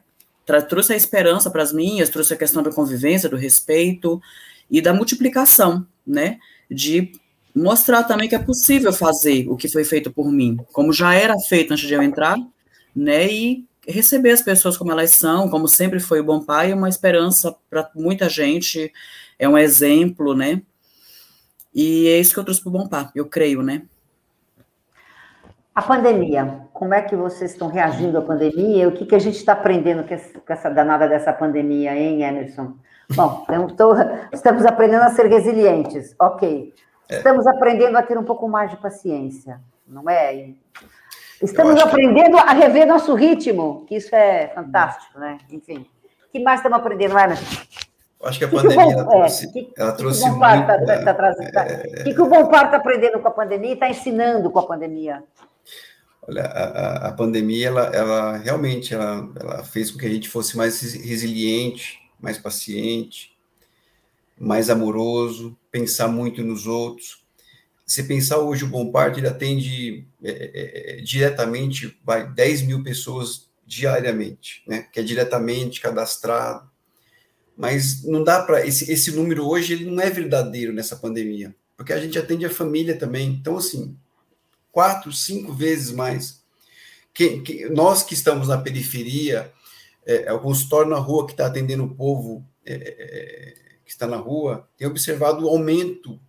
Trouxe 0.67 0.93
a 0.93 0.95
esperança 0.95 1.49
para 1.49 1.63
as 1.63 1.71
minhas, 1.71 2.09
trouxe 2.09 2.33
a 2.33 2.37
questão 2.37 2.63
da 2.63 2.71
convivência, 2.71 3.29
do 3.29 3.35
respeito 3.35 4.21
e 4.69 4.81
da 4.81 4.93
multiplicação, 4.93 5.85
né? 6.05 6.39
De 6.69 7.11
mostrar 7.55 8.03
também 8.03 8.29
que 8.29 8.35
é 8.35 8.39
possível 8.39 8.93
fazer 8.93 9.47
o 9.49 9.55
que 9.55 9.67
foi 9.67 9.83
feito 9.83 10.11
por 10.11 10.31
mim, 10.31 10.57
como 10.71 10.93
já 10.93 11.13
era 11.13 11.37
feito 11.47 11.73
antes 11.73 11.87
de 11.87 11.93
eu 11.93 12.01
entrar, 12.01 12.37
né? 12.95 13.27
E 13.31 13.65
receber 13.87 14.31
as 14.31 14.41
pessoas 14.41 14.77
como 14.77 14.91
elas 14.91 15.11
são, 15.11 15.49
como 15.49 15.67
sempre 15.67 15.99
foi 15.99 16.19
o 16.19 16.23
Bom 16.23 16.43
Pai, 16.43 16.71
é 16.71 16.75
uma 16.75 16.89
esperança 16.89 17.55
para 17.69 17.89
muita 17.95 18.29
gente, 18.29 18.91
é 19.37 19.49
um 19.49 19.57
exemplo, 19.57 20.35
né? 20.35 20.61
E 21.73 22.07
é 22.07 22.19
isso 22.19 22.33
que 22.33 22.39
eu 22.39 22.43
trouxe 22.43 22.61
para 22.61 22.69
o 22.69 22.73
Bom 22.73 22.87
Par, 22.87 23.11
eu 23.15 23.25
creio, 23.25 23.61
né? 23.63 23.83
A 25.73 25.81
pandemia, 25.81 26.67
como 26.79 26.93
é 26.93 27.01
que 27.01 27.13
vocês 27.13 27.51
estão 27.51 27.67
reagindo 27.67 28.17
à 28.17 28.21
pandemia? 28.21 28.87
O 28.87 28.93
que, 28.93 29.05
que 29.05 29.13
a 29.13 29.19
gente 29.19 29.35
está 29.35 29.51
aprendendo 29.51 30.07
com 30.07 30.53
essa 30.53 30.69
danada 30.69 31.09
dessa 31.09 31.33
pandemia, 31.33 31.93
hein, 31.93 32.23
Emerson? 32.23 32.73
Bom, 33.13 33.45
tô, 33.75 33.95
estamos 34.31 34.65
aprendendo 34.65 35.03
a 35.03 35.09
ser 35.09 35.25
resilientes, 35.25 36.15
ok. 36.17 36.73
É. 37.09 37.17
Estamos 37.17 37.45
é. 37.45 37.49
aprendendo 37.49 37.97
a 37.97 38.01
ter 38.01 38.17
um 38.17 38.23
pouco 38.23 38.47
mais 38.47 38.71
de 38.71 38.77
paciência, 38.77 39.59
não 39.85 40.09
é? 40.09 40.51
Estamos 41.43 41.81
aprendendo 41.81 42.37
que... 42.37 42.43
a 42.43 42.53
rever 42.53 42.87
nosso 42.87 43.13
ritmo, 43.13 43.83
que 43.85 43.97
isso 43.97 44.15
é 44.15 44.47
fantástico, 44.55 45.19
né? 45.19 45.37
Enfim. 45.51 45.85
O 46.29 46.31
que 46.31 46.39
mais 46.39 46.61
estamos 46.61 46.79
aprendendo, 46.79 47.19
Emerson? 47.19 47.61
Acho 48.23 48.39
que 48.39 48.45
a 48.45 48.47
pandemia 48.47 48.77
que 48.77 48.85
que 48.85 48.91
ela 48.91 49.05
trouxe, 49.05 49.47
é, 49.47 49.51
que, 49.51 49.73
ela 49.77 49.91
trouxe 49.93 50.21
que 51.51 51.57
é, 51.57 52.03
que, 52.03 52.13
que 52.13 52.21
o 52.21 52.27
Bom 52.27 52.47
Par 52.47 52.65
está 52.65 52.77
aprendendo 52.77 53.19
com 53.19 53.27
a 53.27 53.31
pandemia 53.31 53.71
e 53.71 53.73
está 53.73 53.89
ensinando 53.89 54.49
com 54.49 54.59
a 54.59 54.67
pandemia? 54.67 55.23
Olha, 56.29 56.43
a, 56.43 57.07
a 57.07 57.11
pandemia, 57.11 57.67
ela, 57.67 57.85
ela 57.87 58.37
realmente 58.37 58.93
ela, 58.93 59.27
ela 59.35 59.63
fez 59.63 59.89
com 59.89 59.97
que 59.97 60.05
a 60.05 60.09
gente 60.09 60.29
fosse 60.29 60.55
mais 60.55 60.79
resiliente, 60.79 61.99
mais 62.19 62.37
paciente, 62.37 63.35
mais 64.39 64.69
amoroso, 64.69 65.57
pensar 65.71 66.07
muito 66.07 66.43
nos 66.43 66.67
outros. 66.67 67.23
Se 67.83 68.03
pensar 68.03 68.37
hoje, 68.37 68.63
o 68.63 68.67
Bom 68.67 68.91
Parto 68.91 69.19
ele 69.19 69.27
atende 69.27 70.05
é, 70.23 70.29
é, 70.29 70.99
é 70.99 71.01
diretamente 71.01 71.99
vai, 72.05 72.31
10 72.31 72.61
mil 72.61 72.83
pessoas 72.83 73.49
diariamente, 73.65 74.61
né? 74.67 74.87
que 74.93 74.99
é 74.99 75.03
diretamente 75.03 75.81
cadastrado 75.81 76.69
mas 77.59 78.05
não 78.05 78.23
dá 78.23 78.41
para 78.41 78.65
esse, 78.65 78.89
esse 78.89 79.11
número 79.11 79.45
hoje 79.45 79.73
ele 79.73 79.91
não 79.91 80.01
é 80.01 80.09
verdadeiro 80.09 80.71
nessa 80.71 80.95
pandemia, 80.95 81.53
porque 81.75 81.91
a 81.91 81.99
gente 81.99 82.17
atende 82.17 82.45
a 82.45 82.49
família 82.49 82.97
também. 82.97 83.31
Então 83.31 83.57
assim, 83.57 83.97
quatro, 84.71 85.11
cinco 85.11 85.53
vezes 85.53 85.91
mais. 85.91 86.41
Que, 87.13 87.41
que 87.41 87.69
nós 87.69 88.03
que 88.03 88.13
estamos 88.13 88.47
na 88.47 88.57
periferia, 88.57 89.51
é, 90.05 90.23
é, 90.23 90.33
o 90.33 90.39
consultório 90.39 90.89
na 90.89 90.97
rua 90.97 91.25
que 91.25 91.33
está 91.33 91.47
atendendo 91.47 91.83
o 91.83 91.95
povo 91.95 92.45
é, 92.65 92.73
é, 92.73 93.53
que 93.85 93.91
está 93.91 94.07
na 94.07 94.17
rua, 94.17 94.67
tem 94.77 94.87
observado 94.87 95.45
o 95.45 95.49
aumento 95.49 96.19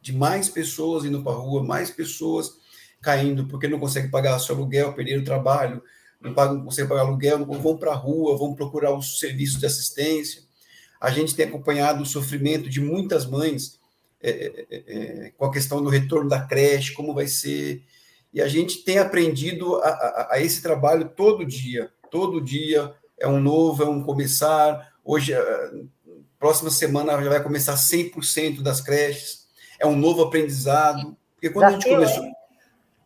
de 0.00 0.12
mais 0.12 0.48
pessoas 0.48 1.04
indo 1.04 1.22
para 1.22 1.32
a 1.32 1.36
rua, 1.36 1.62
mais 1.62 1.90
pessoas 1.90 2.58
caindo 3.00 3.46
porque 3.46 3.68
não 3.68 3.78
conseguem 3.78 4.10
pagar 4.10 4.38
seu 4.38 4.54
aluguel, 4.54 4.92
perderam 4.92 5.22
o 5.22 5.24
trabalho, 5.24 5.82
não, 6.20 6.34
pagam, 6.34 6.56
não 6.56 6.64
conseguem 6.64 6.88
pagar 6.88 7.02
aluguel, 7.02 7.44
vão 7.44 7.76
para 7.76 7.92
a 7.92 7.96
rua, 7.96 8.36
vão 8.36 8.54
procurar 8.54 8.92
os 8.94 9.20
serviços 9.20 9.60
de 9.60 9.66
assistência. 9.66 10.42
A 11.00 11.10
gente 11.10 11.34
tem 11.34 11.46
acompanhado 11.46 12.02
o 12.02 12.06
sofrimento 12.06 12.68
de 12.68 12.80
muitas 12.80 13.24
mães 13.24 13.77
é, 14.20 14.30
é, 14.30 14.66
é, 14.70 15.26
é, 15.26 15.30
com 15.36 15.44
a 15.44 15.52
questão 15.52 15.82
do 15.82 15.88
retorno 15.88 16.28
da 16.28 16.40
creche, 16.40 16.92
como 16.92 17.14
vai 17.14 17.28
ser. 17.28 17.84
E 18.32 18.40
a 18.40 18.48
gente 18.48 18.84
tem 18.84 18.98
aprendido 18.98 19.76
a, 19.76 19.88
a, 19.88 20.28
a, 20.32 20.40
esse 20.40 20.62
trabalho 20.62 21.08
todo 21.08 21.46
dia. 21.46 21.90
Todo 22.10 22.40
dia 22.40 22.92
é 23.18 23.28
um 23.28 23.40
novo, 23.40 23.82
é 23.82 23.88
um 23.88 24.02
começar. 24.02 24.92
Hoje, 25.04 25.32
próxima 26.38 26.70
semana, 26.70 27.22
já 27.22 27.28
vai 27.28 27.42
começar 27.42 27.74
100% 27.74 28.60
das 28.60 28.80
creches. 28.80 29.46
É 29.78 29.86
um 29.86 29.96
novo 29.96 30.22
aprendizado. 30.22 31.16
Porque 31.34 31.50
quando 31.50 31.64
a 31.64 31.70
gente 31.72 31.88
começou. 31.88 32.38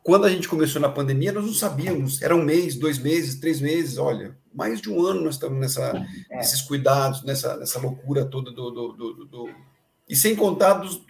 Quando 0.02 0.24
a 0.24 0.30
gente 0.30 0.48
começou 0.48 0.82
na 0.82 0.88
pandemia, 0.88 1.30
nós 1.30 1.44
não 1.44 1.54
sabíamos. 1.54 2.20
Era 2.22 2.34
um 2.34 2.42
mês, 2.42 2.74
dois 2.74 2.98
meses, 2.98 3.38
três 3.38 3.60
meses. 3.60 3.98
Olha, 3.98 4.36
mais 4.52 4.80
de 4.80 4.90
um 4.90 5.00
ano 5.06 5.22
nós 5.22 5.34
estamos 5.34 5.60
nessa, 5.60 5.92
é. 6.28 6.36
nesses 6.38 6.60
cuidados, 6.60 7.22
nessa, 7.22 7.56
nessa 7.56 7.78
loucura 7.78 8.24
toda 8.24 8.50
do, 8.50 8.70
do, 8.70 8.92
do, 8.92 9.24
do 9.26 9.48
e 10.12 10.16
sem 10.16 10.36
contar 10.36 10.74
dos, 10.74 11.02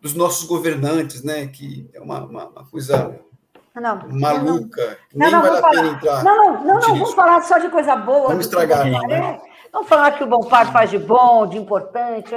dos, 0.00 0.14
nossos 0.14 0.46
governantes, 0.46 1.24
né? 1.24 1.48
Que 1.48 1.90
é 1.92 2.00
uma, 2.00 2.24
uma, 2.24 2.48
uma 2.50 2.64
coisa 2.66 3.18
não, 3.74 4.08
maluca, 4.08 4.96
não, 5.12 5.28
nem 5.28 5.40
vale 5.40 5.58
a 5.58 5.70
pena 5.70 5.88
entrar. 5.88 6.22
Não, 6.22 6.36
não, 6.36 6.64
não, 6.64 6.74
não 6.74 6.80
vamos 6.80 7.14
falar 7.14 7.42
só 7.42 7.58
de 7.58 7.68
coisa 7.68 7.96
boa. 7.96 8.28
Vamos 8.28 8.44
estragar. 8.44 8.88
Né? 8.88 9.40
Vamos 9.72 9.88
falar 9.88 10.12
que 10.12 10.22
o 10.22 10.26
Bom 10.28 10.44
Parto 10.44 10.72
faz 10.72 10.88
de 10.88 11.00
bom, 11.00 11.48
de 11.48 11.58
importante. 11.58 12.32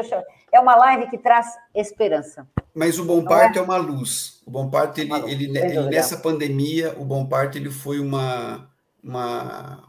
É 0.52 0.60
uma 0.60 0.76
live 0.76 1.08
que 1.08 1.20
traz 1.20 1.54
esperança. 1.76 2.48
Mas 2.74 2.98
o 2.98 3.06
Bom 3.06 3.24
Parto 3.24 3.60
é? 3.60 3.62
é? 3.62 3.64
uma 3.64 3.78
luz. 3.78 4.42
O 4.44 4.50
Bom 4.50 4.68
Parto, 4.68 5.00
ele, 5.00 5.14
ele, 5.30 5.58
ele, 5.60 5.82
nessa 5.92 6.18
pandemia, 6.18 6.96
o 6.98 7.06
Bom 7.06 7.28
Parto 7.28 7.60
ele 7.60 7.70
foi 7.70 8.00
uma, 8.00 8.68
uma 9.04 9.84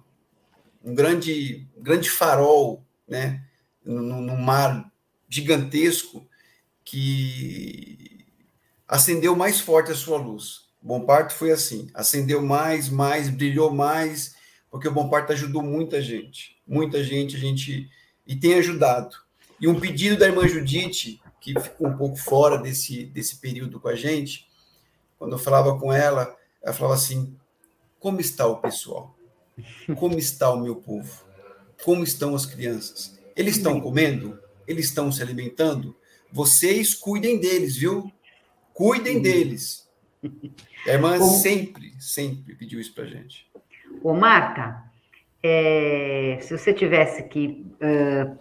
um 0.85 0.95
grande, 0.95 1.67
grande 1.79 2.11
farol, 2.11 2.85
né, 3.09 3.41
num, 3.83 4.37
mar 4.37 4.91
gigantesco 5.29 6.27
que 6.85 8.25
acendeu 8.87 9.35
mais 9.35 9.61
forte 9.61 9.91
a 9.91 9.95
sua 9.95 10.19
luz. 10.19 10.67
O 10.83 10.87
Bom 10.87 11.01
Parto 11.05 11.35
foi 11.35 11.51
assim, 11.51 11.89
acendeu 11.93 12.41
mais, 12.41 12.89
mais, 12.89 13.29
brilhou 13.29 13.73
mais, 13.73 14.37
porque 14.71 14.89
o 14.89 14.93
Bom 14.93 15.09
Parto 15.09 15.33
ajudou 15.33 15.63
muita 15.63 16.01
gente, 16.01 16.57
muita 16.67 17.03
gente, 17.03 17.37
a 17.37 17.39
gente 17.39 17.91
e 18.27 18.37
tem 18.37 18.55
ajudado. 18.55 19.17
E 19.61 19.69
um 19.69 19.81
pedido 19.81 20.19
da 20.19 20.27
irmã 20.27 20.47
Judite, 20.47 21.21
que 21.41 21.59
ficou 21.59 21.89
um 21.89 21.97
pouco 21.97 22.17
fora 22.17 22.59
desse, 22.59 23.07
desse 23.07 23.37
período 23.37 23.81
com 23.81 23.89
a 23.89 23.95
gente, 23.95 24.47
quando 25.19 25.33
eu 25.33 25.39
falava 25.39 25.79
com 25.79 25.93
ela, 25.93 26.37
ela 26.63 26.75
falava 26.75 26.95
assim: 26.95 27.37
como 27.99 28.21
está 28.21 28.47
o 28.47 28.57
pessoal? 28.57 29.17
Como 29.99 30.19
está 30.19 30.51
o 30.51 30.61
meu 30.61 30.77
povo? 30.77 31.25
Como 31.83 32.05
estão 32.05 32.35
as 32.35 32.45
crianças? 32.45 33.19
Eles 33.35 33.57
estão 33.57 33.81
comendo? 33.83 34.39
Eles 34.67 34.87
estão 34.87 35.11
se 35.11 35.23
alimentando? 35.23 35.97
Vocês 36.33 36.95
cuidem 36.95 37.41
deles, 37.41 37.77
viu? 37.77 38.11
Cuidem 38.73 39.21
deles. 39.23 39.89
A 40.87 40.91
irmã 40.91 41.19
sempre, 41.21 41.95
sempre 41.99 42.55
pediu 42.55 42.81
isso 42.81 42.95
para 42.95 43.07
gente. 43.07 43.51
Ô, 44.03 44.13
Marta, 44.13 44.83
é, 45.43 46.39
se 46.43 46.57
você 46.57 46.73
tivesse 46.73 47.23
que 47.25 47.67
uh, 47.81 48.37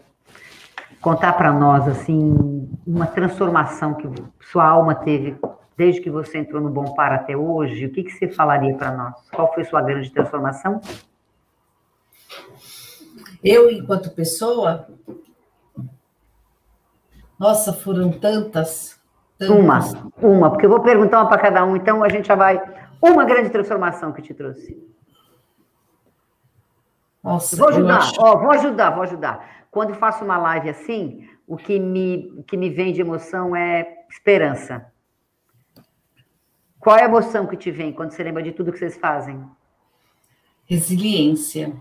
contar 0.99 1.33
para 1.33 1.53
nós 1.53 1.87
assim 1.87 2.67
uma 2.85 3.05
transformação 3.07 3.93
que 3.93 4.07
sua 4.41 4.65
alma 4.65 4.95
teve 4.95 5.37
desde 5.77 6.01
que 6.01 6.09
você 6.09 6.37
entrou 6.37 6.61
no 6.61 6.69
Bom 6.69 6.95
Par 6.95 7.11
até 7.11 7.35
hoje, 7.35 7.85
o 7.85 7.91
que, 7.91 8.03
que 8.03 8.11
você 8.11 8.27
falaria 8.27 8.73
para 8.75 8.91
nós? 8.91 9.13
Qual 9.31 9.53
foi 9.53 9.63
sua 9.65 9.81
grande 9.81 10.09
transformação? 10.09 10.81
Eu, 13.43 13.69
enquanto 13.69 14.09
pessoa, 14.09 14.87
nossa, 17.39 17.73
foram 17.73 18.11
tantas, 18.11 18.99
tantas. 19.37 19.93
Uma, 19.93 20.11
uma, 20.21 20.49
porque 20.49 20.65
eu 20.65 20.69
vou 20.69 20.81
perguntar 20.81 21.21
uma 21.21 21.29
para 21.29 21.41
cada 21.41 21.65
um, 21.65 21.75
então 21.75 22.03
a 22.03 22.09
gente 22.09 22.27
já 22.27 22.35
vai. 22.35 22.61
Uma 23.01 23.25
grande 23.25 23.49
transformação 23.49 24.11
que 24.11 24.21
te 24.21 24.33
trouxe. 24.33 24.81
Nossa, 27.23 27.55
vou 27.55 27.69
ajudar, 27.69 27.97
acho... 27.97 28.21
ó, 28.21 28.37
vou 28.37 28.51
ajudar, 28.51 28.89
vou 28.91 29.03
ajudar. 29.03 29.65
Quando 29.69 29.93
faço 29.93 30.23
uma 30.23 30.37
live 30.37 30.69
assim, 30.69 31.27
o 31.47 31.57
que 31.57 31.79
me, 31.79 32.31
o 32.37 32.43
que 32.43 32.55
me 32.55 32.69
vem 32.69 32.93
de 32.93 33.01
emoção 33.01 33.55
é 33.55 34.05
esperança. 34.09 34.91
Qual 36.79 36.95
é 36.95 37.01
a 37.01 37.05
emoção 37.05 37.47
que 37.47 37.57
te 37.57 37.71
vem 37.71 37.91
quando 37.91 38.11
você 38.11 38.23
lembra 38.23 38.43
de 38.43 38.51
tudo 38.51 38.71
que 38.71 38.77
vocês 38.77 38.95
fazem? 38.95 39.43
Resiliência. 40.65 41.75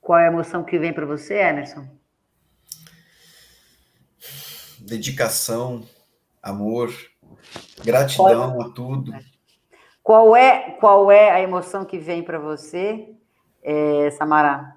Qual 0.00 0.18
é 0.18 0.24
a 0.24 0.30
emoção 0.30 0.62
que 0.62 0.78
vem 0.78 0.92
para 0.92 1.06
você, 1.06 1.34
Emerson? 1.38 1.88
Dedicação, 4.86 5.82
amor, 6.42 6.94
gratidão 7.82 8.60
a 8.60 8.68
tudo. 8.70 9.14
Qual 10.02 10.36
é, 10.36 10.76
qual 10.78 11.10
é 11.10 11.30
a 11.30 11.40
emoção 11.40 11.84
que 11.84 11.98
vem 11.98 12.22
para 12.22 12.38
você, 12.38 13.08
é, 13.62 14.10
Samara? 14.10 14.76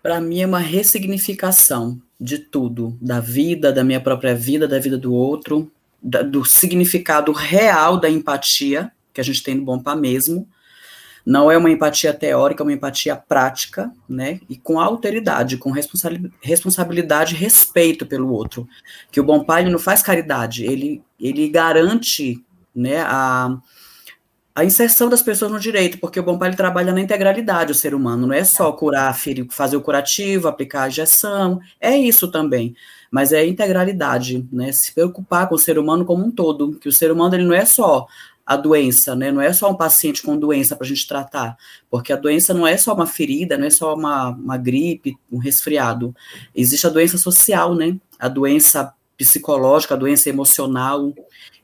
Para 0.00 0.20
mim 0.20 0.40
é 0.40 0.46
uma 0.46 0.60
ressignificação 0.60 2.00
de 2.20 2.38
tudo, 2.38 2.96
da 3.00 3.18
vida, 3.18 3.72
da 3.72 3.82
minha 3.82 4.00
própria 4.00 4.34
vida, 4.34 4.68
da 4.68 4.78
vida 4.78 4.96
do 4.96 5.12
outro, 5.12 5.70
da, 6.00 6.22
do 6.22 6.44
significado 6.44 7.32
real 7.32 7.98
da 7.98 8.08
empatia 8.08 8.92
que 9.12 9.20
a 9.20 9.24
gente 9.24 9.42
tem 9.42 9.54
no 9.56 9.64
Bom 9.64 9.80
Pá 9.80 9.96
mesmo, 9.96 10.48
não 11.24 11.50
é 11.50 11.56
uma 11.56 11.70
empatia 11.70 12.12
teórica, 12.12 12.62
é 12.62 12.64
uma 12.64 12.72
empatia 12.72 13.16
prática, 13.16 13.90
né? 14.08 14.40
E 14.48 14.56
com 14.56 14.78
alteridade, 14.78 15.56
com 15.56 15.72
responsabilidade 16.42 17.34
e 17.34 17.38
respeito 17.38 18.04
pelo 18.04 18.30
outro. 18.30 18.68
Que 19.10 19.20
o 19.20 19.24
bom 19.24 19.42
pai 19.42 19.64
não 19.64 19.78
faz 19.78 20.02
caridade, 20.02 20.64
ele, 20.64 21.02
ele 21.18 21.48
garante 21.48 22.44
né, 22.74 23.00
a, 23.00 23.56
a 24.54 24.64
inserção 24.64 25.08
das 25.08 25.22
pessoas 25.22 25.50
no 25.50 25.58
direito, 25.58 25.98
porque 25.98 26.20
o 26.20 26.22
bom 26.22 26.36
pai 26.36 26.50
ele 26.50 26.56
trabalha 26.56 26.92
na 26.92 27.00
integralidade 27.00 27.72
o 27.72 27.74
ser 27.74 27.94
humano, 27.94 28.26
não 28.26 28.34
é 28.34 28.44
só 28.44 28.70
curar, 28.72 29.16
ferir, 29.18 29.46
fazer 29.50 29.76
o 29.76 29.80
curativo, 29.80 30.46
aplicar 30.46 30.82
a 30.82 30.88
injeção, 30.88 31.58
é 31.80 31.96
isso 31.96 32.30
também, 32.30 32.74
mas 33.10 33.32
é 33.32 33.38
a 33.38 33.46
integralidade, 33.46 34.46
né? 34.52 34.72
Se 34.72 34.92
preocupar 34.92 35.48
com 35.48 35.54
o 35.54 35.58
ser 35.58 35.78
humano 35.78 36.04
como 36.04 36.24
um 36.24 36.30
todo, 36.30 36.78
que 36.78 36.88
o 36.88 36.92
ser 36.92 37.10
humano 37.10 37.34
ele 37.34 37.44
não 37.44 37.54
é 37.54 37.64
só 37.64 38.06
a 38.46 38.56
doença, 38.56 39.14
né? 39.14 39.32
Não 39.32 39.40
é 39.40 39.52
só 39.52 39.70
um 39.70 39.76
paciente 39.76 40.22
com 40.22 40.36
doença 40.36 40.76
para 40.76 40.84
a 40.84 40.88
gente 40.88 41.06
tratar, 41.06 41.56
porque 41.90 42.12
a 42.12 42.16
doença 42.16 42.52
não 42.52 42.66
é 42.66 42.76
só 42.76 42.94
uma 42.94 43.06
ferida, 43.06 43.56
não 43.56 43.66
é 43.66 43.70
só 43.70 43.94
uma, 43.94 44.30
uma 44.30 44.56
gripe, 44.56 45.16
um 45.32 45.38
resfriado. 45.38 46.14
Existe 46.54 46.86
a 46.86 46.90
doença 46.90 47.16
social, 47.16 47.74
né? 47.74 47.96
A 48.18 48.28
doença 48.28 48.92
psicológica, 49.16 49.94
a 49.94 49.96
doença 49.96 50.28
emocional. 50.28 51.12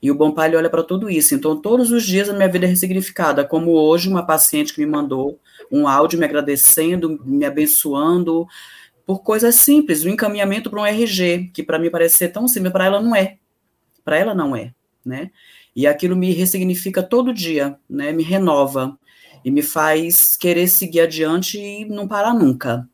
E 0.03 0.11
o 0.11 0.14
Bom 0.14 0.33
Pai 0.33 0.55
olha 0.55 0.70
para 0.70 0.83
tudo 0.83 1.11
isso. 1.11 1.35
Então, 1.35 1.61
todos 1.61 1.91
os 1.91 2.05
dias 2.05 2.28
a 2.28 2.33
minha 2.33 2.49
vida 2.49 2.64
é 2.64 2.68
ressignificada, 2.68 3.45
como 3.45 3.72
hoje 3.72 4.09
uma 4.09 4.24
paciente 4.24 4.72
que 4.72 4.81
me 4.81 4.87
mandou 4.87 5.39
um 5.70 5.87
áudio 5.87 6.18
me 6.18 6.24
agradecendo, 6.24 7.20
me 7.24 7.45
abençoando, 7.45 8.47
por 9.07 9.22
coisas 9.22 9.57
simples, 9.57 10.05
o 10.05 10.09
um 10.09 10.12
encaminhamento 10.12 10.70
para 10.70 10.81
um 10.81 10.87
RG, 10.87 11.51
que 11.53 11.62
para 11.62 11.78
mim 11.78 11.91
parece 11.91 12.16
ser 12.16 12.28
tão 12.28 12.47
simples, 12.49 12.72
para 12.72 12.87
ela 12.87 13.01
não 13.01 13.14
é. 13.14 13.39
Para 14.05 14.16
ela 14.16 14.35
não 14.35 14.57
é, 14.57 14.72
né? 15.05 15.31
E 15.81 15.87
aquilo 15.87 16.14
me 16.14 16.31
ressignifica 16.31 17.03
todo 17.03 17.33
dia, 17.33 17.74
né? 17.89 18.12
Me 18.12 18.22
renova 18.22 18.99
e 19.43 19.51
me 19.51 19.62
faz 19.62 20.37
querer 20.37 20.68
seguir 20.68 21.01
adiante 21.01 21.59
e 21.59 21.87
não 21.87 22.07
parar 22.07 22.35
nunca. 22.35 22.87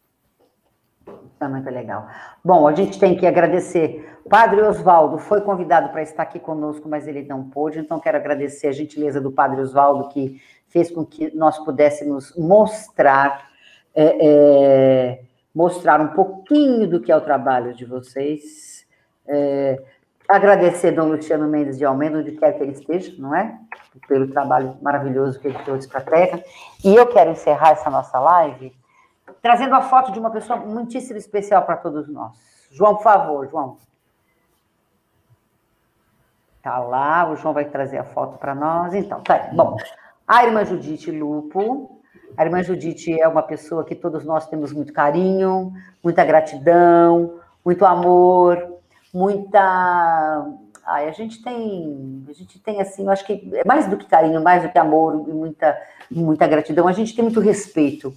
Tá 1.36 1.48
muito 1.48 1.68
legal. 1.68 2.08
Bom, 2.44 2.68
a 2.68 2.72
gente 2.72 2.96
tem 2.96 3.16
que 3.16 3.26
agradecer. 3.26 4.08
Padre 4.30 4.62
Oswaldo 4.62 5.18
foi 5.18 5.40
convidado 5.40 5.88
para 5.88 6.00
estar 6.00 6.22
aqui 6.22 6.38
conosco, 6.38 6.88
mas 6.88 7.08
ele 7.08 7.24
não 7.24 7.50
pôde, 7.50 7.80
então 7.80 7.98
quero 7.98 8.18
agradecer 8.18 8.68
a 8.68 8.72
gentileza 8.72 9.20
do 9.20 9.32
Padre 9.32 9.62
Oswaldo, 9.62 10.08
que 10.10 10.40
fez 10.68 10.88
com 10.88 11.04
que 11.04 11.34
nós 11.34 11.58
pudéssemos 11.58 12.36
mostrar, 12.36 13.50
é, 13.92 14.26
é, 14.28 15.20
mostrar 15.52 16.00
um 16.00 16.14
pouquinho 16.14 16.88
do 16.88 17.00
que 17.00 17.10
é 17.10 17.16
o 17.16 17.20
trabalho 17.20 17.74
de 17.74 17.84
vocês. 17.84 18.86
É, 19.26 19.82
Agradecer 20.28 20.92
Dom 20.92 21.08
Luciano 21.08 21.46
Mendes 21.46 21.78
de 21.78 21.84
Almeida, 21.84 22.18
onde 22.18 22.32
quer 22.32 22.52
que 22.52 22.62
ele 22.62 22.72
esteja, 22.72 23.14
não 23.18 23.34
é? 23.34 23.58
Pelo 24.08 24.28
trabalho 24.28 24.76
maravilhoso 24.82 25.38
que 25.38 25.48
ele 25.48 25.58
trouxe 25.60 25.88
para 25.88 26.00
a 26.00 26.04
Terra. 26.04 26.42
E 26.84 26.94
eu 26.94 27.06
quero 27.06 27.30
encerrar 27.30 27.70
essa 27.70 27.88
nossa 27.88 28.18
live 28.18 28.74
trazendo 29.40 29.74
a 29.74 29.82
foto 29.82 30.10
de 30.10 30.18
uma 30.18 30.30
pessoa 30.30 30.58
muitíssimo 30.58 31.18
especial 31.18 31.62
para 31.62 31.76
todos 31.76 32.08
nós. 32.08 32.36
João, 32.72 32.96
por 32.96 33.04
favor, 33.04 33.48
João. 33.48 33.78
Tá 36.62 36.78
lá, 36.80 37.30
o 37.30 37.36
João 37.36 37.54
vai 37.54 37.64
trazer 37.64 37.98
a 37.98 38.04
foto 38.04 38.38
para 38.38 38.54
nós. 38.54 38.92
Então, 38.92 39.20
tá 39.20 39.34
aí. 39.34 39.54
Bom, 39.54 39.76
a 40.26 40.44
irmã 40.44 40.64
Judite 40.64 41.12
Lupo. 41.12 42.00
A 42.36 42.44
irmã 42.44 42.62
Judite 42.62 43.18
é 43.18 43.28
uma 43.28 43.42
pessoa 43.42 43.84
que 43.84 43.94
todos 43.94 44.24
nós 44.24 44.48
temos 44.48 44.72
muito 44.72 44.92
carinho, 44.92 45.72
muita 46.02 46.24
gratidão, 46.24 47.38
muito 47.64 47.86
amor, 47.86 48.75
muita. 49.16 50.46
Ai, 50.84 51.08
a 51.08 51.12
gente 51.12 51.42
tem, 51.42 52.24
a 52.28 52.32
gente 52.32 52.60
tem 52.60 52.80
assim, 52.80 53.04
eu 53.04 53.10
acho 53.10 53.24
que 53.24 53.50
é 53.54 53.64
mais 53.66 53.88
do 53.88 53.96
que 53.96 54.06
carinho, 54.06 54.42
mais 54.42 54.62
do 54.62 54.68
que 54.68 54.78
amor 54.78 55.26
e 55.26 55.32
muita, 55.32 55.76
muita 56.08 56.46
gratidão. 56.46 56.86
A 56.86 56.92
gente 56.92 57.14
tem 57.14 57.24
muito 57.24 57.40
respeito, 57.40 58.14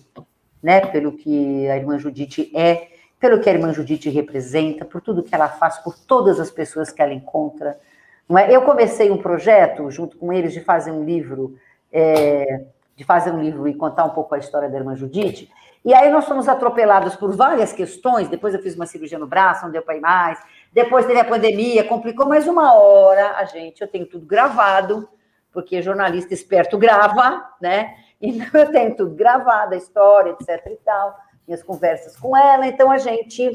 né, 0.61 0.81
pelo 0.81 1.13
que 1.13 1.67
a 1.67 1.77
irmã 1.77 1.97
Judite 1.97 2.51
é, 2.53 2.89
pelo 3.19 3.39
que 3.39 3.49
a 3.49 3.53
irmã 3.53 3.73
Judite 3.73 4.09
representa, 4.09 4.85
por 4.85 5.01
tudo 5.01 5.23
que 5.23 5.33
ela 5.33 5.49
faz, 5.49 5.79
por 5.79 5.97
todas 5.97 6.39
as 6.39 6.51
pessoas 6.51 6.91
que 6.91 7.01
ela 7.01 7.13
encontra. 7.13 7.79
Não 8.27 8.37
é? 8.37 8.55
Eu 8.55 8.61
comecei 8.61 9.09
um 9.09 9.17
projeto 9.17 9.89
junto 9.89 10.17
com 10.17 10.31
eles 10.31 10.53
de 10.53 10.61
fazer 10.61 10.91
um 10.91 11.03
livro, 11.03 11.57
é, 11.91 12.65
de 12.95 13.03
fazer 13.03 13.31
um 13.31 13.41
livro 13.41 13.67
e 13.67 13.73
contar 13.73 14.05
um 14.05 14.11
pouco 14.11 14.35
a 14.35 14.37
história 14.37 14.69
da 14.69 14.77
irmã 14.77 14.95
Judite. 14.95 15.49
E 15.83 15.93
aí 15.93 16.11
nós 16.11 16.25
fomos 16.25 16.47
atropelados 16.47 17.15
por 17.15 17.35
várias 17.35 17.71
questões. 17.71 18.27
Depois 18.27 18.53
eu 18.53 18.61
fiz 18.61 18.75
uma 18.75 18.85
cirurgia 18.85 19.17
no 19.17 19.27
braço, 19.27 19.63
não 19.63 19.71
deu 19.71 19.81
para 19.81 19.95
ir 19.95 20.01
mais. 20.01 20.39
Depois 20.71 21.05
teve 21.05 21.19
a 21.19 21.25
pandemia, 21.25 21.83
complicou 21.83 22.27
mais 22.27 22.47
uma 22.47 22.73
hora. 22.73 23.31
A 23.37 23.45
gente, 23.45 23.81
eu 23.81 23.87
tenho 23.87 24.05
tudo 24.05 24.25
gravado, 24.25 25.09
porque 25.51 25.81
jornalista 25.81 26.33
esperto 26.33 26.77
grava, 26.77 27.49
né? 27.61 27.95
Então 28.21 28.59
eu 28.59 28.69
tenho 28.69 28.93
tudo 28.97 29.15
gravado, 29.15 29.73
a 29.73 29.77
história, 29.77 30.31
etc 30.31 30.61
e 30.67 30.75
tal, 30.83 31.17
minhas 31.47 31.63
conversas 31.63 32.17
com 32.17 32.35
ela. 32.35 32.67
Então 32.67 32.91
a 32.91 32.97
gente, 32.97 33.49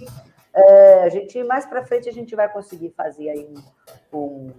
é, 0.55 1.03
a 1.03 1.09
gente 1.11 1.45
mais 1.45 1.67
para 1.67 1.85
frente 1.85 2.09
a 2.09 2.13
gente 2.13 2.35
vai 2.35 2.51
conseguir 2.51 2.89
fazer 2.97 3.29
aí 3.29 3.47
um, 4.11 4.19
um, 4.19 4.53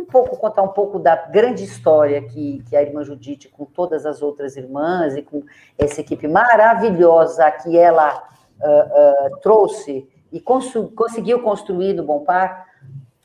um, 0.00 0.04
pouco 0.04 0.36
contar 0.36 0.60
um 0.60 0.68
pouco 0.68 0.98
da 0.98 1.16
grande 1.16 1.64
história 1.64 2.20
que, 2.28 2.62
que 2.68 2.76
a 2.76 2.82
irmã 2.82 3.02
Judite 3.02 3.48
com 3.48 3.64
todas 3.64 4.04
as 4.04 4.20
outras 4.20 4.54
irmãs 4.54 5.16
e 5.16 5.22
com 5.22 5.42
essa 5.78 6.02
equipe 6.02 6.28
maravilhosa 6.28 7.50
que 7.50 7.78
ela 7.78 8.22
uh, 8.60 9.32
uh, 9.34 9.40
trouxe 9.40 10.06
e 10.32 10.40
cons 10.40 10.72
conseguiu 10.94 11.42
construir 11.42 11.94
no 11.94 12.04
Bom 12.04 12.20
Par, 12.20 12.66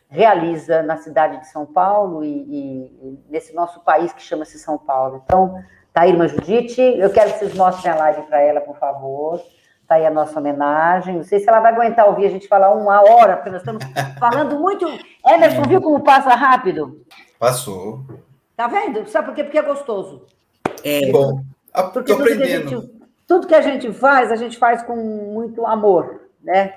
realiza 0.09 0.83
na 0.83 0.97
cidade 0.97 1.39
de 1.39 1.47
São 1.47 1.65
Paulo 1.65 2.23
e, 2.23 2.29
e, 2.29 3.19
nesse 3.29 3.53
nosso 3.53 3.79
país 3.79 4.13
que 4.13 4.21
chama-se 4.21 4.59
São 4.59 4.77
Paulo. 4.77 5.23
Então, 5.25 5.61
tá 5.91 6.01
aí, 6.01 6.11
irmã 6.11 6.27
Judite, 6.27 6.81
eu 6.81 7.09
quero 7.09 7.33
que 7.33 7.39
vocês 7.39 7.55
mostrem 7.55 7.91
a 7.91 7.95
live 7.95 8.21
para 8.23 8.41
ela, 8.41 8.61
por 8.61 8.77
favor. 8.77 9.41
Tá 9.87 9.95
aí 9.95 10.05
a 10.05 10.11
nossa 10.11 10.39
homenagem. 10.39 11.17
Não 11.17 11.23
sei 11.23 11.39
se 11.39 11.49
ela 11.49 11.59
vai 11.59 11.73
aguentar 11.73 12.07
ouvir 12.07 12.27
a 12.27 12.29
gente 12.29 12.47
falar 12.47 12.71
uma 12.73 13.01
hora, 13.01 13.35
porque 13.35 13.49
nós 13.49 13.61
estamos 13.61 13.83
falando 14.19 14.57
muito. 14.59 14.87
Emerson, 15.27 15.63
viu 15.63 15.81
como 15.81 16.03
passa 16.03 16.29
rápido? 16.35 17.03
Passou. 17.39 18.05
Tá 18.55 18.67
vendo? 18.67 19.07
Sabe 19.09 19.27
por 19.27 19.35
quê? 19.35 19.43
Porque 19.43 19.57
é 19.57 19.63
gostoso. 19.63 20.25
É 20.83 21.11
bom. 21.11 21.41
Estou 21.75 22.15
aprendendo. 22.15 22.63
Que 22.63 22.75
gente, 22.75 23.03
tudo 23.27 23.47
que 23.47 23.55
a 23.55 23.61
gente 23.61 23.91
faz, 23.91 24.31
a 24.31 24.35
gente 24.35 24.57
faz 24.57 24.83
com 24.83 24.95
muito 24.95 25.65
amor, 25.65 26.29
né? 26.41 26.75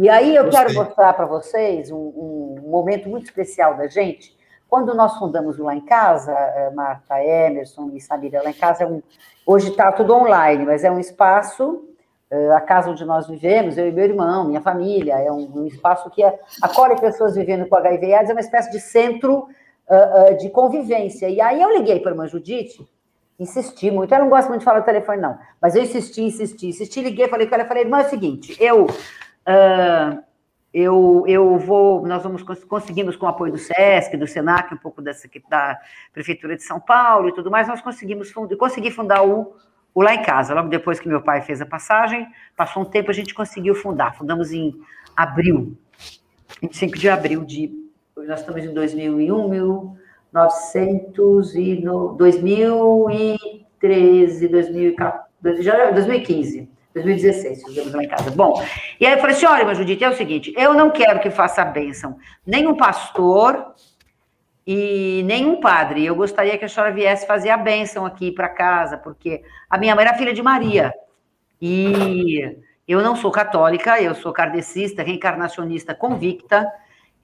E 0.00 0.08
aí 0.08 0.34
eu 0.34 0.44
Gostei. 0.44 0.64
quero 0.64 0.74
mostrar 0.76 1.12
para 1.12 1.26
vocês 1.26 1.90
um, 1.90 1.98
um, 1.98 2.56
momento 2.70 3.06
muito 3.06 3.26
especial 3.26 3.76
da 3.76 3.86
gente. 3.86 4.34
Quando 4.66 4.94
nós 4.94 5.18
fundamos 5.18 5.58
Lá 5.58 5.76
em 5.76 5.82
Casa, 5.82 6.32
eh, 6.32 6.70
Marta 6.70 7.22
Emerson 7.22 7.90
e 7.92 8.00
Samira, 8.00 8.42
Lá 8.42 8.48
em 8.48 8.54
Casa 8.54 8.84
é 8.84 8.86
um. 8.86 9.02
Hoje 9.44 9.68
está 9.68 9.92
tudo 9.92 10.14
online, 10.14 10.64
mas 10.64 10.84
é 10.84 10.90
um 10.90 10.98
espaço, 10.98 11.84
eh, 12.30 12.50
a 12.52 12.62
casa 12.62 12.90
onde 12.90 13.04
nós 13.04 13.28
vivemos, 13.28 13.76
eu 13.76 13.88
e 13.88 13.92
meu 13.92 14.04
irmão, 14.06 14.46
minha 14.46 14.62
família, 14.62 15.18
é 15.18 15.30
um, 15.30 15.64
um 15.64 15.66
espaço 15.66 16.08
que 16.08 16.22
acolhe 16.62 16.98
pessoas 16.98 17.34
vivendo 17.34 17.68
com 17.68 17.76
HIV 17.76 18.06
e 18.06 18.14
AIDS, 18.14 18.30
é 18.30 18.32
uma 18.32 18.40
espécie 18.40 18.70
de 18.70 18.80
centro 18.80 19.48
uh, 19.86 20.32
uh, 20.32 20.36
de 20.38 20.48
convivência. 20.48 21.28
E 21.28 21.42
aí 21.42 21.60
eu 21.60 21.76
liguei 21.76 22.00
para 22.00 22.12
a 22.12 22.14
irmã 22.14 22.26
Judite, 22.26 22.88
insisti 23.38 23.90
muito, 23.90 24.14
ela 24.14 24.24
não 24.24 24.30
gosta 24.30 24.48
muito 24.48 24.60
de 24.60 24.64
falar 24.64 24.78
no 24.78 24.84
telefone, 24.86 25.20
não, 25.20 25.38
mas 25.60 25.76
eu 25.76 25.82
insisti, 25.82 26.22
insisti, 26.22 26.68
insisti, 26.68 27.02
liguei, 27.02 27.28
falei 27.28 27.46
com 27.46 27.54
ela, 27.54 27.66
falei, 27.66 27.82
irmã, 27.82 28.00
é 28.00 28.06
o 28.06 28.08
seguinte, 28.08 28.56
eu 28.58 28.86
Uh, 29.50 30.22
eu, 30.72 31.24
eu 31.26 31.58
vou, 31.58 32.06
nós 32.06 32.22
vamos 32.22 32.44
conseguimos 32.44 33.16
com 33.16 33.26
o 33.26 33.28
apoio 33.28 33.50
do 33.52 33.58
SESC, 33.58 34.16
do 34.16 34.28
SENAC, 34.28 34.72
um 34.72 34.76
pouco 34.76 35.02
dessa, 35.02 35.28
da 35.48 35.76
Prefeitura 36.12 36.56
de 36.56 36.62
São 36.62 36.78
Paulo 36.78 37.28
e 37.28 37.34
tudo 37.34 37.50
mais, 37.50 37.66
nós 37.66 37.80
conseguimos 37.80 38.30
fund, 38.30 38.54
consegui 38.54 38.92
fundar 38.92 39.26
o, 39.26 39.52
o 39.92 40.00
Lá 40.00 40.14
em 40.14 40.22
Casa. 40.22 40.54
Logo 40.54 40.68
depois 40.68 41.00
que 41.00 41.08
meu 41.08 41.20
pai 41.20 41.42
fez 41.42 41.60
a 41.60 41.66
passagem, 41.66 42.28
passou 42.56 42.84
um 42.84 42.86
tempo, 42.86 43.10
a 43.10 43.14
gente 43.14 43.34
conseguiu 43.34 43.74
fundar. 43.74 44.14
Fundamos 44.14 44.52
em 44.52 44.72
abril, 45.16 45.76
25 46.62 46.96
de 46.96 47.08
abril 47.08 47.44
de. 47.44 47.90
Nós 48.16 48.38
estamos 48.40 48.62
em 48.62 48.72
2001, 48.72 49.48
1900 49.48 51.56
e 51.56 51.80
no 51.82 52.12
2013, 52.12 54.46
2014, 54.46 55.62
já 55.62 55.90
2015. 55.90 56.78
2016, 56.94 57.64
fizemos 57.64 57.92
lá 57.92 58.02
em 58.02 58.08
casa. 58.08 58.30
Bom, 58.30 58.62
e 58.98 59.06
aí 59.06 59.12
eu 59.12 59.18
falei 59.18 59.36
assim: 59.36 59.46
olha, 59.46 59.64
mas 59.64 59.78
Judite, 59.78 60.02
é 60.02 60.08
o 60.08 60.16
seguinte, 60.16 60.52
eu 60.56 60.74
não 60.74 60.90
quero 60.90 61.20
que 61.20 61.30
faça 61.30 61.64
bênção 61.64 62.18
nenhum 62.44 62.76
pastor 62.76 63.74
e 64.66 65.22
nenhum 65.24 65.60
padre. 65.60 66.04
Eu 66.04 66.14
gostaria 66.14 66.58
que 66.58 66.64
a 66.64 66.68
senhora 66.68 66.92
viesse 66.92 67.26
fazer 67.26 67.50
a 67.50 67.56
bênção 67.56 68.04
aqui 68.04 68.32
para 68.32 68.48
casa, 68.48 68.98
porque 68.98 69.42
a 69.68 69.78
minha 69.78 69.94
mãe 69.94 70.04
era 70.04 70.16
filha 70.16 70.32
de 70.32 70.42
Maria. 70.42 70.92
E 71.62 72.56
eu 72.88 73.02
não 73.02 73.14
sou 73.14 73.30
católica, 73.30 74.00
eu 74.00 74.14
sou 74.14 74.32
kardecista, 74.32 75.02
reencarnacionista 75.02 75.94
convicta, 75.94 76.70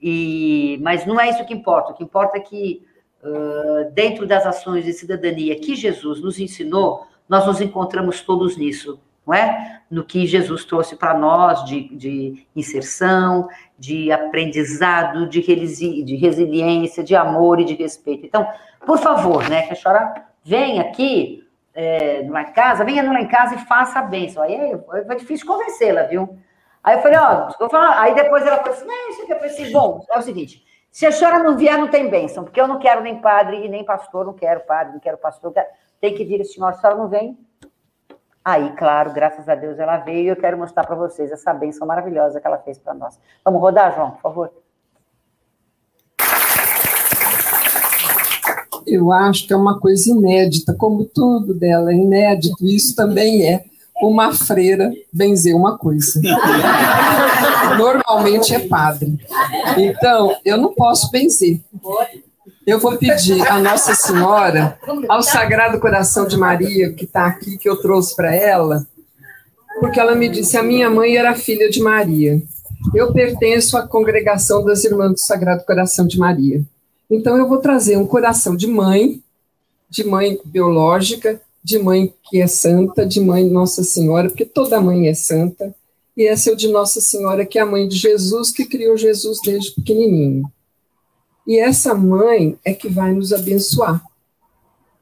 e 0.01 0.79
mas 0.81 1.05
não 1.05 1.19
é 1.19 1.29
isso 1.29 1.45
que 1.45 1.53
importa. 1.53 1.91
O 1.91 1.95
que 1.95 2.03
importa 2.03 2.37
é 2.37 2.41
que, 2.41 2.85
uh, 3.21 3.91
dentro 3.91 4.25
das 4.25 4.45
ações 4.45 4.85
de 4.85 4.93
cidadania 4.93 5.59
que 5.59 5.75
Jesus 5.75 6.21
nos 6.21 6.39
ensinou, 6.39 7.05
nós 7.27 7.45
nos 7.45 7.59
encontramos 7.59 8.21
todos 8.21 8.55
nisso 8.55 8.97
não 9.27 9.33
é? 9.33 9.81
No 9.91 10.05
que 10.05 10.25
Jesus 10.25 10.63
trouxe 10.63 10.95
para 10.95 11.13
nós 11.13 11.65
de, 11.65 11.89
de, 11.95 12.47
inserção, 12.55 13.49
de 13.77 14.09
aprendizado, 14.11 15.27
de, 15.27 15.41
de 15.41 16.15
resiliência, 16.15 17.03
de 17.03 17.15
amor 17.15 17.59
e 17.59 17.65
de 17.65 17.73
respeito. 17.73 18.25
Então, 18.25 18.47
por 18.85 18.97
favor, 18.97 19.47
né, 19.49 19.63
que 19.63 19.73
a 19.73 19.75
senhora 19.75 20.25
venha 20.43 20.81
aqui 20.81 21.45
é, 21.75 22.21
em 22.21 22.53
casa, 22.53 22.85
venha 22.85 23.03
lá 23.03 23.21
em 23.21 23.27
casa 23.27 23.55
e 23.55 23.65
faça 23.65 23.99
a 23.99 24.03
bênção. 24.03 24.41
Aí 24.41 24.57
foi 25.05 25.15
difícil 25.17 25.45
convencê-la, 25.45 26.03
viu? 26.03 26.37
Aí 26.81 26.95
eu 26.95 27.01
falei, 27.01 27.17
ó, 27.19 27.49
eu 27.59 27.69
falar. 27.69 28.01
aí 28.01 28.15
depois 28.15 28.47
ela 28.47 28.57
falou 28.57 28.73
assim, 28.73 28.85
não, 28.85 29.09
isso 29.09 29.23
aqui 29.23 29.33
eu 29.33 29.39
pensei, 29.39 29.71
bom, 29.71 30.05
é 30.09 30.17
o 30.17 30.21
seguinte, 30.21 30.63
se 30.89 31.05
a 31.05 31.11
senhora 31.11 31.43
não 31.43 31.57
vier, 31.57 31.77
não 31.77 31.89
tem 31.89 32.09
bênção, 32.09 32.45
porque 32.45 32.61
eu 32.61 32.67
não 32.67 32.79
quero 32.79 33.01
nem 33.01 33.19
padre 33.19 33.65
e 33.65 33.67
nem 33.67 33.83
pastor, 33.83 34.25
não 34.25 34.33
quero 34.33 34.61
padre, 34.61 34.93
não 34.93 34.99
quero 34.99 35.17
pastor, 35.17 35.51
quero... 35.51 35.67
tem 35.99 36.15
que 36.15 36.23
vir 36.23 36.43
senhora, 36.45 36.73
se 36.73 36.79
a 36.79 36.81
senhora 36.81 36.97
não 36.97 37.09
vem, 37.09 37.37
Aí, 38.47 38.71
claro, 38.77 39.11
graças 39.11 39.49
a 39.49 39.55
Deus 39.55 39.77
ela 39.77 39.97
veio 39.97 40.23
e 40.23 40.27
eu 40.29 40.35
quero 40.37 40.57
mostrar 40.57 40.87
para 40.87 40.95
vocês 40.95 41.29
essa 41.33 41.53
bênção 41.53 41.85
maravilhosa 41.85 42.39
que 42.39 42.47
ela 42.47 42.57
fez 42.59 42.77
para 42.77 42.93
nós. 42.93 43.19
Vamos 43.43 43.59
rodar, 43.59 43.93
João, 43.93 44.11
por 44.11 44.21
favor? 44.21 44.51
Eu 48.87 49.11
acho 49.11 49.45
que 49.45 49.51
é 49.51 49.57
uma 49.57 49.77
coisa 49.81 50.09
inédita, 50.09 50.73
como 50.73 51.03
tudo 51.03 51.53
dela 51.53 51.91
é 51.91 51.95
inédito, 51.95 52.65
isso 52.65 52.95
também 52.95 53.45
é 53.45 53.65
uma 54.01 54.31
freira 54.31 54.93
benzer 55.11 55.53
uma 55.53 55.77
coisa. 55.77 56.21
Normalmente 57.77 58.55
é 58.55 58.59
padre. 58.65 59.19
Então, 59.77 60.37
eu 60.45 60.57
não 60.57 60.73
posso 60.73 61.11
benzer. 61.11 61.59
Eu 62.67 62.81
vou 62.81 62.97
pedir 62.97 63.47
a 63.47 63.61
Nossa 63.61 63.95
Senhora, 63.95 64.77
ao 65.07 65.23
Sagrado 65.23 65.79
Coração 65.79 66.27
de 66.27 66.35
Maria, 66.35 66.91
que 66.91 67.05
está 67.05 67.25
aqui, 67.25 67.57
que 67.57 67.69
eu 67.69 67.77
trouxe 67.77 68.13
para 68.13 68.35
ela, 68.35 68.85
porque 69.79 69.97
ela 69.97 70.13
me 70.13 70.27
disse: 70.27 70.57
a 70.57 70.63
minha 70.63 70.89
mãe 70.89 71.15
era 71.15 71.33
filha 71.33 71.69
de 71.69 71.81
Maria. 71.81 72.41
Eu 72.93 73.13
pertenço 73.13 73.77
à 73.77 73.87
congregação 73.87 74.65
das 74.65 74.83
Irmãs 74.83 75.11
do 75.13 75.19
Sagrado 75.19 75.63
Coração 75.63 76.05
de 76.05 76.19
Maria. 76.19 76.61
Então, 77.09 77.37
eu 77.37 77.47
vou 77.47 77.59
trazer 77.59 77.95
um 77.95 78.05
coração 78.05 78.53
de 78.53 78.67
mãe, 78.67 79.23
de 79.89 80.03
mãe 80.03 80.37
biológica, 80.43 81.39
de 81.63 81.79
mãe 81.79 82.13
que 82.29 82.41
é 82.41 82.47
santa, 82.47 83.05
de 83.05 83.21
mãe 83.21 83.49
Nossa 83.49 83.81
Senhora, 83.81 84.27
porque 84.27 84.43
toda 84.43 84.81
mãe 84.81 85.07
é 85.07 85.13
santa, 85.13 85.73
e 86.17 86.27
essa 86.27 86.49
é 86.49 86.53
o 86.53 86.57
de 86.57 86.67
Nossa 86.67 86.99
Senhora, 86.99 87.45
que 87.45 87.57
é 87.57 87.61
a 87.61 87.65
mãe 87.65 87.87
de 87.87 87.95
Jesus, 87.95 88.51
que 88.51 88.65
criou 88.65 88.97
Jesus 88.97 89.39
desde 89.41 89.71
pequenininho. 89.71 90.51
E 91.47 91.57
essa 91.57 91.95
mãe 91.95 92.59
é 92.65 92.73
que 92.73 92.89
vai 92.89 93.13
nos 93.13 93.31
abençoar. 93.31 94.03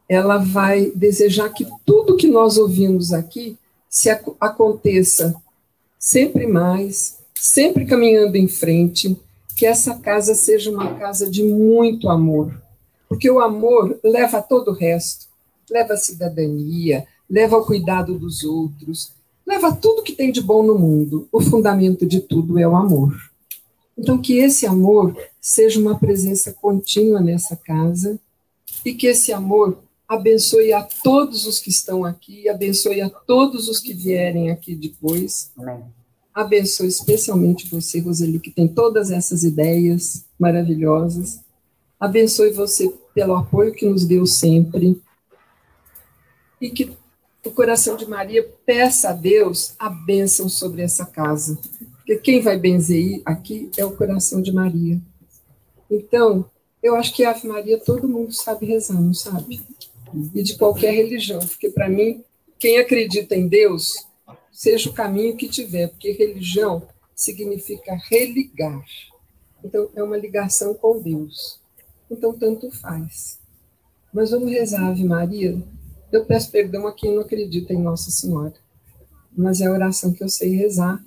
Ela 0.08 0.38
vai 0.38 0.92
desejar 0.92 1.50
que 1.50 1.66
tudo 1.84 2.16
que 2.16 2.28
nós 2.28 2.58
ouvimos 2.58 3.12
aqui 3.12 3.58
se 3.90 4.12
ac 4.12 4.32
aconteça 4.40 5.36
sempre 5.98 6.46
mais, 6.46 7.18
sempre 7.34 7.86
caminhando 7.86 8.36
em 8.36 8.48
frente, 8.48 9.20
que 9.58 9.66
essa 9.66 9.96
casa 9.96 10.36
seja 10.36 10.70
uma 10.70 10.94
casa 10.96 11.28
de 11.28 11.42
muito 11.42 12.10
amor. 12.10 12.54
Porque 13.10 13.30
o 13.32 13.40
amor 13.40 13.98
leva 14.04 14.38
a 14.38 14.42
todo 14.42 14.70
o 14.70 14.74
resto, 14.74 15.26
leva 15.68 15.94
a 15.94 15.98
cidadania, 15.98 17.08
leva 17.28 17.56
ao 17.56 17.66
cuidado 17.66 18.20
dos 18.20 18.44
outros, 18.44 19.12
leva 19.48 19.76
tudo 19.76 20.04
que 20.04 20.14
tem 20.14 20.32
de 20.32 20.42
bom 20.42 20.62
no 20.62 20.78
mundo. 20.78 21.28
O 21.32 21.42
fundamento 21.42 22.06
de 22.06 22.20
tudo 22.20 22.60
é 22.60 22.68
o 22.68 22.76
amor. 22.76 23.16
Então, 23.98 24.22
que 24.22 24.38
esse 24.38 24.68
amor 24.68 25.16
seja 25.46 25.80
uma 25.80 26.00
presença 26.00 26.52
contínua 26.52 27.22
nessa 27.22 27.56
casa 27.56 28.20
e 28.84 28.96
que 28.96 29.06
esse 29.06 29.32
amor 29.32 29.78
abençoe 30.08 30.74
a 30.74 30.82
todos 30.82 31.46
os 31.46 31.60
que 31.60 31.70
estão 31.70 32.04
aqui, 32.04 32.50
abençoe 32.50 33.00
a 33.00 33.12
todos 33.12 33.70
os 33.70 33.80
que 33.80 33.94
vierem 33.94 34.50
aqui 34.50 34.74
depois. 34.74 35.52
Amém. 35.56 35.84
Abençoe 36.34 36.88
especialmente 36.88 37.70
você, 37.70 38.00
Roseli, 38.00 38.40
que 38.40 38.50
tem 38.50 38.68
todas 38.68 39.12
essas 39.12 39.44
ideias 39.44 40.26
maravilhosas. 40.40 41.42
Abençoe 42.00 42.52
você 42.52 42.92
pelo 43.14 43.36
apoio 43.36 43.72
que 43.72 43.86
nos 43.86 44.04
deu 44.04 44.26
sempre. 44.26 45.00
E 46.60 46.72
que 46.72 46.92
o 47.46 47.52
coração 47.52 47.96
de 47.96 48.08
Maria 48.08 48.44
peça 48.66 49.10
a 49.10 49.14
Deus 49.14 49.76
a 49.78 49.90
bênção 49.92 50.50
sobre 50.50 50.82
essa 50.82 51.06
casa. 51.06 51.56
Porque 51.98 52.16
quem 52.16 52.42
vai 52.42 52.58
benzer 52.58 53.22
aqui 53.24 53.70
é 53.78 53.86
o 53.86 53.96
coração 53.96 54.42
de 54.42 54.52
Maria. 54.52 55.00
Então, 55.90 56.50
eu 56.82 56.96
acho 56.96 57.14
que 57.14 57.24
Ave 57.24 57.48
Maria 57.48 57.80
todo 57.80 58.08
mundo 58.08 58.32
sabe 58.32 58.66
rezar, 58.66 59.00
não 59.00 59.14
sabe? 59.14 59.62
E 60.34 60.44
de 60.44 60.58
qualquer 60.58 60.92
religião, 60.92 61.40
porque 61.40 61.70
para 61.70 61.90
mim, 61.90 62.24
quem 62.60 62.78
acredita 62.78 63.36
em 63.36 63.48
Deus, 63.48 64.06
seja 64.52 64.90
o 64.90 64.94
caminho 64.94 65.36
que 65.36 65.50
tiver, 65.50 65.90
porque 65.90 66.12
religião 66.12 66.88
significa 67.16 67.98
religar. 68.10 68.84
Então, 69.64 69.90
é 69.96 70.04
uma 70.04 70.18
ligação 70.18 70.74
com 70.74 71.02
Deus. 71.02 71.60
Então, 72.10 72.38
tanto 72.38 72.70
faz. 72.72 73.40
Mas 74.14 74.32
vamos 74.32 74.52
rezar 74.52 74.88
Ave 74.88 75.04
Maria. 75.04 75.62
Eu 76.12 76.24
peço 76.26 76.52
perdão 76.52 76.88
a 76.88 76.94
quem 76.94 77.14
não 77.14 77.22
acredita 77.22 77.74
em 77.74 77.82
Nossa 77.82 78.12
Senhora. 78.12 78.54
Mas 79.36 79.60
é 79.60 79.66
a 79.66 79.72
oração 79.72 80.14
que 80.14 80.24
eu 80.24 80.30
sei 80.30 80.56
rezar 80.56 81.04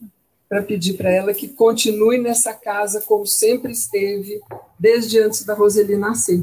para 0.49 0.63
pedir 0.63 0.95
para 0.95 1.11
ela 1.11 1.35
que 1.35 1.49
continue 1.49 2.19
nessa 2.19 2.55
casa 2.55 3.03
como 3.03 3.27
sempre 3.27 3.73
esteve, 3.73 4.41
desde 4.79 5.21
antes 5.21 5.45
da 5.45 5.55
Roseli 5.55 5.97
nascer. 5.97 6.43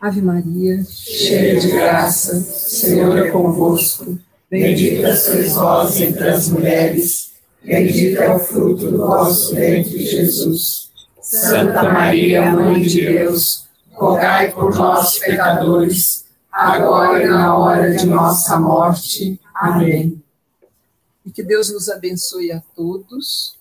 Ave 0.00 0.20
Maria, 0.20 0.84
cheia 0.84 1.58
de 1.58 1.72
graça, 1.72 2.40
Senhor 2.40 3.18
é 3.18 3.30
convosco. 3.30 4.18
Bendita 4.50 5.16
sois 5.16 5.54
vós 5.54 6.00
entre 6.00 6.28
as 6.28 6.48
mulheres, 6.48 7.32
bendito 7.62 8.20
é 8.20 8.34
o 8.34 8.38
fruto 8.38 8.90
do 8.90 8.98
vosso 8.98 9.54
ventre, 9.54 9.98
Jesus. 10.06 10.90
Santa 11.20 11.82
Maria, 11.82 12.50
Mãe 12.50 12.80
de 12.80 13.04
Deus, 13.04 13.66
rogai 13.92 14.52
por 14.52 14.74
nós, 14.74 15.18
pecadores, 15.18 16.24
agora 16.50 17.22
e 17.22 17.26
na 17.26 17.58
hora 17.58 17.94
de 17.94 18.06
nossa 18.06 18.58
morte. 18.58 19.38
Amém. 19.54 20.22
E 21.28 21.30
que 21.30 21.42
Deus 21.42 21.70
nos 21.70 21.90
abençoe 21.90 22.50
a 22.50 22.62
todos, 22.74 23.54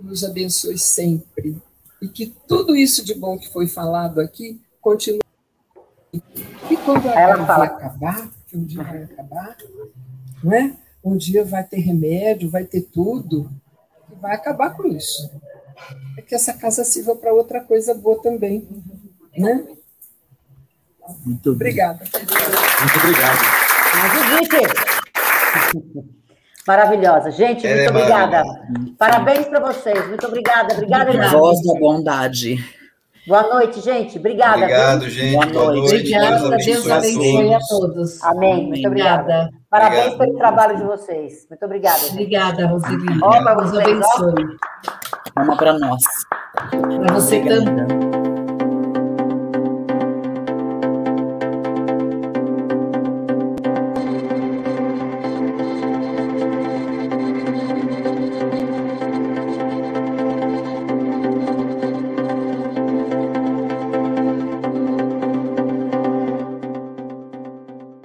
nos 0.00 0.24
abençoe 0.24 0.76
sempre. 0.76 1.56
E 2.02 2.08
que 2.08 2.34
tudo 2.48 2.74
isso 2.74 3.04
de 3.04 3.14
bom 3.14 3.38
que 3.38 3.48
foi 3.52 3.68
falado 3.68 4.20
aqui 4.20 4.60
continue. 4.80 5.20
E 6.12 6.76
quando 6.84 7.08
a 7.08 7.12
Ela 7.12 7.36
vai 7.36 7.68
acabar, 7.68 8.28
que 8.48 8.56
um 8.56 8.64
dia 8.64 8.82
vai 8.82 9.04
acabar, 9.04 9.56
não 10.42 10.52
é? 10.52 10.76
Um 11.04 11.16
dia 11.16 11.44
vai 11.44 11.62
ter 11.62 11.78
remédio, 11.78 12.50
vai 12.50 12.64
ter 12.64 12.80
tudo, 12.80 13.48
e 14.10 14.16
vai 14.16 14.34
acabar 14.34 14.70
com 14.70 14.88
isso. 14.88 15.30
É 16.18 16.22
que 16.22 16.34
essa 16.34 16.54
casa 16.54 16.82
sirva 16.82 17.14
para 17.14 17.32
outra 17.32 17.60
coisa 17.60 17.94
boa 17.94 18.20
também, 18.20 18.66
né? 19.38 19.64
Muito 21.24 21.52
obrigada. 21.52 22.04
Muito 22.04 22.98
obrigado. 22.98 23.38
Mas, 26.02 26.23
Maravilhosa. 26.66 27.30
Gente, 27.30 27.66
muito 27.66 27.80
é 27.80 27.88
obrigada. 27.88 28.42
Parabéns 28.98 29.46
para 29.46 29.60
vocês. 29.60 30.08
Muito 30.08 30.26
obrigada. 30.26 30.74
Obrigada, 30.74 31.28
Voz 31.28 31.62
da 31.62 31.74
bondade. 31.78 32.56
Boa 33.26 33.42
noite, 33.42 33.80
gente. 33.80 34.18
Obrigada. 34.18 34.62
Obrigado, 34.62 35.00
viu? 35.00 35.10
gente. 35.10 35.32
Boa, 35.32 35.46
Boa 35.46 35.74
noite. 35.76 35.94
Obrigada. 35.94 36.56
Deus 36.56 36.90
abençoe 36.90 37.54
a 37.54 37.58
todos. 37.60 38.22
Amém. 38.22 38.66
Muito 38.68 38.86
obrigada. 38.86 39.50
Parabéns 39.70 40.12
Obrigado. 40.12 40.26
pelo 40.26 40.38
trabalho 40.38 40.76
de 40.76 40.84
vocês. 40.84 41.46
Muito 41.48 41.64
obrigada. 41.64 41.98
Gente. 41.98 42.12
Obrigada, 42.12 42.66
Roseli. 42.66 43.06
Deus 43.06 43.78
abençoe. 43.78 44.44
Uma 45.38 45.56
para 45.56 45.78
nós. 45.78 46.02
Para 46.70 47.14
você 47.14 47.40
também. 47.40 47.93